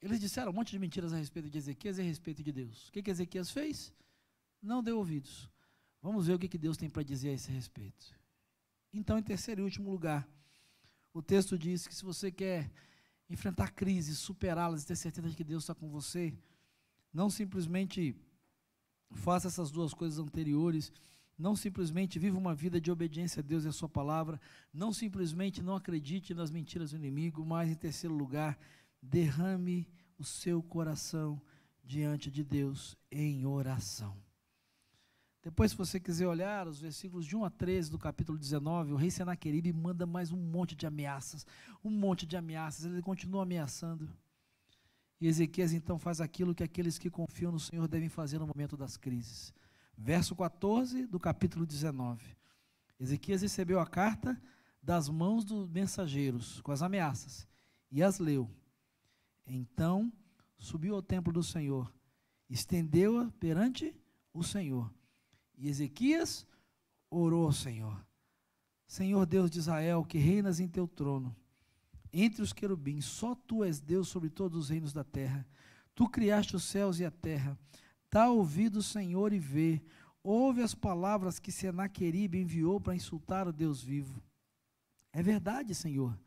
Eles 0.00 0.20
disseram 0.20 0.52
um 0.52 0.54
monte 0.54 0.70
de 0.70 0.78
mentiras 0.78 1.12
a 1.12 1.16
respeito 1.16 1.50
de 1.50 1.58
Ezequias 1.58 1.98
e 1.98 2.00
a 2.00 2.04
respeito 2.04 2.42
de 2.42 2.52
Deus. 2.52 2.88
O 2.88 2.92
que, 2.92 3.02
que 3.02 3.10
Ezequias 3.10 3.50
fez? 3.50 3.92
Não 4.62 4.82
deu 4.82 4.98
ouvidos. 4.98 5.50
Vamos 6.00 6.28
ver 6.28 6.34
o 6.34 6.38
que, 6.38 6.48
que 6.48 6.56
Deus 6.56 6.76
tem 6.76 6.88
para 6.88 7.02
dizer 7.02 7.30
a 7.30 7.32
esse 7.32 7.50
respeito. 7.50 8.16
Então, 8.92 9.18
em 9.18 9.22
terceiro 9.22 9.60
e 9.60 9.64
último 9.64 9.90
lugar, 9.90 10.26
o 11.12 11.20
texto 11.20 11.58
diz 11.58 11.88
que 11.88 11.94
se 11.94 12.04
você 12.04 12.30
quer 12.30 12.70
enfrentar 13.28 13.72
crises, 13.72 14.18
superá-las 14.18 14.84
e 14.84 14.86
ter 14.86 14.96
certeza 14.96 15.28
de 15.28 15.36
que 15.36 15.42
Deus 15.42 15.64
está 15.64 15.74
com 15.74 15.88
você, 15.88 16.32
não 17.12 17.28
simplesmente 17.28 18.14
faça 19.10 19.48
essas 19.48 19.70
duas 19.70 19.94
coisas 19.94 20.18
anteriores, 20.18 20.92
não 21.38 21.54
simplesmente 21.54 22.18
viva 22.18 22.36
uma 22.36 22.54
vida 22.54 22.80
de 22.80 22.90
obediência 22.90 23.40
a 23.40 23.42
Deus 23.42 23.64
e 23.64 23.68
a 23.68 23.72
Sua 23.72 23.88
palavra, 23.88 24.40
não 24.72 24.92
simplesmente 24.92 25.62
não 25.62 25.76
acredite 25.76 26.34
nas 26.34 26.50
mentiras 26.50 26.90
do 26.90 26.96
inimigo, 26.96 27.44
mas, 27.44 27.70
em 27.70 27.74
terceiro 27.74 28.14
lugar, 28.14 28.58
derrame 29.00 29.88
o 30.18 30.24
seu 30.24 30.62
coração 30.62 31.40
diante 31.84 32.30
de 32.30 32.42
Deus 32.42 32.96
em 33.10 33.46
oração. 33.46 34.16
Depois, 35.42 35.70
se 35.70 35.76
você 35.76 36.00
quiser 36.00 36.26
olhar 36.26 36.66
os 36.66 36.80
versículos 36.80 37.24
de 37.24 37.36
1 37.36 37.44
a 37.44 37.50
13 37.50 37.90
do 37.90 37.98
capítulo 37.98 38.36
19, 38.36 38.92
o 38.92 38.96
rei 38.96 39.10
Senaqueribe 39.10 39.72
manda 39.72 40.04
mais 40.04 40.32
um 40.32 40.36
monte 40.36 40.74
de 40.74 40.86
ameaças, 40.86 41.46
um 41.82 41.90
monte 41.90 42.26
de 42.26 42.36
ameaças, 42.36 42.84
ele 42.84 43.00
continua 43.00 43.44
ameaçando. 43.44 44.10
E 45.20 45.26
Ezequias 45.26 45.72
então 45.72 45.98
faz 45.98 46.20
aquilo 46.20 46.54
que 46.54 46.62
aqueles 46.62 46.98
que 46.98 47.10
confiam 47.10 47.50
no 47.50 47.58
Senhor 47.58 47.88
devem 47.88 48.08
fazer 48.08 48.38
no 48.38 48.46
momento 48.46 48.76
das 48.76 48.96
crises. 48.96 49.52
Verso 49.96 50.36
14 50.36 51.06
do 51.06 51.18
capítulo 51.18 51.66
19. 51.66 52.36
Ezequias 53.00 53.42
recebeu 53.42 53.80
a 53.80 53.86
carta 53.86 54.40
das 54.82 55.08
mãos 55.08 55.44
dos 55.44 55.68
mensageiros, 55.68 56.60
com 56.60 56.70
as 56.70 56.82
ameaças, 56.82 57.46
e 57.90 58.02
as 58.02 58.18
leu. 58.18 58.48
Então 59.46 60.12
subiu 60.56 60.94
ao 60.94 61.02
templo 61.02 61.32
do 61.32 61.42
Senhor, 61.42 61.92
estendeu-a 62.48 63.30
perante 63.40 63.94
o 64.32 64.42
Senhor. 64.42 64.92
E 65.56 65.68
Ezequias 65.68 66.46
orou 67.10 67.46
ao 67.46 67.52
Senhor: 67.52 68.04
Senhor 68.86 69.26
Deus 69.26 69.50
de 69.50 69.58
Israel, 69.58 70.04
que 70.04 70.18
reinas 70.18 70.60
em 70.60 70.68
teu 70.68 70.86
trono, 70.86 71.34
entre 72.12 72.42
os 72.42 72.52
querubins, 72.52 73.04
só 73.04 73.34
tu 73.34 73.64
és 73.64 73.80
Deus 73.80 74.08
sobre 74.08 74.30
todos 74.30 74.58
os 74.58 74.68
reinos 74.70 74.92
da 74.92 75.04
terra. 75.04 75.46
Tu 75.94 76.08
criaste 76.08 76.56
os 76.56 76.64
céus 76.64 77.00
e 77.00 77.04
a 77.04 77.10
terra. 77.10 77.58
Dá 78.10 78.28
ouvido, 78.30 78.82
Senhor, 78.82 79.32
e 79.32 79.38
vê. 79.38 79.82
Ouve 80.22 80.62
as 80.62 80.74
palavras 80.74 81.38
que 81.38 81.52
Senaqueribe 81.52 82.40
enviou 82.40 82.80
para 82.80 82.94
insultar 82.94 83.46
o 83.46 83.52
Deus 83.52 83.82
vivo. 83.82 84.22
É 85.12 85.22
verdade, 85.22 85.74
Senhor, 85.74 86.18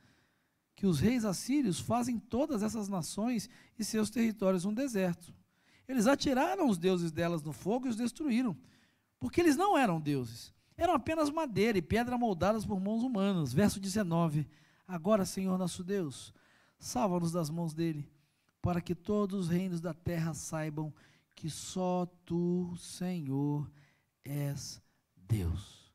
que 0.75 0.85
os 0.85 0.99
reis 0.99 1.23
assírios 1.23 1.79
fazem 1.79 2.17
todas 2.17 2.63
essas 2.63 2.87
nações 2.87 3.49
e 3.77 3.83
seus 3.83 4.09
territórios 4.09 4.65
um 4.65 4.73
deserto. 4.73 5.33
Eles 5.87 6.07
atiraram 6.07 6.67
os 6.67 6.77
deuses 6.77 7.11
delas 7.11 7.41
no 7.41 7.53
fogo 7.53 7.87
e 7.87 7.89
os 7.89 7.95
destruíram, 7.95 8.57
porque 9.19 9.41
eles 9.41 9.55
não 9.55 9.77
eram 9.77 9.99
deuses. 9.99 10.53
Eram 10.77 10.95
apenas 10.95 11.29
madeira 11.29 11.77
e 11.77 11.81
pedra 11.81 12.17
moldadas 12.17 12.65
por 12.65 12.79
mãos 12.79 13.03
humanas. 13.03 13.53
Verso 13.53 13.79
19. 13.79 14.47
Agora, 14.91 15.23
Senhor 15.23 15.57
nosso 15.57 15.85
Deus, 15.85 16.33
salva-nos 16.77 17.31
das 17.31 17.49
mãos 17.49 17.73
dele, 17.73 18.11
para 18.61 18.81
que 18.81 18.93
todos 18.93 19.45
os 19.45 19.47
reinos 19.47 19.79
da 19.79 19.93
terra 19.93 20.33
saibam 20.33 20.93
que 21.33 21.49
só 21.49 22.05
tu, 22.25 22.75
Senhor, 22.75 23.71
és 24.21 24.81
Deus. 25.15 25.89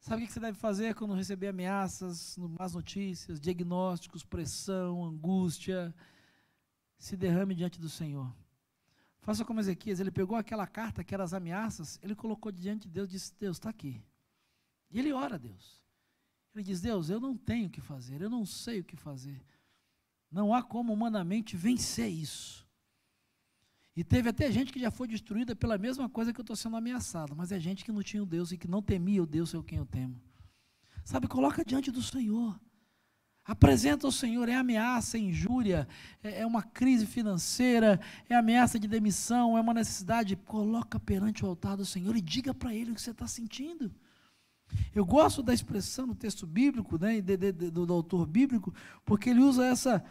Sabe 0.00 0.24
o 0.24 0.26
que 0.26 0.32
você 0.32 0.40
deve 0.40 0.58
fazer 0.58 0.96
quando 0.96 1.14
receber 1.14 1.46
ameaças, 1.46 2.36
más 2.58 2.74
notícias, 2.74 3.40
diagnósticos, 3.40 4.24
pressão, 4.24 5.04
angústia? 5.04 5.94
Se 6.98 7.16
derrame 7.16 7.54
diante 7.54 7.80
do 7.80 7.88
Senhor. 7.88 8.34
Faça 9.20 9.44
como 9.44 9.60
Ezequias, 9.60 10.00
ele 10.00 10.10
pegou 10.10 10.36
aquela 10.36 10.66
carta 10.66 11.04
que 11.04 11.14
eram 11.14 11.24
as 11.24 11.32
ameaças, 11.32 12.00
ele 12.02 12.16
colocou 12.16 12.50
diante 12.50 12.88
de 12.88 12.94
Deus 12.94 13.08
e 13.08 13.12
disse: 13.12 13.32
Deus, 13.38 13.58
está 13.58 13.70
aqui. 13.70 14.02
E 14.90 14.98
ele 14.98 15.12
ora 15.12 15.36
a 15.36 15.38
Deus. 15.38 15.79
Ele 16.60 16.66
diz: 16.66 16.80
Deus, 16.80 17.08
eu 17.08 17.18
não 17.18 17.34
tenho 17.36 17.68
o 17.68 17.70
que 17.70 17.80
fazer, 17.80 18.20
eu 18.20 18.28
não 18.28 18.44
sei 18.44 18.80
o 18.80 18.84
que 18.84 18.96
fazer. 18.96 19.42
Não 20.30 20.54
há 20.54 20.62
como 20.62 20.92
humanamente 20.92 21.56
vencer 21.56 22.08
isso. 22.08 22.68
E 23.96 24.04
teve 24.04 24.28
até 24.28 24.52
gente 24.52 24.72
que 24.72 24.78
já 24.78 24.90
foi 24.90 25.08
destruída 25.08 25.56
pela 25.56 25.76
mesma 25.76 26.08
coisa 26.08 26.32
que 26.32 26.38
eu 26.38 26.42
estou 26.42 26.54
sendo 26.54 26.76
ameaçado, 26.76 27.34
mas 27.34 27.50
é 27.50 27.58
gente 27.58 27.84
que 27.84 27.90
não 27.90 28.02
tinha 28.02 28.22
o 28.22 28.26
Deus 28.26 28.52
e 28.52 28.58
que 28.58 28.68
não 28.68 28.80
temia 28.80 29.22
o 29.22 29.26
Deus 29.26 29.50
seu 29.50 29.64
quem 29.64 29.78
eu 29.78 29.86
temo. 29.86 30.20
Sabe, 31.02 31.26
coloca 31.26 31.64
diante 31.64 31.90
do 31.90 32.02
Senhor. 32.02 32.60
Apresenta 33.42 34.06
ao 34.06 34.12
Senhor, 34.12 34.48
é 34.48 34.54
ameaça, 34.54 35.16
é 35.16 35.20
injúria, 35.20 35.88
é, 36.22 36.42
é 36.42 36.46
uma 36.46 36.62
crise 36.62 37.06
financeira, 37.06 37.98
é 38.28 38.36
ameaça 38.36 38.78
de 38.78 38.86
demissão, 38.86 39.56
é 39.56 39.60
uma 39.60 39.74
necessidade. 39.74 40.36
Coloca 40.36 41.00
perante 41.00 41.42
o 41.42 41.48
altar 41.48 41.76
do 41.76 41.86
Senhor 41.86 42.14
e 42.14 42.20
diga 42.20 42.52
para 42.54 42.74
Ele 42.74 42.92
o 42.92 42.94
que 42.94 43.00
você 43.00 43.10
está 43.10 43.26
sentindo. 43.26 43.92
Eu 44.94 45.04
gosto 45.04 45.42
da 45.42 45.54
expressão 45.54 46.06
no 46.06 46.14
texto 46.14 46.46
bíblico, 46.46 46.98
né, 46.98 47.20
de, 47.20 47.36
de, 47.36 47.52
de, 47.52 47.70
do, 47.70 47.86
do 47.86 47.92
autor 47.92 48.26
bíblico, 48.26 48.74
porque 49.04 49.30
ele 49.30 49.40
usa 49.40 49.66
essa, 49.66 50.04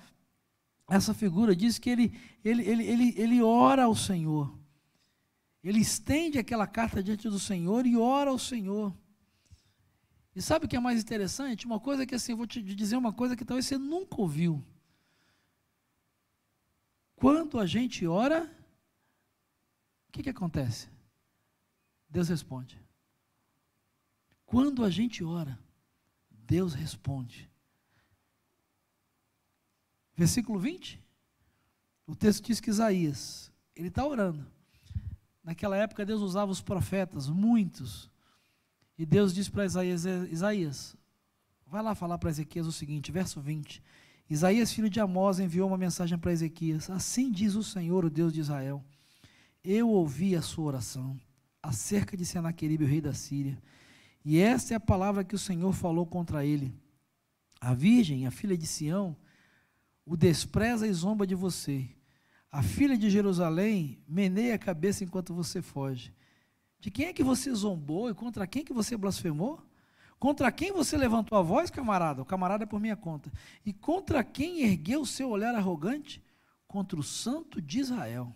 essa 0.89 1.13
figura, 1.13 1.55
diz 1.55 1.77
que 1.77 1.89
ele, 1.89 2.19
ele, 2.43 2.63
ele, 2.63 2.83
ele, 2.85 3.13
ele 3.17 3.41
ora 3.41 3.83
ao 3.83 3.95
Senhor. 3.95 4.57
Ele 5.63 5.79
estende 5.79 6.39
aquela 6.39 6.65
carta 6.65 7.03
diante 7.03 7.29
do 7.29 7.39
Senhor 7.39 7.85
e 7.85 7.97
ora 7.97 8.29
ao 8.29 8.39
Senhor. 8.39 8.93
E 10.35 10.41
sabe 10.41 10.65
o 10.65 10.69
que 10.69 10.75
é 10.75 10.79
mais 10.79 11.01
interessante? 11.01 11.65
Uma 11.65 11.79
coisa 11.79 12.05
que 12.05 12.15
assim, 12.15 12.31
eu 12.31 12.37
vou 12.37 12.47
te 12.47 12.61
dizer 12.61 12.95
uma 12.95 13.11
coisa 13.11 13.35
que 13.35 13.43
talvez 13.43 13.65
você 13.65 13.77
nunca 13.77 14.21
ouviu. 14.21 14.63
Quando 17.15 17.59
a 17.59 17.65
gente 17.65 18.07
ora, 18.07 18.49
o 20.07 20.11
que, 20.11 20.23
que 20.23 20.29
acontece? 20.29 20.87
Deus 22.09 22.29
responde. 22.29 22.81
Quando 24.49 24.83
a 24.83 24.89
gente 24.89 25.23
ora, 25.23 25.59
Deus 26.31 26.73
responde. 26.73 27.47
Versículo 30.17 30.57
20. 30.57 30.99
O 32.07 32.15
texto 32.15 32.47
diz 32.47 32.59
que 32.59 32.71
Isaías, 32.71 33.51
ele 33.75 33.89
está 33.89 34.03
orando. 34.03 34.43
Naquela 35.43 35.77
época 35.77 36.03
Deus 36.03 36.21
usava 36.21 36.51
os 36.51 36.61
profetas, 36.61 37.29
muitos. 37.29 38.09
E 38.97 39.05
Deus 39.05 39.35
disse 39.35 39.51
para 39.51 39.65
Isaías, 39.65 40.05
Isaías, 40.05 40.97
vai 41.67 41.83
lá 41.83 41.93
falar 41.93 42.17
para 42.17 42.31
Ezequias 42.31 42.65
o 42.65 42.71
seguinte, 42.71 43.11
verso 43.11 43.39
20. 43.39 43.83
Isaías, 44.27 44.73
filho 44.73 44.89
de 44.89 44.99
Amós, 44.99 45.39
enviou 45.39 45.67
uma 45.67 45.77
mensagem 45.77 46.17
para 46.17 46.31
Ezequias. 46.31 46.89
Assim 46.89 47.31
diz 47.31 47.53
o 47.53 47.63
Senhor, 47.63 48.03
o 48.03 48.09
Deus 48.09 48.33
de 48.33 48.39
Israel. 48.39 48.83
Eu 49.63 49.89
ouvi 49.91 50.35
a 50.35 50.41
sua 50.41 50.65
oração 50.65 51.21
acerca 51.61 52.17
de 52.17 52.25
Senaqueribe, 52.25 52.83
o 52.83 52.87
rei 52.87 52.99
da 52.99 53.13
Síria. 53.13 53.61
E 54.23 54.39
esta 54.39 54.73
é 54.73 54.77
a 54.77 54.79
palavra 54.79 55.23
que 55.23 55.35
o 55.35 55.39
Senhor 55.39 55.71
falou 55.73 56.05
contra 56.05 56.45
ele. 56.45 56.73
A 57.59 57.73
virgem, 57.73 58.25
a 58.25 58.31
filha 58.31 58.57
de 58.57 58.67
Sião, 58.67 59.15
o 60.05 60.17
despreza 60.17 60.87
e 60.87 60.93
zomba 60.93 61.25
de 61.25 61.35
você. 61.35 61.89
A 62.51 62.63
filha 62.63 62.97
de 62.97 63.09
Jerusalém 63.09 64.01
meneia 64.07 64.55
a 64.55 64.59
cabeça 64.59 65.03
enquanto 65.03 65.33
você 65.33 65.61
foge. 65.61 66.13
De 66.79 66.89
quem 66.89 67.07
é 67.07 67.13
que 67.13 67.23
você 67.23 67.53
zombou 67.53 68.09
e 68.09 68.13
contra 68.13 68.47
quem 68.47 68.63
que 68.63 68.73
você 68.73 68.97
blasfemou? 68.97 69.61
Contra 70.17 70.51
quem 70.51 70.71
você 70.71 70.97
levantou 70.97 71.37
a 71.37 71.41
voz, 71.41 71.69
camarada? 71.69 72.21
O 72.21 72.25
camarada 72.25 72.63
é 72.63 72.67
por 72.67 72.79
minha 72.79 72.95
conta. 72.95 73.31
E 73.65 73.71
contra 73.71 74.23
quem 74.23 74.63
ergueu 74.63 75.01
o 75.01 75.05
seu 75.05 75.29
olhar 75.29 75.55
arrogante? 75.55 76.21
Contra 76.67 76.99
o 76.99 77.03
santo 77.03 77.61
de 77.61 77.79
Israel. 77.79 78.35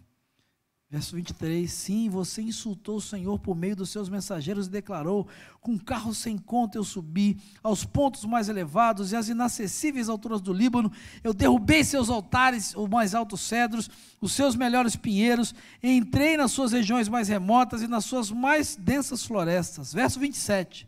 Verso 0.94 1.16
23: 1.16 1.74
Sim, 1.74 2.08
você 2.08 2.40
insultou 2.40 2.98
o 2.98 3.02
Senhor 3.02 3.40
por 3.40 3.56
meio 3.56 3.76
dos 3.76 3.90
seus 3.90 4.10
mensageiros 4.10 4.68
e 4.68 4.70
declarou: 4.70 5.28
Com 5.60 5.76
carro 5.76 6.14
sem 6.14 6.38
conta 6.38 6.78
eu 6.78 6.84
subi 6.84 7.36
aos 7.64 7.84
pontos 7.84 8.24
mais 8.26 8.48
elevados 8.48 9.12
e 9.12 9.16
às 9.16 9.28
inacessíveis 9.28 10.08
alturas 10.08 10.40
do 10.40 10.54
Líbano. 10.54 10.92
Eu 11.24 11.34
derrubei 11.34 11.84
seus 11.84 12.12
altares, 12.12 12.76
os 12.76 12.88
mais 12.88 13.16
altos 13.16 13.42
cedros, 13.42 13.90
os 14.22 14.34
seus 14.34 14.56
melhores 14.56 14.96
pinheiros. 14.96 15.56
Entrei 15.82 16.38
nas 16.38 16.52
suas 16.52 16.72
regiões 16.72 17.10
mais 17.10 17.28
remotas 17.28 17.82
e 17.82 17.88
nas 17.88 18.06
suas 18.06 18.30
mais 18.30 18.76
densas 18.76 19.26
florestas. 19.26 19.92
Verso 19.92 20.20
27. 20.20 20.88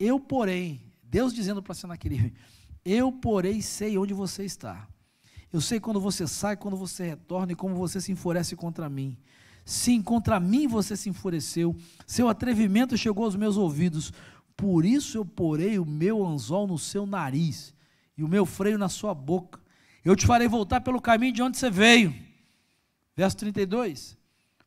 Eu, 0.00 0.18
porém, 0.18 0.80
Deus 1.02 1.34
dizendo 1.34 1.62
para 1.62 1.74
Senaqueribe: 1.74 2.32
Eu, 2.82 3.12
porém, 3.12 3.60
sei 3.60 3.98
onde 3.98 4.14
você 4.14 4.42
está 4.46 4.88
eu 5.52 5.60
sei 5.60 5.78
quando 5.78 6.00
você 6.00 6.26
sai, 6.26 6.56
quando 6.56 6.76
você 6.76 7.04
retorna 7.04 7.52
e 7.52 7.56
como 7.56 7.74
você 7.74 8.00
se 8.00 8.10
enfurece 8.10 8.56
contra 8.56 8.88
mim. 8.88 9.16
Sim, 9.64 10.02
contra 10.02 10.40
mim 10.40 10.66
você 10.66 10.96
se 10.96 11.08
enfureceu. 11.08 11.76
Seu 12.06 12.28
atrevimento 12.28 12.96
chegou 12.96 13.24
aos 13.24 13.36
meus 13.36 13.56
ouvidos. 13.56 14.12
Por 14.56 14.84
isso 14.84 15.18
eu 15.18 15.24
porei 15.24 15.78
o 15.78 15.84
meu 15.84 16.24
anzol 16.24 16.66
no 16.66 16.78
seu 16.78 17.04
nariz 17.06 17.74
e 18.16 18.24
o 18.24 18.28
meu 18.28 18.46
freio 18.46 18.78
na 18.78 18.88
sua 18.88 19.14
boca. 19.14 19.60
Eu 20.04 20.16
te 20.16 20.26
farei 20.26 20.48
voltar 20.48 20.80
pelo 20.80 21.00
caminho 21.00 21.32
de 21.32 21.42
onde 21.42 21.58
você 21.58 21.70
veio. 21.70 22.14
Verso 23.14 23.36
32. 23.36 24.16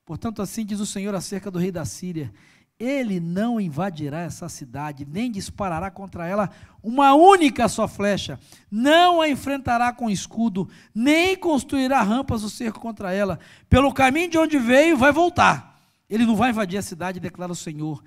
Portanto, 0.05 0.41
assim 0.41 0.63
diz 0.63 0.79
o 0.79 0.85
Senhor 0.85 1.15
acerca 1.15 1.49
do 1.49 1.59
rei 1.59 1.71
da 1.71 1.83
Síria: 1.83 2.31
ele 2.79 3.19
não 3.19 3.59
invadirá 3.59 4.19
essa 4.19 4.49
cidade, 4.49 5.07
nem 5.09 5.31
disparará 5.31 5.89
contra 5.89 6.27
ela 6.27 6.49
uma 6.83 7.13
única 7.13 7.67
só 7.67 7.87
flecha, 7.87 8.39
não 8.69 9.21
a 9.21 9.29
enfrentará 9.29 9.93
com 9.93 10.09
escudo, 10.09 10.69
nem 10.93 11.35
construirá 11.35 12.01
rampas 12.01 12.41
do 12.41 12.49
cerco 12.49 12.79
contra 12.79 13.13
ela. 13.13 13.39
Pelo 13.69 13.93
caminho 13.93 14.29
de 14.29 14.37
onde 14.37 14.59
veio, 14.59 14.97
vai 14.97 15.11
voltar. 15.11 15.81
Ele 16.09 16.25
não 16.25 16.35
vai 16.35 16.51
invadir 16.51 16.77
a 16.77 16.83
cidade, 16.83 17.19
declara 17.19 17.51
o 17.51 17.55
Senhor. 17.55 18.03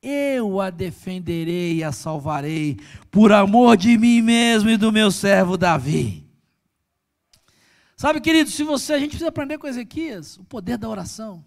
Eu 0.00 0.60
a 0.60 0.70
defenderei 0.70 1.76
e 1.76 1.84
a 1.84 1.90
salvarei, 1.90 2.78
por 3.10 3.32
amor 3.32 3.76
de 3.76 3.98
mim 3.98 4.22
mesmo 4.22 4.70
e 4.70 4.76
do 4.76 4.92
meu 4.92 5.10
servo 5.10 5.56
Davi. 5.56 6.24
Sabe, 7.96 8.20
querido, 8.20 8.50
se 8.50 8.62
você, 8.62 8.92
a 8.92 8.98
gente 8.98 9.10
precisa 9.10 9.28
aprender 9.28 9.58
com 9.58 9.66
Ezequias, 9.66 10.36
o 10.36 10.44
poder 10.44 10.76
da 10.76 10.88
oração. 10.88 11.44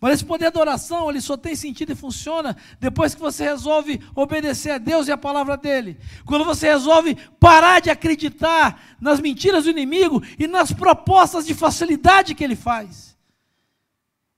Mas 0.00 0.14
esse 0.14 0.24
poder 0.24 0.50
da 0.50 0.60
oração, 0.60 1.08
ele 1.08 1.20
só 1.20 1.36
tem 1.36 1.56
sentido 1.56 1.92
e 1.92 1.96
funciona 1.96 2.56
depois 2.78 3.14
que 3.14 3.20
você 3.20 3.44
resolve 3.44 4.00
obedecer 4.14 4.70
a 4.70 4.78
Deus 4.78 5.08
e 5.08 5.12
a 5.12 5.16
palavra 5.16 5.56
dele. 5.56 5.98
Quando 6.24 6.44
você 6.44 6.68
resolve 6.68 7.16
parar 7.40 7.80
de 7.80 7.90
acreditar 7.90 8.96
nas 9.00 9.20
mentiras 9.20 9.64
do 9.64 9.70
inimigo 9.70 10.22
e 10.38 10.46
nas 10.46 10.72
propostas 10.72 11.46
de 11.46 11.54
facilidade 11.54 12.34
que 12.34 12.44
ele 12.44 12.56
faz. 12.56 13.16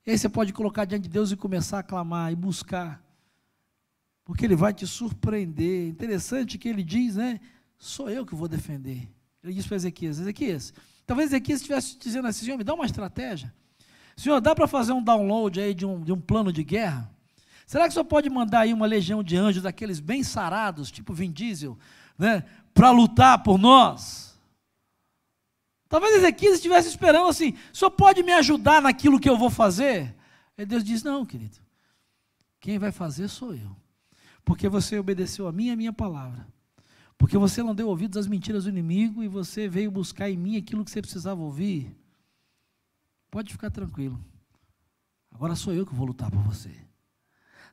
E 0.06 0.12
aí 0.12 0.18
você 0.18 0.28
pode 0.28 0.52
colocar 0.52 0.84
diante 0.84 1.02
de 1.02 1.09
Deus 1.09 1.32
e 1.32 1.36
começar 1.36 1.80
a 1.80 1.82
clamar 1.82 2.32
e 2.32 2.36
buscar. 2.36 3.02
Porque 4.24 4.44
ele 4.44 4.56
vai 4.56 4.72
te 4.72 4.86
surpreender. 4.86 5.88
Interessante 5.88 6.56
que 6.56 6.68
ele 6.68 6.82
diz, 6.82 7.16
né? 7.16 7.40
Sou 7.76 8.09
eu 8.09 8.24
que 8.24 8.34
vou 8.34 8.48
defender. 8.48 9.09
Ele 9.42 9.52
diz 9.52 9.66
para 9.66 9.76
Ezequias: 9.76 10.18
Ezequias, 10.18 10.72
talvez 11.06 11.30
Ezequias 11.30 11.61
estivesse 11.61 11.98
dizendo 11.98 12.28
assim: 12.28 12.56
me 12.56 12.64
dá 12.64 12.74
uma 12.74 12.86
estratégia. 12.86 13.52
Senhor, 14.18 14.40
dá 14.40 14.52
para 14.52 14.66
fazer 14.66 14.92
um 14.92 15.00
download 15.00 15.60
aí 15.60 15.72
de 15.72 15.86
um, 15.86 16.02
de 16.02 16.12
um 16.12 16.20
plano 16.20 16.52
de 16.52 16.64
guerra? 16.64 17.08
Será 17.64 17.84
que 17.84 17.90
o 17.90 17.92
senhor 17.92 18.04
pode 18.04 18.28
mandar 18.28 18.60
aí 18.60 18.72
uma 18.72 18.84
legião 18.84 19.22
de 19.22 19.36
anjos, 19.36 19.62
daqueles 19.62 20.00
bem 20.00 20.24
sarados, 20.24 20.90
tipo 20.90 21.14
Vin 21.14 21.30
Diesel, 21.30 21.78
né, 22.18 22.44
para 22.74 22.90
lutar 22.90 23.44
por 23.44 23.56
nós? 23.56 24.36
Talvez 25.88 26.16
Ezequias 26.16 26.56
estivesse 26.56 26.88
esperando 26.88 27.28
assim: 27.28 27.54
o 27.72 27.76
senhor 27.76 27.92
pode 27.92 28.24
me 28.24 28.32
ajudar 28.32 28.82
naquilo 28.82 29.20
que 29.20 29.30
eu 29.30 29.38
vou 29.38 29.50
fazer? 29.50 30.12
E 30.56 30.66
Deus 30.66 30.82
diz: 30.82 31.04
não, 31.04 31.24
querido. 31.24 31.56
Quem 32.58 32.76
vai 32.76 32.90
fazer 32.90 33.28
sou 33.28 33.54
eu. 33.54 33.76
Porque 34.44 34.68
você 34.68 34.98
obedeceu 34.98 35.46
a 35.46 35.52
mim 35.52 35.66
e 35.66 35.70
a 35.70 35.76
minha 35.76 35.92
palavra. 35.92 36.44
Porque 37.16 37.38
você 37.38 37.62
não 37.62 37.72
deu 37.72 37.88
ouvidos 37.88 38.16
às 38.16 38.26
mentiras 38.26 38.64
do 38.64 38.70
inimigo 38.70 39.22
e 39.22 39.28
você 39.28 39.68
veio 39.68 39.92
buscar 39.92 40.28
em 40.28 40.36
mim 40.36 40.56
aquilo 40.56 40.84
que 40.84 40.90
você 40.90 41.00
precisava 41.00 41.40
ouvir. 41.40 41.96
Pode 43.30 43.52
ficar 43.52 43.70
tranquilo. 43.70 44.18
Agora 45.30 45.54
sou 45.54 45.74
eu 45.74 45.86
que 45.86 45.94
vou 45.94 46.06
lutar 46.06 46.30
por 46.30 46.42
você. 46.42 46.88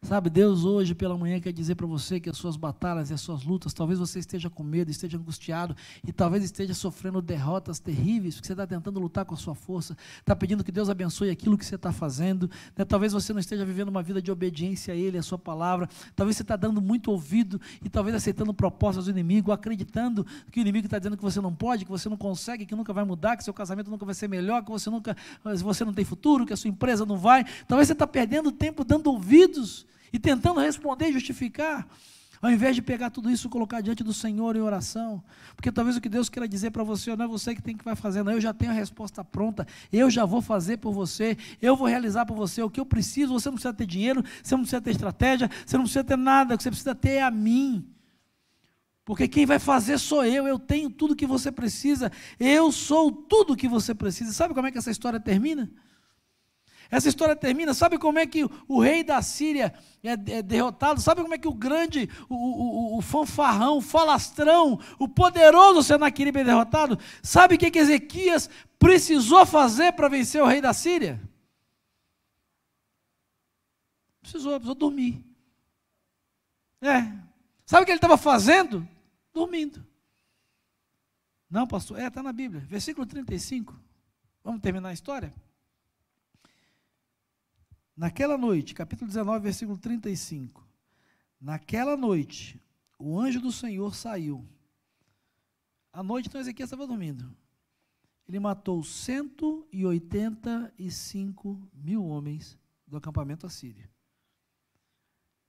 Sabe, 0.05 0.29
Deus 0.29 0.65
hoje 0.65 0.93
pela 0.93 1.17
manhã 1.17 1.39
quer 1.39 1.51
dizer 1.51 1.73
para 1.73 1.87
você 1.87 2.19
que 2.19 2.29
as 2.29 2.37
suas 2.37 2.55
batalhas 2.55 3.09
e 3.09 3.13
as 3.15 3.21
suas 3.21 3.43
lutas, 3.43 3.73
talvez 3.73 3.97
você 3.97 4.19
esteja 4.19 4.51
com 4.51 4.61
medo, 4.61 4.91
esteja 4.91 5.17
angustiado 5.17 5.75
e 6.07 6.13
talvez 6.13 6.43
esteja 6.43 6.75
sofrendo 6.75 7.23
derrotas 7.23 7.79
terríveis, 7.79 8.35
porque 8.35 8.45
você 8.45 8.53
está 8.53 8.67
tentando 8.67 8.99
lutar 8.99 9.25
com 9.25 9.33
a 9.33 9.37
sua 9.37 9.55
força, 9.55 9.97
está 10.19 10.35
pedindo 10.35 10.63
que 10.63 10.71
Deus 10.71 10.91
abençoe 10.91 11.31
aquilo 11.31 11.57
que 11.57 11.65
você 11.65 11.73
está 11.73 11.91
fazendo. 11.91 12.47
Né? 12.77 12.85
Talvez 12.85 13.13
você 13.13 13.33
não 13.33 13.39
esteja 13.39 13.65
vivendo 13.65 13.89
uma 13.89 14.03
vida 14.03 14.21
de 14.21 14.31
obediência 14.31 14.93
a 14.93 14.97
Ele, 14.97 15.17
a 15.17 15.23
Sua 15.23 15.39
palavra. 15.39 15.89
Talvez 16.15 16.37
você 16.37 16.43
está 16.43 16.55
dando 16.55 16.79
muito 16.79 17.09
ouvido 17.09 17.59
e 17.83 17.89
talvez 17.89 18.15
aceitando 18.15 18.53
propostas 18.53 19.05
do 19.05 19.09
inimigo, 19.09 19.51
acreditando 19.51 20.23
que 20.51 20.59
o 20.59 20.61
inimigo 20.61 20.85
está 20.85 20.99
dizendo 20.99 21.17
que 21.17 21.23
você 21.23 21.41
não 21.41 21.51
pode, 21.51 21.83
que 21.83 21.89
você 21.89 22.07
não 22.07 22.17
consegue, 22.17 22.67
que 22.67 22.75
nunca 22.75 22.93
vai 22.93 23.03
mudar, 23.03 23.37
que 23.37 23.43
seu 23.43 23.55
casamento 23.55 23.89
nunca 23.89 24.05
vai 24.05 24.13
ser 24.13 24.27
melhor, 24.27 24.63
que 24.63 24.69
você 24.69 24.87
nunca, 24.87 25.17
você 25.63 25.83
não 25.83 25.95
tem 25.95 26.05
futuro, 26.05 26.45
que 26.45 26.53
a 26.53 26.57
sua 26.57 26.69
empresa 26.69 27.07
não 27.07 27.17
vai. 27.17 27.43
Talvez 27.67 27.87
você 27.87 27.93
está 27.93 28.05
perdendo 28.05 28.51
tempo 28.51 28.83
dando 28.83 29.07
ouvidos 29.07 29.83
e 30.11 30.19
tentando 30.19 30.59
responder 30.59 31.09
e 31.09 31.13
justificar, 31.13 31.87
ao 32.41 32.51
invés 32.51 32.75
de 32.75 32.81
pegar 32.81 33.09
tudo 33.09 33.29
isso 33.29 33.47
e 33.47 33.49
colocar 33.49 33.81
diante 33.81 34.03
do 34.03 34.13
Senhor 34.13 34.55
em 34.55 34.61
oração. 34.61 35.23
Porque 35.55 35.71
talvez 35.71 35.97
o 35.97 36.01
que 36.01 36.09
Deus 36.09 36.29
queira 36.29 36.47
dizer 36.47 36.71
para 36.71 36.83
você, 36.83 37.15
não 37.15 37.25
é 37.25 37.27
você 37.27 37.55
que 37.55 37.61
tem 37.61 37.75
que 37.75 37.83
vai 37.83 37.95
fazer, 37.95 38.23
não, 38.23 38.31
eu 38.31 38.41
já 38.41 38.53
tenho 38.53 38.71
a 38.71 38.75
resposta 38.75 39.23
pronta, 39.23 39.67
eu 39.91 40.09
já 40.09 40.25
vou 40.25 40.41
fazer 40.41 40.77
por 40.77 40.93
você, 40.93 41.37
eu 41.61 41.75
vou 41.75 41.87
realizar 41.87 42.25
por 42.25 42.35
você 42.35 42.61
o 42.61 42.69
que 42.69 42.79
eu 42.79 42.85
preciso, 42.85 43.33
você 43.33 43.49
não 43.49 43.55
precisa 43.55 43.73
ter 43.73 43.85
dinheiro, 43.85 44.23
você 44.43 44.55
não 44.55 44.61
precisa 44.61 44.81
ter 44.81 44.91
estratégia, 44.91 45.49
você 45.65 45.77
não 45.77 45.83
precisa 45.83 46.03
ter 46.03 46.17
nada, 46.17 46.53
o 46.53 46.57
que 46.57 46.63
você 46.63 46.69
precisa 46.69 46.95
ter 46.95 47.11
é 47.11 47.23
a 47.23 47.31
mim. 47.31 47.87
Porque 49.05 49.27
quem 49.27 49.45
vai 49.45 49.59
fazer 49.59 49.99
sou 49.99 50.25
eu, 50.25 50.47
eu 50.47 50.57
tenho 50.57 50.89
tudo 50.89 51.15
que 51.15 51.27
você 51.27 51.51
precisa, 51.51 52.11
eu 52.39 52.71
sou 52.71 53.11
tudo 53.11 53.55
que 53.55 53.67
você 53.67 53.93
precisa. 53.93 54.33
Sabe 54.33 54.55
como 54.55 54.65
é 54.65 54.71
que 54.71 54.79
essa 54.79 54.89
história 54.89 55.19
termina? 55.19 55.71
Essa 56.89 57.09
história 57.09 57.35
termina, 57.35 57.73
sabe 57.73 57.97
como 57.97 58.19
é 58.19 58.25
que 58.25 58.45
o, 58.67 58.79
rei 58.79 59.03
da 59.03 59.21
Síria 59.21 59.73
é, 60.03 60.11
é, 60.11 60.41
derrotado? 60.41 61.01
Sabe 61.01 61.21
como 61.21 61.33
é 61.33 61.37
que 61.37 61.47
o 61.47 61.53
grande, 61.53 62.09
o, 62.29 62.35
o, 62.35 62.97
o 62.97 63.01
fanfarrão, 63.01 63.77
o 63.77 63.81
falastrão, 63.81 64.79
o 64.99 65.07
poderoso 65.07 65.83
Senaqueribe 65.83 66.41
é 66.41 66.43
derrotado? 66.43 66.99
Sabe 67.23 67.55
o 67.55 67.57
que, 67.57 67.71
que 67.71 67.79
Ezequias 67.79 68.49
precisou 68.77 69.45
fazer 69.45 69.93
para 69.93 70.07
vencer 70.07 70.41
o 70.41 70.47
rei 70.47 70.61
da 70.61 70.73
Síria? 70.73 71.21
Precisou, 74.21 74.53
precisou 74.53 74.75
dormir. 74.75 75.23
É. 76.81 77.11
Sabe 77.65 77.83
o 77.83 77.85
que 77.85 77.91
ele 77.91 77.97
estava 77.97 78.17
fazendo? 78.17 78.87
Dormindo. 79.33 79.85
Não, 81.49 81.67
pastor, 81.67 81.99
é, 81.99 82.07
está 82.07 82.21
na 82.21 82.33
Bíblia. 82.33 82.61
Versículo 82.61 83.05
35. 83.05 83.79
Vamos 84.43 84.61
terminar 84.61 84.89
a 84.89 84.93
história? 84.93 85.33
Naquela 87.95 88.35
noite, 88.37 88.73
capítulo 88.73 89.07
19, 89.07 89.39
versículo 89.39 89.77
35. 89.77 90.67
Naquela 91.39 91.95
noite, 91.95 92.61
o 92.99 93.17
anjo 93.17 93.39
do 93.39 93.53
Senhor 93.53 93.95
saiu. 93.95 94.45
À 95.93 96.03
noite, 96.03 96.27
então 96.27 96.41
Ezequiel 96.41 96.65
estava 96.65 96.85
dormindo. 96.85 97.33
Ele 98.27 98.39
matou 98.39 98.83
185 98.83 101.69
mil 101.73 102.05
homens 102.05 102.59
do 102.85 102.97
acampamento 102.97 103.45
assírio. 103.45 103.87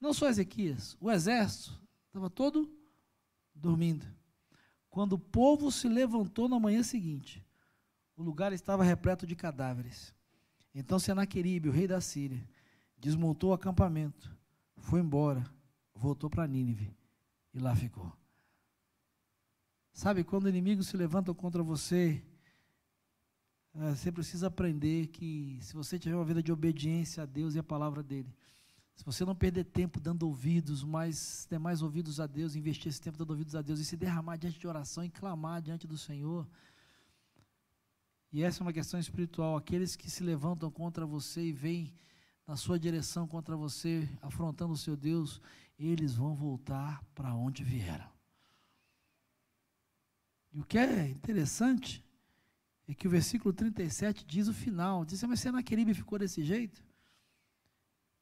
Não 0.01 0.14
só 0.14 0.28
Ezequias, 0.28 0.97
o 1.01 1.11
exército 1.11 1.76
estava 2.07 2.30
todo 2.30 2.72
dormindo. 3.53 4.07
Quando 4.88 5.14
o 5.14 5.18
povo 5.18 5.72
se 5.72 5.88
levantou 5.88 6.49
na 6.49 6.61
manhã 6.61 6.80
seguinte, 6.82 7.44
o 8.16 8.22
lugar 8.22 8.53
estava 8.53 8.84
repleto 8.84 9.26
de 9.26 9.34
cadáveres. 9.34 10.14
Então 10.79 10.99
Senaqueribe, 10.99 11.70
o 11.70 11.72
rei 11.72 11.89
da 11.89 12.03
Síria, 12.03 12.47
desmontou 12.99 13.51
o 13.51 13.55
acampamento, 13.55 14.37
foi 14.77 15.01
embora, 15.01 15.43
voltou 15.95 16.29
para 16.29 16.47
Nínive 16.47 16.95
e 17.55 17.59
lá 17.59 17.74
ficou. 17.74 18.12
Sabe, 19.91 20.22
quando 20.22 20.51
inimigos 20.51 20.89
se 20.89 20.97
levantam 20.99 21.35
contra 21.35 21.62
você, 21.62 22.22
é, 23.74 23.95
você 23.95 24.12
precisa 24.12 24.49
aprender 24.49 25.07
que 25.07 25.59
se 25.62 25.72
você 25.72 25.99
tiver 25.99 26.14
uma 26.14 26.27
vida 26.27 26.43
de 26.43 26.53
obediência 26.53 27.22
a 27.22 27.27
Deus 27.27 27.55
e 27.55 27.59
a 27.59 27.62
palavra 27.62 28.03
dele, 28.03 28.31
se 28.95 29.03
você 29.03 29.24
não 29.24 29.35
perder 29.35 29.64
tempo 29.64 29.99
dando 29.99 30.24
ouvidos, 30.24 30.85
mas 30.85 31.47
ter 31.47 31.59
mais 31.59 31.81
ouvidos 31.81 32.20
a 32.20 32.27
Deus, 32.27 32.55
investir 32.55 32.91
esse 32.91 33.01
tempo 33.01 33.16
dando 33.16 33.31
ouvidos 33.31 33.55
a 33.55 33.62
Deus 33.62 33.81
e 33.81 33.85
se 33.87 33.97
derramar 33.97 34.37
diante 34.37 34.59
de 34.59 34.68
oração 34.68 35.03
e 35.03 35.09
clamar 35.09 35.62
diante 35.62 35.87
do 35.87 35.97
Senhor, 35.97 36.47
e 38.33 38.43
essa 38.43 38.62
é 38.62 38.64
uma 38.64 38.72
questão 38.72 38.99
espiritual. 38.99 39.57
Aqueles 39.57 39.97
que 39.97 40.11
se 40.11 40.22
levantam 40.22 40.70
contra 40.70 41.07
você 41.07 41.43
e 41.47 41.53
veem 41.53 41.95
na 42.47 42.57
sua 42.57 42.79
direção 42.79 43.27
contra 43.27 43.57
você, 43.57 44.09
afrontando 44.22 44.72
o 44.72 44.77
seu 44.77 44.97
Deus, 44.97 45.41
eles 45.79 46.14
vão 46.14 46.35
voltar 46.35 47.03
para 47.14 47.35
onde 47.35 47.64
vieram. 47.64 48.09
E 50.53 50.61
o 50.61 50.64
que 50.64 50.79
é 50.79 51.09
interessante 51.09 52.05
é 52.89 52.95
que 52.95 53.07
o 53.07 53.11
versículo 53.11 53.53
37 53.53 54.24
diz 54.24 54.49
o 54.49 54.55
final, 54.55 55.05
diz, 55.05 55.22
mas 55.24 55.41
Senaqueribe 55.41 55.93
ficou 55.93 56.18
desse 56.18 56.43
jeito? 56.43 56.85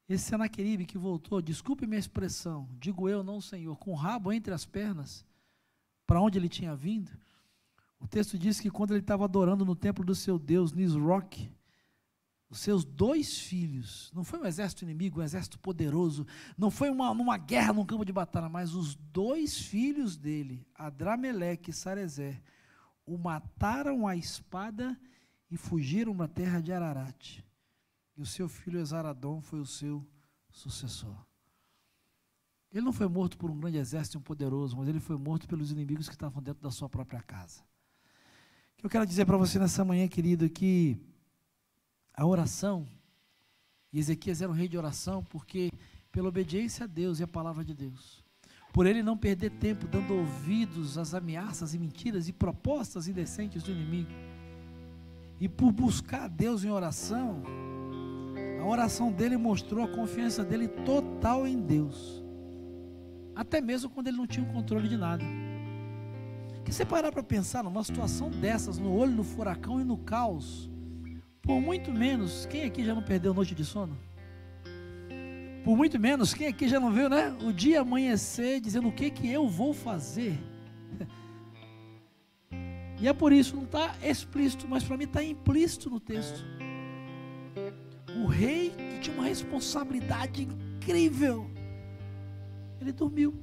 Esse 0.09 0.25
Senaqueribe 0.25 0.85
que 0.85 0.97
voltou, 0.97 1.41
desculpe 1.41 1.87
minha 1.87 1.99
expressão, 1.99 2.67
digo 2.79 3.07
eu, 3.07 3.23
não 3.23 3.39
Senhor, 3.39 3.75
com 3.77 3.91
o 3.91 3.95
rabo 3.95 4.31
entre 4.31 4.53
as 4.53 4.65
pernas, 4.65 5.25
para 6.05 6.21
onde 6.21 6.37
ele 6.37 6.49
tinha 6.49 6.75
vindo. 6.75 7.11
O 7.99 8.07
texto 8.07 8.37
diz 8.37 8.59
que 8.59 8.69
quando 8.69 8.91
ele 8.91 8.99
estava 8.99 9.25
adorando 9.25 9.65
no 9.65 9.75
templo 9.75 10.03
do 10.03 10.13
seu 10.13 10.37
Deus, 10.37 10.73
Nisroch, 10.73 11.51
os 12.49 12.59
seus 12.59 12.85
dois 12.85 13.39
filhos, 13.39 14.11
não 14.13 14.23
foi 14.23 14.39
um 14.39 14.45
exército 14.45 14.83
inimigo, 14.83 15.19
um 15.19 15.23
exército 15.23 15.59
poderoso, 15.59 16.25
não 16.57 16.69
foi 16.69 16.89
uma, 16.89 17.13
numa 17.13 17.37
guerra 17.37 17.73
num 17.73 17.85
campo 17.85 18.05
de 18.05 18.13
batalha, 18.13 18.47
mas 18.47 18.73
os 18.75 18.95
dois 18.95 19.57
filhos 19.59 20.15
dele, 20.15 20.65
Adrameleque 20.75 21.71
e 21.71 21.73
Sarezé, 21.73 22.41
o 23.05 23.17
mataram 23.17 24.07
à 24.07 24.15
espada 24.15 24.99
e 25.49 25.57
fugiram 25.57 26.15
da 26.15 26.27
terra 26.27 26.61
de 26.61 26.71
Ararat. 26.71 27.43
E 28.15 28.21
o 28.21 28.25
seu 28.25 28.47
filho 28.47 28.79
Esaradom 28.79 29.41
foi 29.41 29.59
o 29.59 29.65
seu 29.65 30.05
sucessor. 30.49 31.15
Ele 32.71 32.85
não 32.85 32.93
foi 32.93 33.07
morto 33.07 33.37
por 33.37 33.49
um 33.49 33.59
grande 33.59 33.77
exército 33.77 34.17
um 34.17 34.21
poderoso, 34.21 34.75
mas 34.77 34.87
ele 34.87 34.99
foi 34.99 35.17
morto 35.17 35.47
pelos 35.47 35.71
inimigos 35.71 36.07
que 36.07 36.15
estavam 36.15 36.41
dentro 36.41 36.61
da 36.61 36.71
sua 36.71 36.89
própria 36.89 37.21
casa. 37.21 37.63
Eu 38.85 38.89
quero 38.89 39.03
dizer 39.03 39.25
para 39.25 39.35
você 39.35 39.57
nessa 39.57 39.83
manhã, 39.83 40.07
querido, 40.07 40.47
que 40.47 40.95
a 42.13 42.23
oração, 42.23 42.85
Ezequias 43.91 44.43
era 44.43 44.51
um 44.51 44.53
rei 44.53 44.67
de 44.67 44.77
oração, 44.77 45.23
porque 45.23 45.71
pela 46.11 46.29
obediência 46.29 46.83
a 46.83 46.87
Deus 46.87 47.19
e 47.19 47.23
a 47.23 47.27
palavra 47.27 47.65
de 47.65 47.73
Deus, 47.73 48.23
por 48.71 48.85
ele 48.85 49.01
não 49.01 49.17
perder 49.17 49.49
tempo 49.53 49.87
dando 49.87 50.13
ouvidos 50.13 50.99
às 50.99 51.15
ameaças 51.15 51.73
e 51.73 51.79
mentiras 51.79 52.29
e 52.29 52.31
propostas 52.31 53.07
indecentes 53.07 53.63
do 53.63 53.71
inimigo, 53.71 54.11
e 55.39 55.49
por 55.49 55.71
buscar 55.71 56.25
a 56.25 56.27
Deus 56.27 56.63
em 56.63 56.69
oração, 56.69 57.41
a 58.61 58.65
oração 58.67 59.11
dele 59.11 59.35
mostrou 59.35 59.83
a 59.83 59.87
confiança 59.95 60.43
dele 60.43 60.67
total 60.67 61.47
em 61.47 61.59
Deus. 61.59 62.23
Até 63.35 63.59
mesmo 63.59 63.89
quando 63.89 64.09
ele 64.09 64.17
não 64.17 64.27
tinha 64.27 64.47
o 64.47 64.53
controle 64.53 64.87
de 64.87 64.95
nada. 64.95 65.25
Que 66.65 66.73
você 66.73 66.83
parar 66.83 67.11
para 67.11 67.23
pensar 67.23 67.63
numa 67.63 67.83
situação 67.83 68.29
dessas, 68.29 68.77
no 68.77 68.93
olho 68.93 69.15
do 69.15 69.23
furacão 69.23 69.79
e 69.79 69.83
no 69.83 69.97
caos, 69.97 70.69
por 71.41 71.61
muito 71.61 71.93
menos, 71.93 72.45
quem 72.47 72.63
aqui 72.63 72.83
já 72.83 72.93
não 72.93 73.03
perdeu 73.03 73.33
noite 73.33 73.55
de 73.55 73.63
sono? 73.63 73.97
Por 75.63 75.77
muito 75.77 75.99
menos, 75.99 76.33
quem 76.33 76.47
aqui 76.47 76.67
já 76.67 76.79
não 76.79 76.91
viu, 76.91 77.07
né? 77.07 77.35
O 77.43 77.53
dia 77.53 77.81
amanhecer 77.81 78.59
dizendo 78.59 78.89
o 78.89 78.91
que 78.91 79.09
que 79.09 79.31
eu 79.31 79.47
vou 79.47 79.73
fazer. 79.73 80.37
E 82.97 83.09
é 83.09 83.13
por 83.13 83.33
isso, 83.33 83.57
não 83.57 83.65
está 83.65 83.93
explícito, 84.01 84.69
mas 84.69 84.81
para 84.81 84.95
mim 84.95 85.03
está 85.03 85.21
implícito 85.21 85.89
no 85.89 85.99
texto 85.99 86.45
o 88.15 88.25
rei, 88.25 88.71
que 88.71 88.99
tinha 88.99 89.15
uma 89.15 89.25
responsabilidade 89.25 90.43
incrível, 90.43 91.49
ele 92.79 92.91
dormiu. 92.91 93.33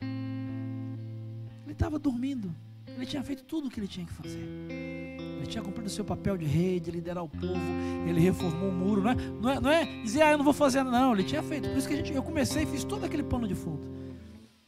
Ele 0.00 1.72
estava 1.72 1.98
dormindo. 1.98 2.54
Ele 2.96 3.06
tinha 3.06 3.22
feito 3.22 3.42
tudo 3.44 3.68
o 3.68 3.70
que 3.70 3.80
ele 3.80 3.88
tinha 3.88 4.06
que 4.06 4.12
fazer. 4.12 4.38
Ele 4.68 5.46
tinha 5.46 5.62
cumprido 5.62 5.88
o 5.88 5.90
seu 5.90 6.04
papel 6.04 6.36
de 6.36 6.44
rei, 6.44 6.78
de 6.78 6.90
liderar 6.90 7.24
o 7.24 7.28
povo. 7.28 7.60
Ele 8.06 8.20
reformou 8.20 8.68
o 8.68 8.72
muro. 8.72 9.02
Não 9.02 9.10
é, 9.10 9.14
não 9.14 9.50
é, 9.50 9.60
não 9.60 9.70
é 9.70 9.84
dizer, 10.02 10.22
ah, 10.22 10.32
eu 10.32 10.38
não 10.38 10.44
vou 10.44 10.54
fazer, 10.54 10.84
não. 10.84 11.12
Ele 11.12 11.24
tinha 11.24 11.42
feito. 11.42 11.68
Por 11.68 11.78
isso 11.78 11.88
que 11.88 11.94
a 11.94 11.96
gente, 11.96 12.12
eu 12.12 12.22
comecei 12.22 12.62
e 12.62 12.66
fiz 12.66 12.84
todo 12.84 13.04
aquele 13.04 13.22
pano 13.22 13.48
de 13.48 13.54
fundo. 13.54 13.90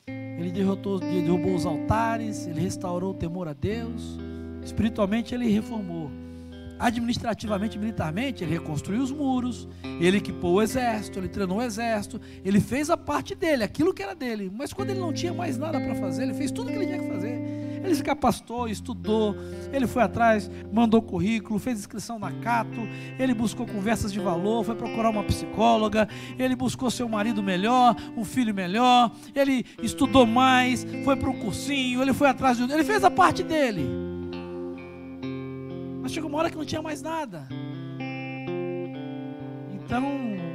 Ele 0.08 0.50
derrotou, 0.50 0.98
derrubou 0.98 1.54
os 1.54 1.64
altares, 1.64 2.46
ele 2.46 2.60
restaurou 2.60 3.12
o 3.12 3.14
temor 3.14 3.46
a 3.48 3.52
Deus. 3.52 4.18
Espiritualmente, 4.64 5.34
ele 5.34 5.48
reformou 5.48 6.10
administrativamente, 6.78 7.78
militarmente, 7.78 8.42
ele 8.42 8.52
reconstruiu 8.52 9.02
os 9.02 9.12
muros, 9.12 9.68
ele 10.00 10.18
equipou 10.18 10.54
o 10.54 10.62
exército, 10.62 11.18
ele 11.18 11.28
treinou 11.28 11.58
o 11.58 11.62
exército, 11.62 12.20
ele 12.44 12.60
fez 12.60 12.90
a 12.90 12.96
parte 12.96 13.34
dele, 13.34 13.62
aquilo 13.62 13.94
que 13.94 14.02
era 14.02 14.14
dele. 14.14 14.50
Mas 14.52 14.72
quando 14.72 14.90
ele 14.90 15.00
não 15.00 15.12
tinha 15.12 15.32
mais 15.32 15.56
nada 15.56 15.80
para 15.80 15.94
fazer, 15.94 16.24
ele 16.24 16.34
fez 16.34 16.50
tudo 16.50 16.68
o 16.68 16.72
que 16.72 16.76
ele 16.76 16.86
tinha 16.86 16.98
que 16.98 17.08
fazer. 17.08 17.53
Ele 17.84 17.94
se 17.94 18.02
capacitou, 18.02 18.66
estudou, 18.66 19.36
ele 19.70 19.86
foi 19.86 20.02
atrás, 20.02 20.50
mandou 20.72 21.02
currículo, 21.02 21.58
fez 21.58 21.78
inscrição 21.78 22.18
na 22.18 22.32
Cato, 22.32 22.80
ele 23.18 23.34
buscou 23.34 23.66
conversas 23.66 24.10
de 24.10 24.18
valor, 24.18 24.64
foi 24.64 24.74
procurar 24.74 25.10
uma 25.10 25.22
psicóloga, 25.22 26.08
ele 26.38 26.56
buscou 26.56 26.90
seu 26.90 27.06
marido 27.08 27.42
melhor, 27.42 27.94
um 28.16 28.24
filho 28.24 28.54
melhor, 28.54 29.12
ele 29.34 29.66
estudou 29.82 30.24
mais, 30.24 30.86
foi 31.04 31.14
para 31.14 31.28
um 31.28 31.38
cursinho, 31.38 32.00
ele 32.00 32.14
foi 32.14 32.28
atrás 32.28 32.56
de. 32.56 32.64
Ele 32.64 32.84
fez 32.84 33.04
a 33.04 33.10
parte 33.10 33.42
dele. 33.42 33.86
Mas 36.00 36.12
chegou 36.12 36.30
uma 36.30 36.38
hora 36.38 36.50
que 36.50 36.56
não 36.56 36.64
tinha 36.64 36.82
mais 36.82 37.02
nada. 37.02 37.46
Então, 39.74 40.04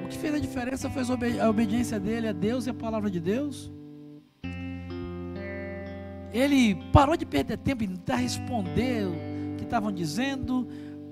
o 0.03 0.07
que 0.07 0.17
fez 0.17 0.34
a 0.34 0.39
diferença 0.39 0.89
foi 0.89 1.39
a 1.39 1.49
obediência 1.49 1.99
dele 1.99 2.27
a 2.27 2.32
Deus 2.32 2.65
e 2.65 2.71
a 2.71 2.73
palavra 2.73 3.09
de 3.09 3.19
Deus. 3.19 3.71
Ele 6.34 6.75
parou 6.91 7.17
de 7.17 7.25
perder 7.25 7.57
tempo 7.57 7.84
em 7.84 7.88
tentar 7.88 8.17
responder 8.17 9.05
o 9.07 9.57
que 9.57 9.63
estavam 9.63 9.91
dizendo, 9.91 10.67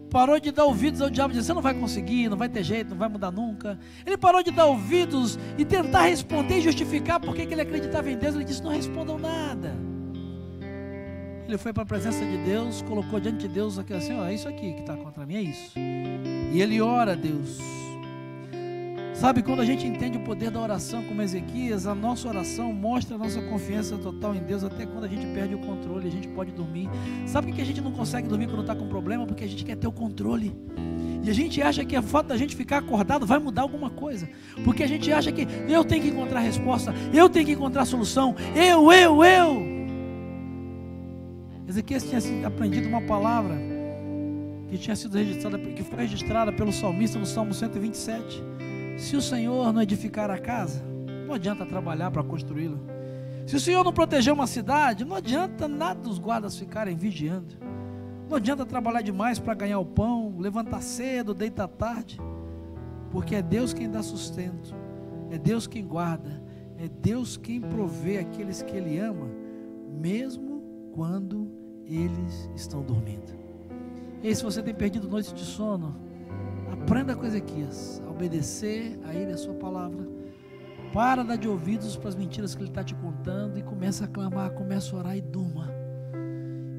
parou 0.09 0.39
de 0.39 0.51
dar 0.51 0.65
ouvidos 0.65 1.01
ao 1.01 1.09
diabo, 1.09 1.33
dizendo: 1.33 1.45
Você 1.45 1.53
não 1.53 1.61
vai 1.61 1.73
conseguir, 1.73 2.29
não 2.29 2.37
vai 2.37 2.49
ter 2.49 2.63
jeito, 2.63 2.91
não 2.91 2.97
vai 2.97 3.09
mudar 3.09 3.31
nunca. 3.31 3.79
Ele 4.05 4.17
parou 4.17 4.43
de 4.43 4.51
dar 4.51 4.65
ouvidos 4.65 5.37
e 5.57 5.65
tentar 5.65 6.03
responder 6.03 6.59
e 6.59 6.61
justificar 6.61 7.19
porque 7.19 7.41
ele 7.41 7.61
acreditava 7.61 8.09
em 8.09 8.17
Deus. 8.17 8.35
Ele 8.35 8.45
disse: 8.45 8.63
Não 8.63 8.71
respondam 8.71 9.17
nada. 9.17 9.75
Ele 11.47 11.57
foi 11.57 11.71
para 11.71 11.83
a 11.83 11.85
presença 11.85 12.25
de 12.25 12.37
Deus, 12.39 12.81
colocou 12.81 13.21
diante 13.21 13.39
de 13.39 13.47
Deus 13.47 13.79
aqui 13.79 13.93
assim: 13.93 14.13
ó, 14.19 14.25
é 14.25 14.33
isso 14.33 14.49
aqui 14.49 14.73
que 14.73 14.81
está 14.81 14.97
contra 14.97 15.25
mim, 15.25 15.35
é 15.35 15.41
isso. 15.41 15.79
E 15.79 16.61
ele 16.61 16.81
ora 16.81 17.13
a 17.13 17.15
Deus. 17.15 17.57
Sabe, 19.19 19.41
quando 19.41 19.61
a 19.61 19.65
gente 19.65 19.87
entende 19.87 20.15
o 20.15 20.19
poder 20.19 20.51
da 20.51 20.59
oração 20.59 21.03
como 21.03 21.23
Ezequias, 21.23 21.87
a 21.87 21.95
nossa 21.95 22.27
oração 22.27 22.71
mostra 22.71 23.15
a 23.15 23.17
nossa 23.17 23.41
confiança 23.41 23.97
total 23.97 24.35
em 24.35 24.43
Deus, 24.43 24.63
até 24.63 24.85
quando 24.85 25.05
a 25.05 25.07
gente 25.07 25.25
perde 25.33 25.55
o 25.55 25.57
controle, 25.57 26.07
a 26.07 26.11
gente 26.11 26.27
pode 26.27 26.51
dormir. 26.51 26.87
Sabe 27.25 27.47
por 27.47 27.55
que 27.55 27.61
a 27.63 27.65
gente 27.65 27.81
não 27.81 27.91
consegue 27.91 28.27
dormir 28.27 28.45
quando 28.45 28.61
está 28.61 28.75
com 28.75 28.87
problema? 28.87 29.25
Porque 29.25 29.43
a 29.43 29.47
gente 29.47 29.65
quer 29.65 29.75
ter 29.75 29.87
o 29.87 29.91
controle. 29.91 30.55
E 31.23 31.31
a 31.31 31.33
gente 31.33 31.59
acha 31.63 31.83
que 31.83 31.95
a 31.95 32.01
falta 32.03 32.29
da 32.29 32.37
gente 32.37 32.55
ficar 32.55 32.77
acordado 32.77 33.25
vai 33.25 33.39
mudar 33.39 33.63
alguma 33.63 33.89
coisa. 33.89 34.29
Porque 34.63 34.83
a 34.83 34.87
gente 34.87 35.11
acha 35.11 35.31
que 35.31 35.47
eu 35.67 35.83
tenho 35.83 36.03
que 36.03 36.09
encontrar 36.09 36.41
resposta, 36.41 36.93
eu 37.11 37.27
tenho 37.27 37.47
que 37.47 37.53
encontrar 37.53 37.85
solução, 37.85 38.35
eu, 38.55 38.91
eu, 38.91 39.23
eu. 39.23 39.63
Ezequias 41.67 42.03
tinha 42.03 42.47
aprendido 42.47 42.87
uma 42.87 43.01
palavra 43.01 43.57
que 44.69 44.77
tinha 44.77 44.95
sido 44.95 45.17
registrada, 45.17 45.57
que 45.57 45.81
foi 45.81 45.97
registrada 45.97 46.53
pelo 46.53 46.71
salmista 46.71 47.17
no 47.17 47.25
Salmo 47.25 47.51
127. 47.51 48.43
Se 48.97 49.15
o 49.15 49.21
Senhor 49.21 49.71
não 49.71 49.81
edificar 49.81 50.31
a 50.31 50.39
casa, 50.39 50.83
não 51.27 51.35
adianta 51.35 51.65
trabalhar 51.65 52.09
para 52.09 52.23
construí-la. 52.23 52.79
Se 53.45 53.55
o 53.55 53.59
Senhor 53.59 53.83
não 53.83 53.93
proteger 53.93 54.33
uma 54.33 54.47
cidade, 54.47 55.05
não 55.05 55.15
adianta 55.15 55.67
nada 55.67 56.01
dos 56.01 56.17
guardas 56.17 56.57
ficarem 56.57 56.97
vigiando. 56.97 57.55
Não 58.27 58.37
adianta 58.37 58.65
trabalhar 58.65 59.01
demais 59.01 59.37
para 59.37 59.53
ganhar 59.53 59.79
o 59.79 59.85
pão, 59.85 60.35
levantar 60.39 60.81
cedo, 60.81 61.33
deitar 61.33 61.67
tarde, 61.67 62.19
porque 63.11 63.35
é 63.35 63.41
Deus 63.41 63.71
quem 63.71 63.89
dá 63.89 64.01
sustento, 64.01 64.75
é 65.29 65.37
Deus 65.37 65.67
quem 65.67 65.85
guarda, 65.85 66.43
é 66.77 66.89
Deus 66.89 67.37
quem 67.37 67.61
provê 67.61 68.17
aqueles 68.17 68.63
que 68.63 68.75
Ele 68.75 68.97
ama, 68.97 69.29
mesmo 70.01 70.89
quando 70.91 71.49
eles 71.85 72.49
estão 72.55 72.81
dormindo. 72.81 73.31
E 74.23 74.35
se 74.35 74.43
você 74.43 74.61
tem 74.61 74.73
perdido 74.73 75.07
noites 75.07 75.31
de 75.31 75.45
sono, 75.45 75.95
aprenda 76.87 77.13
com 77.13 77.25
Ezequias 77.25 78.01
a 78.07 78.09
obedecer 78.09 78.97
a 79.05 79.13
Ele, 79.13 79.33
a 79.33 79.37
Sua 79.37 79.53
palavra. 79.53 80.07
Para 80.93 81.21
dar 81.21 81.35
de 81.35 81.45
ouvidos 81.45 81.97
para 81.97 82.07
as 82.07 82.15
mentiras 82.15 82.55
que 82.55 82.61
Ele 82.61 82.69
está 82.69 82.81
te 82.81 82.95
contando 82.95 83.59
e 83.59 83.61
começa 83.61 84.05
a 84.05 84.07
clamar, 84.07 84.51
começa 84.51 84.95
a 84.95 84.99
orar 84.99 85.17
e 85.17 85.21
durma. 85.21 85.69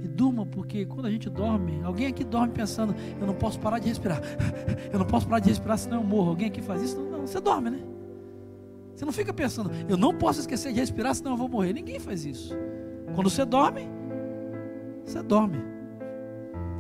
E 0.03 0.09
durma, 0.09 0.47
porque 0.47 0.87
quando 0.87 1.05
a 1.05 1.11
gente 1.11 1.29
dorme, 1.29 1.83
alguém 1.85 2.07
aqui 2.07 2.25
dorme 2.25 2.55
pensando, 2.55 2.95
eu 3.21 3.27
não 3.27 3.35
posso 3.35 3.61
parar 3.61 3.79
de 3.81 3.89
respirar, 3.89 4.23
eu 4.91 4.99
não 4.99 5.05
posso 5.05 5.27
parar 5.29 5.41
de 5.41 5.51
respirar 5.51 5.77
senão 5.77 5.99
eu 5.99 6.05
morro. 6.05 6.31
Alguém 6.31 6.49
aqui 6.49 6.63
faz 6.63 6.81
isso? 6.83 6.99
Não, 6.99 7.27
você 7.27 7.39
dorme, 7.39 7.69
né? 7.69 7.81
Você 8.95 9.05
não 9.05 9.13
fica 9.13 9.33
pensando, 9.33 9.71
eu 9.87 9.99
não 9.99 10.15
posso 10.15 10.41
esquecer 10.41 10.73
de 10.73 10.81
respirar 10.81 11.15
senão 11.15 11.33
eu 11.33 11.37
vou 11.37 11.51
morrer. 11.51 11.75
Ninguém 11.75 12.01
faz 12.01 12.25
isso. 12.25 12.57
Quando 13.15 13.29
você 13.29 13.45
dorme, 13.45 13.87
você 15.05 15.23
dorme. 15.23 15.59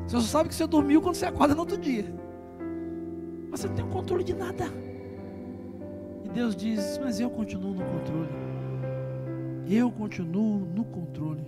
Você 0.06 0.16
só 0.16 0.26
sabe 0.26 0.48
que 0.48 0.54
você 0.54 0.66
dormiu 0.66 1.02
quando 1.02 1.16
você 1.16 1.26
acorda 1.26 1.54
no 1.54 1.60
outro 1.60 1.76
dia. 1.76 2.06
Você 3.50 3.66
não 3.66 3.74
tem 3.74 3.84
o 3.84 3.88
controle 3.88 4.24
de 4.24 4.34
nada. 4.34 4.64
E 6.24 6.28
Deus 6.28 6.54
diz: 6.54 6.98
Mas 7.02 7.20
eu 7.20 7.30
continuo 7.30 7.74
no 7.74 7.84
controle. 7.84 8.30
Eu 9.68 9.90
continuo 9.90 10.66
no 10.74 10.84
controle. 10.84 11.44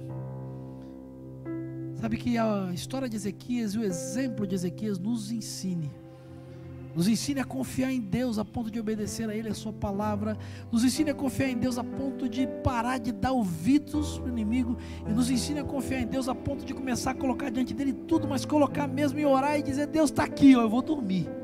Sabe 2.00 2.16
que 2.16 2.38
a 2.38 2.70
história 2.72 3.08
de 3.08 3.16
Ezequias 3.16 3.74
e 3.74 3.78
o 3.78 3.84
exemplo 3.84 4.46
de 4.46 4.54
Ezequias 4.54 4.98
nos 4.98 5.30
ensine 5.30 5.90
Nos 6.94 7.06
ensine 7.08 7.40
a 7.40 7.44
confiar 7.44 7.92
em 7.92 8.00
Deus 8.00 8.38
a 8.38 8.44
ponto 8.44 8.70
de 8.70 8.80
obedecer 8.80 9.28
a 9.28 9.34
Ele, 9.34 9.50
a 9.50 9.54
Sua 9.54 9.72
palavra. 9.72 10.36
Nos 10.72 10.82
ensine 10.82 11.10
a 11.10 11.14
confiar 11.14 11.50
em 11.50 11.58
Deus 11.58 11.76
a 11.76 11.84
ponto 11.84 12.28
de 12.28 12.46
parar 12.64 12.98
de 12.98 13.12
dar 13.12 13.32
ouvidos 13.32 14.18
para 14.18 14.26
o 14.26 14.28
inimigo. 14.30 14.78
E 15.06 15.12
nos 15.12 15.30
ensine 15.30 15.60
a 15.60 15.64
confiar 15.64 16.00
em 16.00 16.06
Deus 16.06 16.26
a 16.28 16.34
ponto 16.34 16.64
de 16.64 16.72
começar 16.72 17.10
a 17.10 17.14
colocar 17.14 17.50
diante 17.50 17.74
dele 17.74 17.92
tudo, 17.92 18.26
mas 18.26 18.46
colocar 18.46 18.88
mesmo 18.88 19.18
e 19.18 19.26
orar 19.26 19.58
e 19.58 19.62
dizer: 19.62 19.86
Deus 19.86 20.10
está 20.10 20.24
aqui, 20.24 20.56
ó, 20.56 20.62
eu 20.62 20.70
vou 20.70 20.82
dormir. 20.82 21.39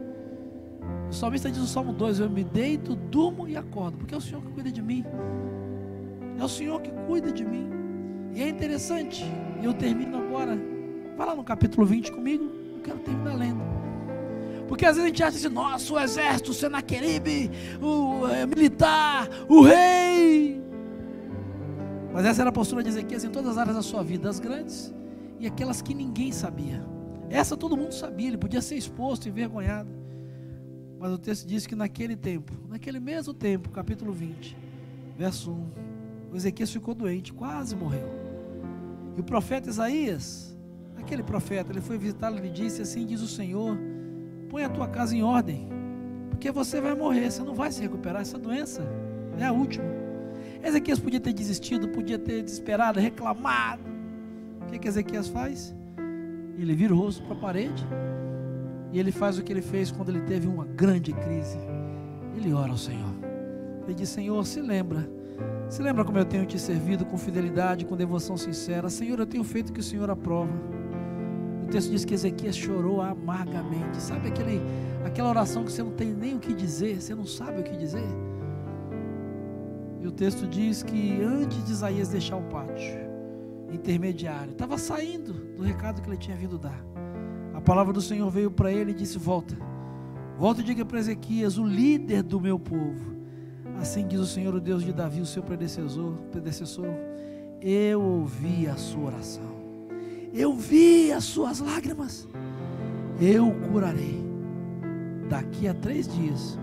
O 1.11 1.13
salmista 1.13 1.51
diz 1.51 1.61
no 1.61 1.67
Salmo 1.67 1.93
2: 1.93 2.21
Eu 2.21 2.31
me 2.31 2.45
deito, 2.45 2.95
durmo 2.95 3.49
e 3.49 3.57
acordo, 3.57 3.97
porque 3.99 4.15
é 4.15 4.19
o 4.19 4.21
Senhor 4.21 4.43
que 4.43 4.49
cuida 4.49 4.71
de 4.71 4.83
mim. 4.83 5.05
É 6.39 6.45
o 6.45 6.49
Senhor 6.49 6.81
que 6.81 6.91
cuida 7.07 7.33
de 7.33 7.45
mim. 7.45 7.69
E 8.35 8.43
é 8.43 8.49
interessante, 8.49 9.25
eu 9.63 9.73
termino 9.73 10.19
agora. 10.19 10.59
Vai 11.17 11.27
lá 11.27 11.35
no 11.35 11.43
capítulo 11.43 11.87
20 11.87 12.13
comigo, 12.13 12.45
eu 12.75 12.81
quero 12.83 12.99
terminar 12.99 13.35
lendo. 13.35 13.63
Porque 14.69 14.85
às 14.85 14.97
vezes 14.97 15.05
a 15.05 15.09
gente 15.09 15.23
acha 15.23 15.37
assim, 15.39 15.49
nossa, 15.49 15.93
o 15.95 15.99
exército, 15.99 16.51
o 16.51 16.55
Senaqueribe, 16.55 17.51
o 17.81 18.27
é, 18.29 18.45
militar, 18.45 19.29
o 19.49 19.63
rei. 19.63 20.61
Mas 22.13 22.27
essa 22.27 22.43
era 22.43 22.51
a 22.51 22.53
postura 22.53 22.83
de 22.83 22.89
Ezequias 22.89 23.25
em 23.25 23.31
todas 23.31 23.53
as 23.53 23.59
áreas 23.59 23.77
da 23.77 23.83
sua 23.83 24.03
vida, 24.03 24.29
as 24.29 24.41
grandes 24.41 24.93
e 25.39 25.47
aquelas 25.47 25.81
que 25.81 25.95
ninguém 25.95 26.33
sabia. 26.33 26.85
Essa 27.31 27.57
todo 27.57 27.77
mundo 27.77 27.93
sabia, 27.93 28.29
ele 28.29 28.39
podia 28.39 28.61
ser 28.61 28.77
exposto, 28.77 29.29
envergonhado. 29.29 29.89
Mas 30.99 31.13
o 31.13 31.19
texto 31.19 31.47
diz 31.47 31.67
que 31.67 31.75
naquele 31.75 32.17
tempo, 32.17 32.53
naquele 32.69 32.99
mesmo 32.99 33.35
tempo, 33.35 33.69
capítulo 33.71 34.13
20, 34.13 34.57
verso 35.17 35.51
1, 35.51 36.33
o 36.33 36.37
Ezequias 36.37 36.71
ficou 36.71 36.95
doente, 36.95 37.33
quase 37.33 37.77
morreu. 37.77 38.09
E 39.17 39.21
o 39.21 39.25
profeta 39.25 39.69
Isaías, 39.69 40.57
aquele 40.97 41.23
profeta, 41.23 41.71
ele 41.73 41.81
foi 41.81 41.99
visitá-lo 41.99 42.45
e 42.45 42.51
disse 42.51 42.83
assim: 42.83 43.05
diz 43.07 43.21
o 43.21 43.29
Senhor 43.29 43.77
põe 44.49 44.65
a 44.65 44.69
tua 44.69 44.89
casa 44.89 45.15
em 45.15 45.23
ordem, 45.23 45.69
porque 46.31 46.51
você 46.51 46.81
vai 46.81 46.95
morrer, 46.95 47.31
você 47.31 47.43
não 47.43 47.55
vai 47.55 47.71
se 47.71 47.83
recuperar. 47.83 48.23
Essa 48.23 48.39
doença 48.39 48.83
é 49.39 49.45
a 49.45 49.53
última. 49.53 49.85
Ezequias 50.63 50.99
podia 50.99 51.21
ter 51.21 51.33
desistido, 51.33 51.89
podia 51.89 52.19
ter 52.19 52.43
desesperado, 52.43 52.99
reclamado. 52.99 53.83
O 54.63 54.67
que, 54.67 54.79
que 54.79 54.89
Ezequias 54.89 55.29
faz? 55.29 55.75
Ele 56.59 56.75
vira 56.75 56.95
o 56.95 56.99
rosto 56.99 57.23
para 57.25 57.37
a 57.37 57.39
parede 57.39 57.87
e 58.93 58.99
ele 58.99 59.13
faz 59.13 59.39
o 59.39 59.43
que 59.43 59.53
ele 59.53 59.63
fez 59.63 59.91
quando 59.91 60.11
ele 60.11 60.21
teve 60.23 60.47
uma 60.47 60.65
grande 60.65 61.13
crise. 61.13 61.59
Ele 62.37 62.53
ora 62.53 62.71
ao 62.71 62.79
Senhor. 62.79 63.15
Ele 63.85 63.95
diz: 63.95 64.09
Senhor, 64.09 64.45
se 64.47 64.61
lembra. 64.61 65.09
Se 65.69 65.83
lembra 65.83 66.05
como 66.05 66.19
eu 66.19 66.25
tenho 66.25 66.47
te 66.47 66.59
servido 66.59 67.05
com 67.05 67.19
fidelidade, 67.19 67.85
com 67.85 67.97
devoção 67.97 68.37
sincera. 68.37 68.89
Senhor, 68.89 69.19
eu 69.19 69.27
tenho 69.27 69.45
feito 69.45 69.71
o 69.71 69.73
que 69.73 69.81
o 69.81 69.83
Senhor 69.83 70.09
aprova. 70.11 70.53
O 71.65 71.67
texto 71.67 71.91
diz 71.91 72.05
que 72.05 72.15
Ezequias 72.15 72.57
chorou 72.57 73.03
amargamente. 73.03 74.01
Sabe 74.01 74.29
aquele, 74.29 74.63
aquela 75.05 75.29
oração 75.29 75.65
que 75.65 75.73
você 75.73 75.83
não 75.83 75.91
tem 75.91 76.15
nem 76.15 76.37
o 76.37 76.39
que 76.39 76.55
dizer, 76.55 77.03
você 77.03 77.15
não 77.15 77.27
sabe 77.27 77.61
o 77.61 77.65
que 77.65 77.77
dizer? 77.77 78.07
E 80.01 80.07
o 80.07 80.13
texto 80.13 80.47
diz 80.47 80.85
que 80.85 81.21
antes 81.21 81.65
de 81.65 81.73
Isaías 81.73 82.09
deixar 82.09 82.37
o 82.37 82.43
pátio 82.43 83.07
intermediário, 83.73 84.53
estava 84.53 84.79
saindo 84.79 85.33
do 85.33 85.65
recado 85.65 86.01
que 86.01 86.09
ele 86.09 86.17
tinha 86.17 86.37
vindo 86.37 86.57
dar. 86.57 86.81
A 87.57 87.61
palavra 87.61 87.93
do 87.93 88.01
Senhor 88.01 88.31
veio 88.31 88.51
para 88.51 88.71
ele 88.71 88.93
e 88.93 88.95
disse: 88.95 89.19
Volta, 89.19 89.57
volta 90.39 90.61
e 90.61 90.65
diga 90.65 90.85
para 90.85 91.01
Ezequias, 91.01 91.59
o 91.59 91.67
líder 91.67 92.23
do 92.23 92.41
meu 92.41 92.59
povo. 92.59 93.17
Assim 93.81 94.07
diz 94.07 94.21
o 94.21 94.27
Senhor, 94.27 94.55
o 94.55 94.61
Deus 94.61 94.85
de 94.85 94.93
Davi, 94.93 95.21
o 95.21 95.27
seu 95.27 95.43
predecessor, 95.43 96.13
predecessor. 96.31 96.95
Eu 97.61 98.01
ouvi 98.01 98.69
a 98.69 98.77
sua 98.77 99.07
oração 99.07 99.57
eu 100.37 100.53
vi 100.53 101.11
as 101.13 101.25
suas 101.25 101.61
lágrimas, 101.61 102.29
eu 103.21 103.51
curarei. 103.71 104.25
Daqui 105.31 105.67
a 105.67 105.75
três 105.75 106.07
dias, 106.07 106.59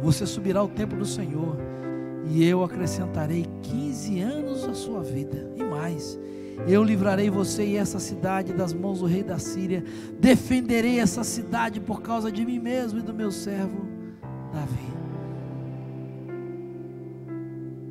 você 0.00 0.24
subirá 0.24 0.60
ao 0.60 0.68
templo 0.68 0.96
do 0.96 1.04
Senhor, 1.04 1.56
e 2.30 2.44
eu 2.44 2.62
acrescentarei 2.62 3.44
15 3.62 4.20
anos 4.20 4.64
à 4.64 4.74
sua 4.74 5.02
vida, 5.02 5.52
e 5.56 5.64
mais. 5.64 6.18
Eu 6.66 6.82
livrarei 6.82 7.30
você 7.30 7.64
e 7.64 7.76
essa 7.76 7.98
cidade 7.98 8.52
das 8.52 8.72
mãos 8.72 9.00
do 9.00 9.06
rei 9.06 9.22
da 9.22 9.38
Síria. 9.38 9.84
Defenderei 10.18 11.00
essa 11.00 11.22
cidade 11.24 11.80
por 11.80 12.02
causa 12.02 12.30
de 12.30 12.44
mim 12.44 12.58
mesmo 12.58 12.98
e 12.98 13.02
do 13.02 13.12
meu 13.14 13.30
servo 13.30 13.86
Davi. 14.52 14.96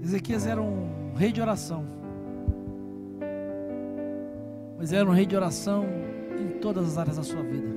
Ezequias 0.04 0.46
era 0.46 0.62
um 0.62 1.14
rei 1.16 1.32
de 1.32 1.42
oração 1.42 1.96
mas 4.86 4.94
era 4.94 5.10
um 5.10 5.14
rei 5.14 5.26
de 5.26 5.36
oração 5.36 5.84
em 6.40 6.60
todas 6.60 6.88
as 6.90 6.98
áreas 6.98 7.18
da 7.18 7.24
sua 7.24 7.42
vida. 7.42 7.74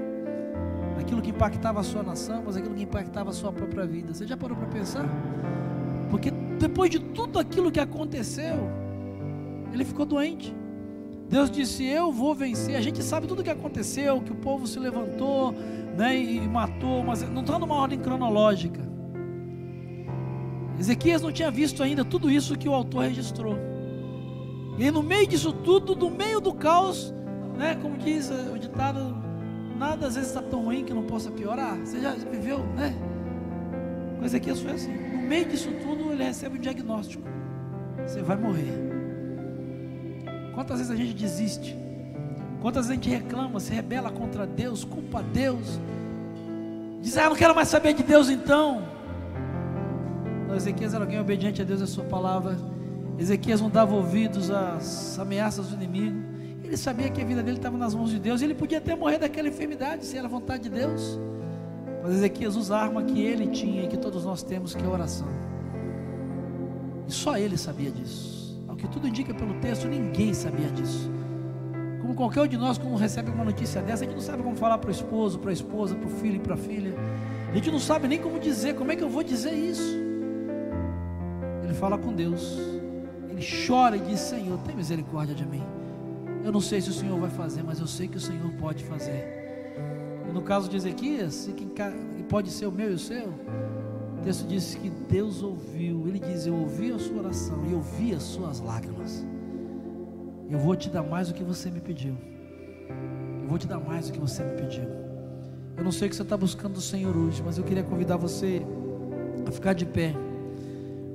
Aquilo 1.00 1.22
que 1.22 1.30
impactava 1.30 1.80
a 1.80 1.82
sua 1.82 2.02
nação, 2.02 2.42
mas 2.44 2.54
aquilo 2.54 2.74
que 2.74 2.82
impactava 2.82 3.30
a 3.30 3.32
sua 3.32 3.50
própria 3.50 3.86
vida. 3.86 4.12
Você 4.12 4.26
já 4.26 4.36
parou 4.36 4.54
para 4.54 4.66
pensar? 4.66 5.08
Porque 6.10 6.30
depois 6.30 6.90
de 6.90 6.98
tudo 6.98 7.38
aquilo 7.38 7.70
que 7.70 7.80
aconteceu, 7.80 8.56
ele 9.72 9.86
ficou 9.86 10.04
doente. 10.04 10.54
Deus 11.28 11.50
disse: 11.50 11.84
Eu 11.84 12.10
vou 12.10 12.34
vencer. 12.34 12.76
A 12.76 12.80
gente 12.80 13.02
sabe 13.02 13.26
tudo 13.26 13.40
o 13.40 13.44
que 13.44 13.50
aconteceu, 13.50 14.20
que 14.20 14.32
o 14.32 14.36
povo 14.36 14.66
se 14.66 14.78
levantou 14.78 15.52
né, 15.96 16.16
e 16.16 16.40
matou, 16.48 17.02
mas 17.02 17.22
não 17.28 17.42
está 17.42 17.58
numa 17.58 17.74
ordem 17.74 17.98
cronológica. 17.98 18.88
Ezequias 20.78 21.20
não 21.20 21.32
tinha 21.32 21.50
visto 21.50 21.82
ainda 21.82 22.04
tudo 22.04 22.30
isso 22.30 22.56
que 22.56 22.68
o 22.68 22.72
autor 22.72 23.04
registrou. 23.04 23.58
E 24.78 24.90
no 24.92 25.02
meio 25.02 25.26
disso 25.26 25.52
tudo, 25.52 25.96
no 25.96 26.08
meio 26.08 26.40
do 26.40 26.54
caos, 26.54 27.12
né, 27.56 27.76
como 27.82 27.98
diz 27.98 28.30
o 28.30 28.56
ditado, 28.56 29.16
nada 29.76 30.06
às 30.06 30.14
vezes 30.14 30.30
está 30.30 30.40
tão 30.40 30.62
ruim 30.62 30.84
que 30.84 30.94
não 30.94 31.02
possa 31.02 31.32
piorar. 31.32 31.76
Você 31.78 32.00
já 32.00 32.12
viveu, 32.12 32.60
né? 32.76 32.96
Mas 34.20 34.34
aqui 34.34 34.54
foi 34.54 34.72
assim. 34.72 34.92
No 34.92 35.18
meio 35.18 35.46
disso 35.46 35.68
tudo, 35.82 36.12
ele 36.12 36.22
recebe 36.22 36.58
um 36.58 36.60
diagnóstico. 36.60 37.24
Você 38.06 38.22
vai 38.22 38.36
morrer. 38.36 38.87
Quantas 40.58 40.78
vezes 40.78 40.90
a 40.92 40.96
gente 40.96 41.14
desiste? 41.14 41.78
Quantas 42.60 42.88
vezes 42.88 42.90
a 42.90 42.94
gente 42.94 43.08
reclama, 43.08 43.60
se 43.60 43.72
rebela 43.72 44.10
contra 44.10 44.44
Deus, 44.44 44.82
culpa 44.82 45.22
Deus? 45.22 45.78
Diz, 47.00 47.16
ah, 47.16 47.26
eu 47.26 47.30
não 47.30 47.36
quero 47.36 47.54
mais 47.54 47.68
saber 47.68 47.94
de 47.94 48.02
Deus 48.02 48.28
então. 48.28 48.82
Não, 50.48 50.56
Ezequias 50.56 50.94
era 50.94 51.04
alguém 51.04 51.20
obediente 51.20 51.62
a 51.62 51.64
Deus 51.64 51.80
e 51.80 51.84
a 51.84 51.86
sua 51.86 52.02
palavra 52.02 52.58
Ezequias 53.20 53.60
não 53.60 53.70
dava 53.70 53.94
ouvidos 53.94 54.50
às 54.50 55.16
ameaças 55.20 55.68
do 55.68 55.76
inimigo. 55.76 56.18
Ele 56.64 56.76
sabia 56.76 57.08
que 57.08 57.22
a 57.22 57.24
vida 57.24 57.40
dele 57.40 57.58
estava 57.58 57.78
nas 57.78 57.94
mãos 57.94 58.10
de 58.10 58.18
Deus. 58.18 58.42
Ele 58.42 58.52
podia 58.52 58.78
até 58.78 58.96
morrer 58.96 59.18
daquela 59.18 59.46
enfermidade, 59.46 60.04
se 60.04 60.18
era 60.18 60.26
vontade 60.26 60.64
de 60.64 60.70
Deus. 60.70 61.20
Mas 62.02 62.14
Ezequias 62.14 62.56
usa 62.56 62.76
a 62.76 62.82
arma 62.82 63.04
que 63.04 63.22
ele 63.22 63.46
tinha 63.46 63.84
e 63.84 63.86
que 63.86 63.96
todos 63.96 64.24
nós 64.24 64.42
temos, 64.42 64.74
que 64.74 64.82
é 64.82 64.86
a 64.86 64.90
oração. 64.90 65.28
E 67.06 67.12
só 67.12 67.38
ele 67.38 67.56
sabia 67.56 67.92
disso. 67.92 68.37
Que 68.78 68.88
tudo 68.88 69.06
indica 69.06 69.34
pelo 69.34 69.54
texto, 69.60 69.86
ninguém 69.86 70.32
sabia 70.32 70.68
disso. 70.68 71.10
Como 72.00 72.14
qualquer 72.14 72.42
um 72.42 72.46
de 72.46 72.56
nós, 72.56 72.78
quando 72.78 72.96
recebe 72.96 73.30
uma 73.30 73.44
notícia 73.44 73.82
dessa, 73.82 74.04
a 74.04 74.06
gente 74.06 74.14
não 74.14 74.22
sabe 74.22 74.42
como 74.42 74.56
falar 74.56 74.78
para 74.78 74.88
o 74.88 74.90
esposo, 74.90 75.38
para 75.38 75.50
a 75.50 75.52
esposa, 75.52 75.94
para 75.94 76.06
o 76.06 76.10
filho 76.10 76.36
e 76.36 76.40
para 76.40 76.54
a 76.54 76.56
filha. 76.56 76.94
A 77.50 77.54
gente 77.54 77.70
não 77.70 77.78
sabe 77.78 78.08
nem 78.08 78.18
como 78.18 78.38
dizer, 78.38 78.74
como 78.74 78.90
é 78.90 78.96
que 78.96 79.04
eu 79.04 79.10
vou 79.10 79.22
dizer 79.22 79.52
isso. 79.52 79.98
Ele 81.62 81.74
fala 81.74 81.98
com 81.98 82.14
Deus 82.14 82.78
ele 83.38 83.66
chora 83.66 83.96
e 83.96 84.00
diz: 84.00 84.18
Senhor, 84.18 84.58
tem 84.60 84.74
misericórdia 84.74 85.34
de 85.34 85.46
mim. 85.46 85.62
Eu 86.44 86.50
não 86.50 86.60
sei 86.60 86.80
se 86.80 86.90
o 86.90 86.92
Senhor 86.92 87.18
vai 87.18 87.30
fazer, 87.30 87.62
mas 87.62 87.78
eu 87.78 87.86
sei 87.86 88.08
que 88.08 88.16
o 88.16 88.20
Senhor 88.20 88.50
pode 88.54 88.84
fazer. 88.84 89.24
E 90.28 90.32
no 90.32 90.42
caso 90.42 90.68
de 90.68 90.76
Ezequias, 90.76 91.48
que 91.56 92.22
pode 92.24 92.50
ser 92.50 92.66
o 92.66 92.72
meu 92.72 92.90
e 92.90 92.94
o 92.94 92.98
seu, 92.98 93.32
texto 94.28 94.46
diz 94.46 94.74
que 94.74 94.90
Deus 94.90 95.42
ouviu. 95.42 96.06
Ele 96.06 96.18
diz: 96.18 96.44
Eu 96.44 96.54
ouvi 96.54 96.92
a 96.92 96.98
sua 96.98 97.16
oração 97.20 97.64
e 97.66 97.72
eu 97.72 97.80
vi 97.80 98.14
as 98.14 98.22
suas 98.22 98.60
lágrimas. 98.60 99.24
Eu 100.50 100.58
vou 100.58 100.76
te 100.76 100.90
dar 100.90 101.02
mais 101.02 101.28
do 101.28 101.34
que 101.34 101.42
você 101.42 101.70
me 101.70 101.80
pediu. 101.80 102.14
Eu 103.40 103.48
vou 103.48 103.56
te 103.56 103.66
dar 103.66 103.80
mais 103.80 104.08
do 104.08 104.12
que 104.12 104.18
você 104.18 104.44
me 104.44 104.52
pediu. 104.52 104.84
Eu 105.78 105.82
não 105.82 105.90
sei 105.90 106.08
o 106.08 106.10
que 106.10 106.16
você 106.16 106.22
está 106.22 106.36
buscando 106.36 106.74
do 106.74 106.80
Senhor 106.80 107.16
hoje, 107.16 107.42
mas 107.42 107.56
eu 107.56 107.64
queria 107.64 107.82
convidar 107.82 108.18
você 108.18 108.60
a 109.46 109.50
ficar 109.50 109.72
de 109.72 109.86
pé. 109.86 110.14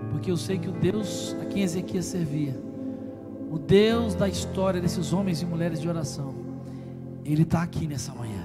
Porque 0.09 0.32
eu 0.32 0.38
sei 0.38 0.57
que 0.57 0.70
o 0.70 0.72
Deus 0.72 1.36
a 1.39 1.45
quem 1.45 1.61
Ezequias 1.61 2.05
servia, 2.05 2.59
o 3.51 3.59
Deus 3.59 4.16
da 4.16 4.28
história 4.28 4.82
desses 4.82 5.14
homens 5.14 5.39
e 5.39 5.45
mulheres 5.45 5.80
de 5.80 5.88
oração, 5.88 6.34
Ele 7.24 7.43
está 7.43 7.61
aqui 7.61 7.86
nessa 7.86 8.11
manhã. 8.11 8.43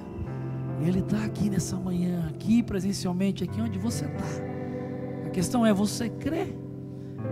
Ele 0.82 0.98
está 0.98 1.24
aqui 1.24 1.48
nessa 1.48 1.76
manhã, 1.76 2.28
aqui 2.28 2.62
presencialmente, 2.62 3.42
aqui 3.42 3.60
onde 3.62 3.78
você 3.78 4.04
está. 4.04 4.47
A 5.28 5.30
questão 5.30 5.64
é: 5.64 5.72
você 5.74 6.08
crê? 6.08 6.46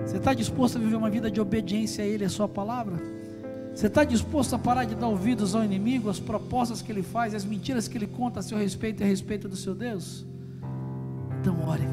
Você 0.05 0.19
está 0.19 0.35
disposto 0.35 0.77
a 0.77 0.79
viver 0.79 0.97
uma 0.97 1.09
vida 1.09 1.31
de 1.31 1.41
obediência 1.41 2.05
a 2.05 2.07
Ele, 2.07 2.25
a 2.25 2.29
Sua 2.29 2.47
palavra? 2.47 2.97
Você 3.75 3.87
está 3.87 4.05
disposto 4.05 4.55
a 4.55 4.59
parar 4.59 4.85
de 4.85 4.95
dar 4.95 5.09
ouvidos 5.09 5.55
ao 5.55 5.65
inimigo, 5.65 6.09
às 6.09 6.21
propostas 6.21 6.81
que 6.81 6.91
ele 6.91 7.03
faz, 7.03 7.35
às 7.35 7.45
mentiras 7.45 7.87
que 7.87 7.99
ele 7.99 8.07
conta 8.07 8.41
a 8.41 8.43
seu 8.43 8.57
respeito 8.57 9.03
e 9.03 9.05
a 9.05 9.07
respeito 9.07 9.51
do 9.51 9.57
seu 9.57 9.75
Deus? 9.75 10.25
Então 11.41 11.59
ore, 11.69 11.87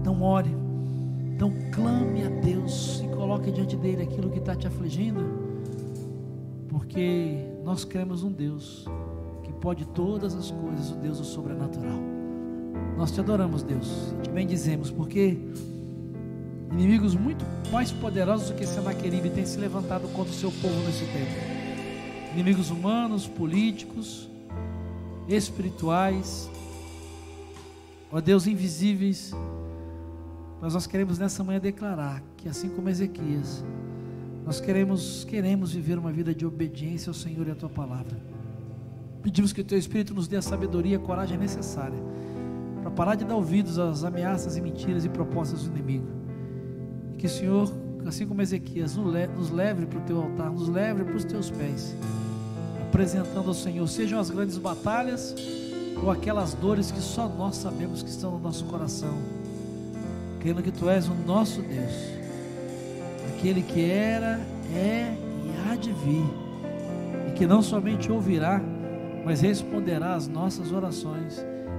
então 0.00 0.22
ore. 0.22 0.56
Então 1.34 1.52
clame 1.72 2.24
a 2.24 2.30
Deus 2.30 3.02
e 3.04 3.08
coloque 3.08 3.50
diante 3.50 3.76
dele 3.76 4.02
aquilo 4.02 4.30
que 4.30 4.38
está 4.38 4.56
te 4.56 4.66
afligindo, 4.66 5.20
porque 6.68 7.50
nós 7.62 7.84
cremos 7.84 8.22
um 8.22 8.32
Deus 8.32 8.86
que 9.42 9.52
pode 9.52 9.84
todas 9.88 10.34
as 10.34 10.50
coisas, 10.50 10.90
o 10.90 10.94
Deus 10.94 11.18
do 11.18 11.24
sobrenatural. 11.24 12.13
Nós 12.96 13.10
te 13.10 13.20
adoramos, 13.20 13.62
Deus. 13.62 14.14
Te 14.22 14.30
bendizemos, 14.30 14.90
porque 14.90 15.36
inimigos 16.70 17.14
muito 17.14 17.44
mais 17.72 17.90
poderosos 17.90 18.50
do 18.50 18.54
que 18.54 18.66
Senaqueribe 18.66 19.30
têm 19.30 19.44
se 19.44 19.58
levantado 19.58 20.08
contra 20.08 20.32
o 20.32 20.36
seu 20.36 20.52
povo 20.52 20.74
nesse 20.86 21.04
tempo. 21.06 22.32
Inimigos 22.32 22.70
humanos, 22.70 23.26
políticos, 23.26 24.28
espirituais, 25.28 26.48
ó 28.12 28.20
Deus, 28.20 28.46
invisíveis. 28.46 29.32
Mas 30.60 30.74
nós 30.74 30.86
queremos 30.86 31.18
nessa 31.18 31.42
manhã 31.42 31.60
declarar 31.60 32.22
que 32.36 32.48
assim 32.48 32.68
como 32.68 32.88
Ezequias, 32.88 33.64
nós 34.46 34.60
queremos, 34.60 35.24
queremos 35.24 35.72
viver 35.72 35.98
uma 35.98 36.12
vida 36.12 36.34
de 36.34 36.46
obediência 36.46 37.10
ao 37.10 37.14
Senhor 37.14 37.46
e 37.48 37.50
à 37.50 37.54
tua 37.54 37.68
palavra. 37.68 38.16
Pedimos 39.22 39.52
que 39.52 39.62
o 39.62 39.64
teu 39.64 39.78
Espírito 39.78 40.14
nos 40.14 40.28
dê 40.28 40.36
a 40.36 40.42
sabedoria 40.42 40.92
e 40.92 40.96
a 40.96 40.98
coragem 40.98 41.38
necessária 41.38 41.98
para 42.84 42.90
parar 42.90 43.14
de 43.14 43.24
dar 43.24 43.34
ouvidos 43.34 43.78
às 43.78 44.04
ameaças 44.04 44.58
e 44.58 44.60
mentiras 44.60 45.06
e 45.06 45.08
propostas 45.08 45.62
do 45.62 45.74
inimigo. 45.74 46.06
E 47.14 47.16
que 47.16 47.26
o 47.26 47.30
Senhor, 47.30 47.72
assim 48.06 48.26
como 48.26 48.42
Ezequias, 48.42 48.94
nos 48.94 49.50
leve 49.50 49.86
para 49.86 49.98
o 49.98 50.02
teu 50.02 50.20
altar, 50.20 50.50
nos 50.50 50.68
leve 50.68 51.02
para 51.02 51.16
os 51.16 51.24
teus 51.24 51.50
pés, 51.50 51.96
apresentando 52.82 53.48
ao 53.48 53.54
Senhor, 53.54 53.88
sejam 53.88 54.20
as 54.20 54.28
grandes 54.28 54.58
batalhas 54.58 55.34
ou 56.02 56.10
aquelas 56.10 56.52
dores 56.52 56.90
que 56.90 57.00
só 57.00 57.26
nós 57.26 57.56
sabemos 57.56 58.02
que 58.02 58.10
estão 58.10 58.32
no 58.32 58.38
nosso 58.38 58.66
coração, 58.66 59.14
crendo 60.40 60.62
que 60.62 60.70
Tu 60.70 60.86
és 60.86 61.08
o 61.08 61.14
nosso 61.14 61.62
Deus, 61.62 61.94
aquele 63.34 63.62
que 63.62 63.82
era, 63.82 64.38
é 64.74 65.16
e 65.42 65.70
há 65.70 65.74
de 65.74 65.90
vir, 65.90 66.26
e 67.30 67.32
que 67.32 67.46
não 67.46 67.62
somente 67.62 68.12
ouvirá, 68.12 68.60
mas 69.24 69.40
responderá 69.40 70.14
às 70.14 70.28
nossas 70.28 70.70
orações, 70.70 71.42